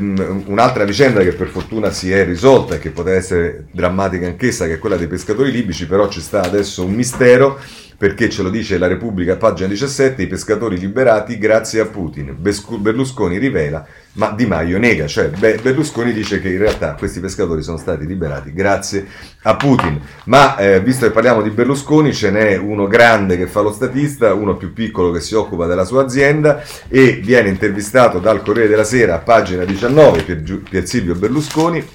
un'altra 0.45 0.83
vicenda 0.83 1.21
che 1.21 1.33
per 1.33 1.47
fortuna 1.47 1.91
si 1.91 2.11
è 2.11 2.23
risolta 2.23 2.75
e 2.75 2.79
che 2.79 2.91
poteva 2.91 3.17
essere 3.17 3.65
drammatica 3.71 4.27
anch'essa, 4.27 4.65
che 4.65 4.73
è 4.73 4.79
quella 4.79 4.97
dei 4.97 5.07
pescatori 5.07 5.51
libici, 5.51 5.87
però 5.87 6.07
ci 6.07 6.21
sta 6.21 6.41
adesso 6.41 6.85
un 6.85 6.93
mistero 6.93 7.59
perché 7.99 8.29
ce 8.29 8.43
lo 8.43 8.49
dice 8.49 8.77
la 8.77 8.87
Repubblica, 8.87 9.35
pagina 9.35 9.67
17, 9.67 10.21
i 10.21 10.27
pescatori 10.27 10.77
liberati 10.77 11.37
grazie 11.37 11.81
a 11.81 11.85
Putin. 11.85 12.33
Berlusconi 12.39 13.37
rivela, 13.37 13.85
ma 14.13 14.31
Di 14.31 14.45
Maio 14.45 14.79
nega, 14.79 15.05
cioè 15.05 15.27
Berlusconi 15.27 16.13
dice 16.13 16.39
che 16.39 16.47
in 16.47 16.59
realtà 16.59 16.93
questi 16.93 17.19
pescatori 17.19 17.61
sono 17.61 17.75
stati 17.75 18.05
liberati 18.05 18.53
grazie 18.53 19.05
a 19.41 19.57
Putin. 19.57 19.99
Ma 20.27 20.55
eh, 20.55 20.79
visto 20.79 21.07
che 21.07 21.11
parliamo 21.11 21.41
di 21.41 21.49
Berlusconi, 21.49 22.13
ce 22.13 22.31
n'è 22.31 22.55
uno 22.55 22.87
grande 22.87 23.35
che 23.35 23.47
fa 23.47 23.59
lo 23.59 23.73
statista, 23.73 24.33
uno 24.33 24.55
più 24.55 24.71
piccolo 24.71 25.11
che 25.11 25.19
si 25.19 25.35
occupa 25.35 25.65
della 25.65 25.83
sua 25.83 26.01
azienda 26.01 26.63
e 26.87 27.19
viene 27.21 27.49
intervistato 27.49 28.19
dal 28.19 28.41
Corriere 28.41 28.69
della 28.69 28.85
Sera, 28.85 29.17
pagina 29.17 29.65
19, 29.65 30.23
Pier, 30.23 30.61
Pier 30.61 30.87
Silvio 30.87 31.15
Berlusconi 31.15 31.85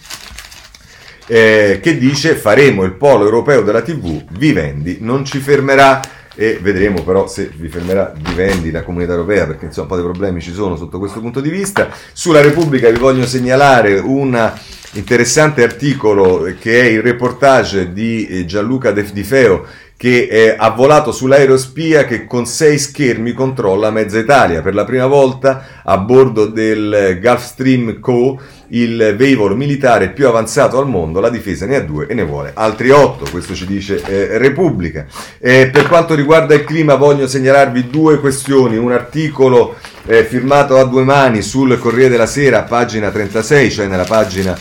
eh, 1.27 1.81
che 1.83 1.99
dice 1.99 2.35
faremo 2.35 2.83
il 2.85 2.93
polo 2.93 3.25
europeo 3.25 3.63
della 3.63 3.83
TV, 3.83 4.23
Vivendi 4.31 4.99
non 5.01 5.25
ci 5.25 5.39
fermerà 5.39 6.01
e 6.37 6.59
vedremo 6.61 7.03
però 7.03 7.29
se 7.29 7.51
vi 7.55 7.69
fermerà 7.69 8.13
Vivendi 8.17 8.71
la 8.71 8.83
comunità 8.83 9.13
europea 9.13 9.47
perché 9.47 9.67
insomma 9.67 9.87
un 9.87 9.93
po' 9.93 10.03
di 10.03 10.11
problemi 10.11 10.41
ci 10.41 10.53
sono 10.53 10.77
sotto 10.77 10.99
questo 10.99 11.21
punto 11.21 11.41
di 11.41 11.51
vista. 11.51 11.89
Sulla 12.13 12.41
Repubblica 12.41 12.91
vi 12.91 12.99
voglio 12.99 13.27
segnalare 13.27 13.99
un 13.99 14.53
interessante 14.93 15.63
articolo 15.63 16.53
che 16.59 16.81
è 16.81 16.85
il 16.85 17.03
reportage 17.03 17.93
di 17.93 18.27
eh, 18.27 18.45
Gianluca 18.45 18.91
Di 18.91 19.23
Feo 19.23 19.65
che 19.97 20.27
eh, 20.31 20.55
ha 20.59 20.71
volato 20.71 21.13
sull'aerospia 21.13 22.05
che 22.05 22.27
con 22.27 22.47
sei 22.47 22.79
schermi 22.79 23.33
controlla 23.33 23.91
mezza 23.91 24.19
Italia. 24.19 24.61
Per 24.61 24.75
la 24.75 24.85
prima 24.85 25.07
volta 25.07 25.83
a 25.83 25.97
bordo 25.99 26.47
del 26.47 27.19
Gulfstream 27.23 28.01
Co 28.01 28.39
il 28.75 29.15
velivolo 29.17 29.55
militare 29.55 30.11
più 30.11 30.27
avanzato 30.27 30.79
al 30.79 30.89
mondo, 30.89 31.21
la 31.21 31.31
difesa 31.31 31.67
ne 31.67 31.77
ha 31.77 31.81
due 31.81 32.07
e 32.07 32.15
ne 32.15 32.25
vuole 32.25 32.53
altri 32.55 32.91
otto, 32.91 33.27
questo 33.31 33.55
ci 33.55 33.67
dice 33.67 34.03
eh, 34.03 34.39
Repubblica. 34.39 35.07
Eh, 35.39 35.69
per 35.73 35.87
quanto 35.87 36.15
riguarda 36.15 36.55
il 36.55 36.65
clima 36.65 36.95
voglio 36.97 37.27
segnalarvi 37.27 37.89
due 37.89 38.19
questioni, 38.19 38.77
un 38.77 38.93
articolo 38.93 39.77
eh, 40.07 40.25
firmato 40.25 40.79
a 40.79 40.85
due 40.85 41.05
mani 41.05 41.43
sul 41.43 41.79
Corriere 41.79 42.11
della 42.11 42.27
Sera, 42.27 42.63
pagina 42.63 43.11
36, 43.11 43.71
cioè 43.71 43.87
nella 43.87 44.05
pagina 44.05 44.57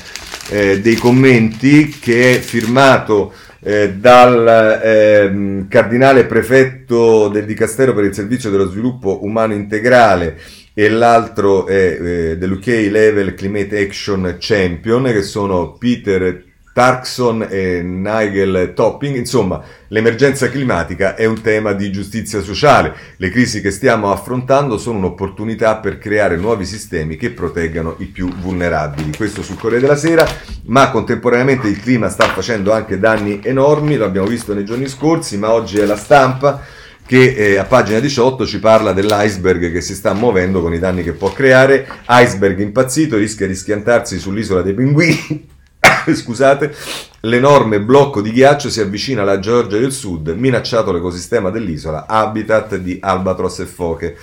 eh, 0.50 0.80
dei 0.80 0.96
commenti, 0.96 1.98
che 2.00 2.36
è 2.36 2.40
firmato 2.40 3.34
eh, 3.64 3.94
dal 3.94 4.82
eh, 4.84 5.66
cardinale 5.70 6.26
prefetto 6.26 7.30
del 7.30 7.46
Dicastero 7.46 7.94
per 7.94 8.04
il 8.04 8.14
Servizio 8.14 8.50
dello 8.50 8.70
Sviluppo 8.70 9.24
Umano 9.24 9.54
Integrale 9.54 10.38
e 10.74 10.90
l'altro 10.90 11.68
è 11.68 11.98
eh, 12.02 12.38
dell'UK 12.38 12.66
Level 12.90 13.36
Climate 13.36 13.80
Action 13.80 14.38
Champion, 14.40 15.04
che 15.04 15.22
sono 15.22 15.74
Peter 15.74 16.52
Tarkson 16.74 17.46
e 17.48 17.84
Nigel 17.84 18.74
Topping. 18.74 19.16
Insomma, 19.16 19.62
l'emergenza 19.90 20.50
climatica 20.50 21.14
è 21.14 21.26
un 21.26 21.40
tema 21.42 21.74
di 21.74 21.92
giustizia 21.92 22.42
sociale. 22.42 22.94
Le 23.18 23.30
crisi 23.30 23.62
che 23.62 23.70
stiamo 23.70 24.12
affrontando 24.12 24.80
sono 24.80 24.98
un'opportunità 24.98 25.78
per 25.78 26.00
creare 26.00 26.36
nuovi 26.36 26.66
sistemi 26.66 27.16
che 27.16 27.30
proteggano 27.30 27.98
i 28.00 28.06
più 28.06 28.28
vulnerabili. 28.34 29.16
Questo 29.16 29.44
sul 29.44 29.60
Corriere 29.60 29.86
della 29.86 29.96
Sera, 29.96 30.26
ma 30.66 30.90
contemporaneamente 30.90 31.68
il 31.68 31.80
clima 31.80 32.10
sta 32.10 32.26
facendo 32.26 32.74
anche 32.74 32.98
danni 32.98 33.40
enormi, 33.44 33.96
lo 33.96 34.06
abbiamo 34.06 34.28
visto 34.28 34.56
nei 34.56 34.66
giorni 34.66 34.88
scorsi, 34.88 35.38
ma 35.38 35.52
oggi 35.52 35.78
è 35.78 35.86
la 35.86 35.96
stampa 35.96 36.82
che 37.14 37.36
eh, 37.36 37.58
a 37.60 37.66
pagina 37.66 38.00
18 38.00 38.44
ci 38.44 38.58
parla 38.58 38.92
dell'iceberg 38.92 39.72
che 39.72 39.82
si 39.82 39.94
sta 39.94 40.14
muovendo 40.14 40.64
con 40.64 40.74
i 40.74 40.80
danni 40.80 41.04
che 41.04 41.12
può 41.12 41.32
creare. 41.32 41.88
Iceberg 42.08 42.58
impazzito 42.58 43.18
rischia 43.18 43.46
di 43.46 43.54
schiantarsi 43.54 44.18
sull'isola 44.18 44.64
dei 44.64 44.74
pinguini. 44.74 45.48
Scusate, 46.12 46.74
l'enorme 47.20 47.82
blocco 47.82 48.20
di 48.20 48.32
ghiaccio 48.32 48.72
si 48.72 48.82
avvicina 48.82 49.22
alla 49.22 49.38
Georgia 49.38 49.78
del 49.78 49.92
Sud, 49.92 50.30
minacciato 50.30 50.92
l'ecosistema 50.92 51.52
dell'isola, 51.52 52.08
habitat 52.08 52.78
di 52.78 52.98
albatros 53.00 53.60
e 53.60 53.66
foche. 53.68 54.18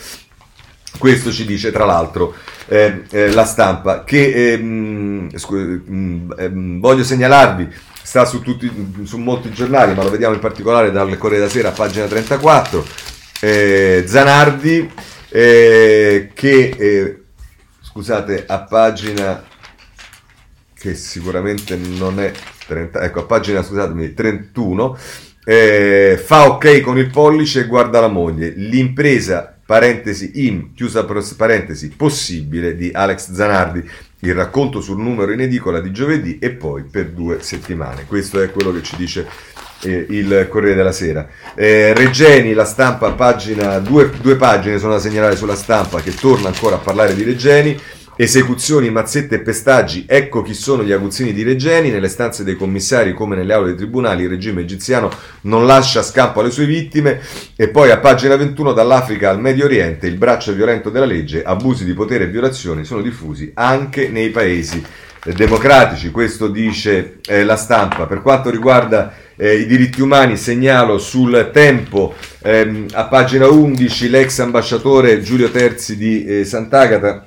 Questo 0.98 1.30
ci 1.30 1.46
dice 1.46 1.70
tra 1.70 1.84
l'altro 1.84 2.34
eh, 2.66 3.04
eh, 3.08 3.30
la 3.30 3.44
stampa 3.44 4.02
che 4.02 4.52
ehm, 4.52 5.36
scu- 5.36 5.86
mh, 5.86 6.34
ehm, 6.36 6.80
voglio 6.80 7.04
segnalarvi 7.04 7.68
sta 8.02 8.24
su, 8.24 8.40
tutti, 8.42 8.70
su 9.04 9.18
molti 9.18 9.50
giornali, 9.50 9.94
ma 9.94 10.02
lo 10.02 10.10
vediamo 10.10 10.34
in 10.34 10.40
particolare 10.40 10.90
dal 10.90 11.16
Corriere 11.18 11.46
della 11.46 11.52
Sera, 11.52 11.70
pagina 11.70 12.06
34, 12.06 12.86
eh, 13.40 14.04
Zanardi, 14.06 14.90
eh, 15.28 16.30
che, 16.34 16.74
eh, 16.76 17.22
scusate, 17.80 18.44
a 18.46 18.60
pagina 18.62 19.44
che 20.74 20.94
sicuramente 20.94 21.76
non 21.76 22.18
è 22.20 22.32
30, 22.66 23.02
ecco, 23.02 23.20
a 23.20 23.24
pagina, 23.24 23.62
scusatemi, 23.62 24.14
31, 24.14 24.98
eh, 25.44 26.22
fa 26.22 26.46
ok 26.46 26.80
con 26.80 26.98
il 26.98 27.10
pollice 27.10 27.60
e 27.60 27.66
guarda 27.66 28.00
la 28.00 28.08
moglie, 28.08 28.50
l'impresa 28.56 29.54
parentesi 29.64 30.46
in, 30.46 30.74
chiusa 30.74 31.04
parentesi, 31.04 31.90
possibile 31.90 32.74
di 32.74 32.90
Alex 32.92 33.30
Zanardi 33.32 33.88
il 34.20 34.34
racconto 34.34 34.80
sul 34.80 34.98
numero 34.98 35.32
in 35.32 35.40
edicola 35.40 35.80
di 35.80 35.92
giovedì 35.92 36.38
e 36.38 36.50
poi 36.50 36.84
per 36.84 37.10
due 37.10 37.42
settimane. 37.42 38.04
Questo 38.06 38.40
è 38.40 38.50
quello 38.50 38.72
che 38.72 38.82
ci 38.82 38.96
dice 38.96 39.26
eh, 39.82 40.06
il 40.10 40.46
Corriere 40.48 40.76
della 40.76 40.92
Sera. 40.92 41.28
Eh, 41.54 41.94
Regeni, 41.94 42.52
la 42.52 42.64
stampa, 42.64 43.12
pagina, 43.12 43.78
due, 43.78 44.10
due 44.20 44.36
pagine 44.36 44.78
sono 44.78 44.92
da 44.92 44.98
segnalare 44.98 45.36
sulla 45.36 45.56
stampa 45.56 46.00
che 46.00 46.14
torna 46.14 46.48
ancora 46.48 46.76
a 46.76 46.80
parlare 46.80 47.14
di 47.14 47.22
Regeni. 47.22 47.78
Esecuzioni, 48.22 48.90
mazzette 48.90 49.36
e 49.36 49.40
pestaggi, 49.40 50.04
ecco 50.06 50.42
chi 50.42 50.52
sono 50.52 50.82
gli 50.84 50.92
aguzzini 50.92 51.32
di 51.32 51.42
Regeni, 51.42 51.88
nelle 51.88 52.10
stanze 52.10 52.44
dei 52.44 52.54
commissari 52.54 53.14
come 53.14 53.34
nelle 53.34 53.54
aule 53.54 53.68
dei 53.68 53.78
tribunali 53.78 54.24
il 54.24 54.28
regime 54.28 54.60
egiziano 54.60 55.10
non 55.44 55.64
lascia 55.64 56.02
scampo 56.02 56.40
alle 56.40 56.50
sue 56.50 56.66
vittime. 56.66 57.18
E 57.56 57.68
poi 57.68 57.90
a 57.90 57.96
pagina 57.96 58.36
21 58.36 58.74
dall'Africa 58.74 59.30
al 59.30 59.40
Medio 59.40 59.64
Oriente 59.64 60.06
il 60.06 60.18
braccio 60.18 60.52
violento 60.52 60.90
della 60.90 61.06
legge, 61.06 61.42
abusi 61.42 61.86
di 61.86 61.94
potere 61.94 62.24
e 62.24 62.26
violazioni 62.26 62.84
sono 62.84 63.00
diffusi 63.00 63.52
anche 63.54 64.10
nei 64.10 64.28
paesi 64.28 64.84
democratici, 65.24 66.10
questo 66.10 66.48
dice 66.48 67.20
eh, 67.26 67.42
la 67.42 67.56
stampa. 67.56 68.04
Per 68.04 68.20
quanto 68.20 68.50
riguarda 68.50 69.14
eh, 69.34 69.54
i 69.54 69.64
diritti 69.64 70.02
umani 70.02 70.36
segnalo 70.36 70.98
sul 70.98 71.48
tempo 71.54 72.14
ehm, 72.42 72.88
a 72.92 73.04
pagina 73.04 73.48
11 73.48 74.10
l'ex 74.10 74.40
ambasciatore 74.40 75.22
Giulio 75.22 75.50
Terzi 75.50 75.96
di 75.96 76.26
eh, 76.26 76.44
Sant'Agata 76.44 77.24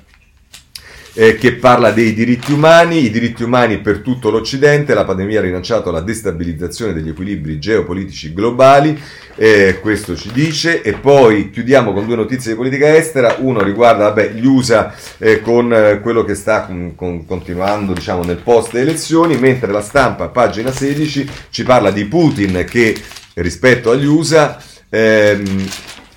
eh, 1.14 1.36
che 1.36 1.54
parla 1.54 1.92
dei 1.92 2.12
diritti 2.12 2.52
umani, 2.52 3.04
i 3.04 3.10
diritti 3.10 3.42
umani 3.42 3.78
per 3.78 4.00
tutto 4.00 4.30
l'Occidente, 4.30 4.94
la 4.94 5.04
pandemia 5.04 5.38
ha 5.38 5.42
rilanciato 5.42 5.90
la 5.90 6.00
destabilizzazione 6.00 6.92
degli 6.92 7.08
equilibri 7.08 7.58
geopolitici 7.58 8.32
globali, 8.32 9.00
eh, 9.36 9.78
questo 9.80 10.16
ci 10.16 10.30
dice, 10.32 10.82
e 10.82 10.92
poi 10.92 11.50
chiudiamo 11.50 11.92
con 11.92 12.06
due 12.06 12.16
notizie 12.16 12.52
di 12.52 12.56
politica 12.56 12.94
estera, 12.94 13.36
uno 13.38 13.62
riguarda 13.62 14.04
vabbè, 14.08 14.32
gli 14.32 14.44
USA 14.44 14.94
eh, 15.18 15.40
con 15.40 15.72
eh, 15.72 16.00
quello 16.00 16.24
che 16.24 16.34
sta 16.34 16.66
con, 16.66 16.94
con, 16.94 17.24
continuando 17.24 17.92
diciamo, 17.92 18.24
nel 18.24 18.36
post 18.36 18.74
elezioni, 18.74 19.36
mentre 19.36 19.72
la 19.72 19.82
stampa, 19.82 20.28
pagina 20.28 20.72
16, 20.72 21.28
ci 21.50 21.62
parla 21.62 21.90
di 21.90 22.04
Putin 22.04 22.64
che 22.68 22.96
rispetto 23.34 23.90
agli 23.90 24.04
USA 24.04 24.60
ehm, 24.88 25.68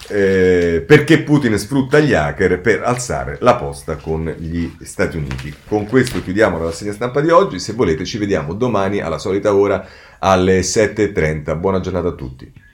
eh, 0.07 0.83
perché 0.85 1.21
Putin 1.23 1.57
sfrutta 1.57 1.99
gli 1.99 2.13
hacker 2.13 2.61
per 2.61 2.83
alzare 2.83 3.37
la 3.41 3.55
posta 3.55 3.95
con 3.95 4.33
gli 4.37 4.69
Stati 4.81 5.17
Uniti. 5.17 5.53
Con 5.67 5.85
questo 5.85 6.21
chiudiamo 6.23 6.57
la 6.57 6.65
rassegna 6.65 6.93
stampa 6.93 7.21
di 7.21 7.29
oggi, 7.29 7.59
se 7.59 7.73
volete 7.73 8.05
ci 8.05 8.17
vediamo 8.17 8.53
domani 8.53 8.99
alla 8.99 9.17
solita 9.17 9.53
ora 9.53 9.85
alle 10.19 10.61
7.30. 10.61 11.57
Buona 11.59 11.79
giornata 11.79 12.09
a 12.09 12.13
tutti. 12.13 12.65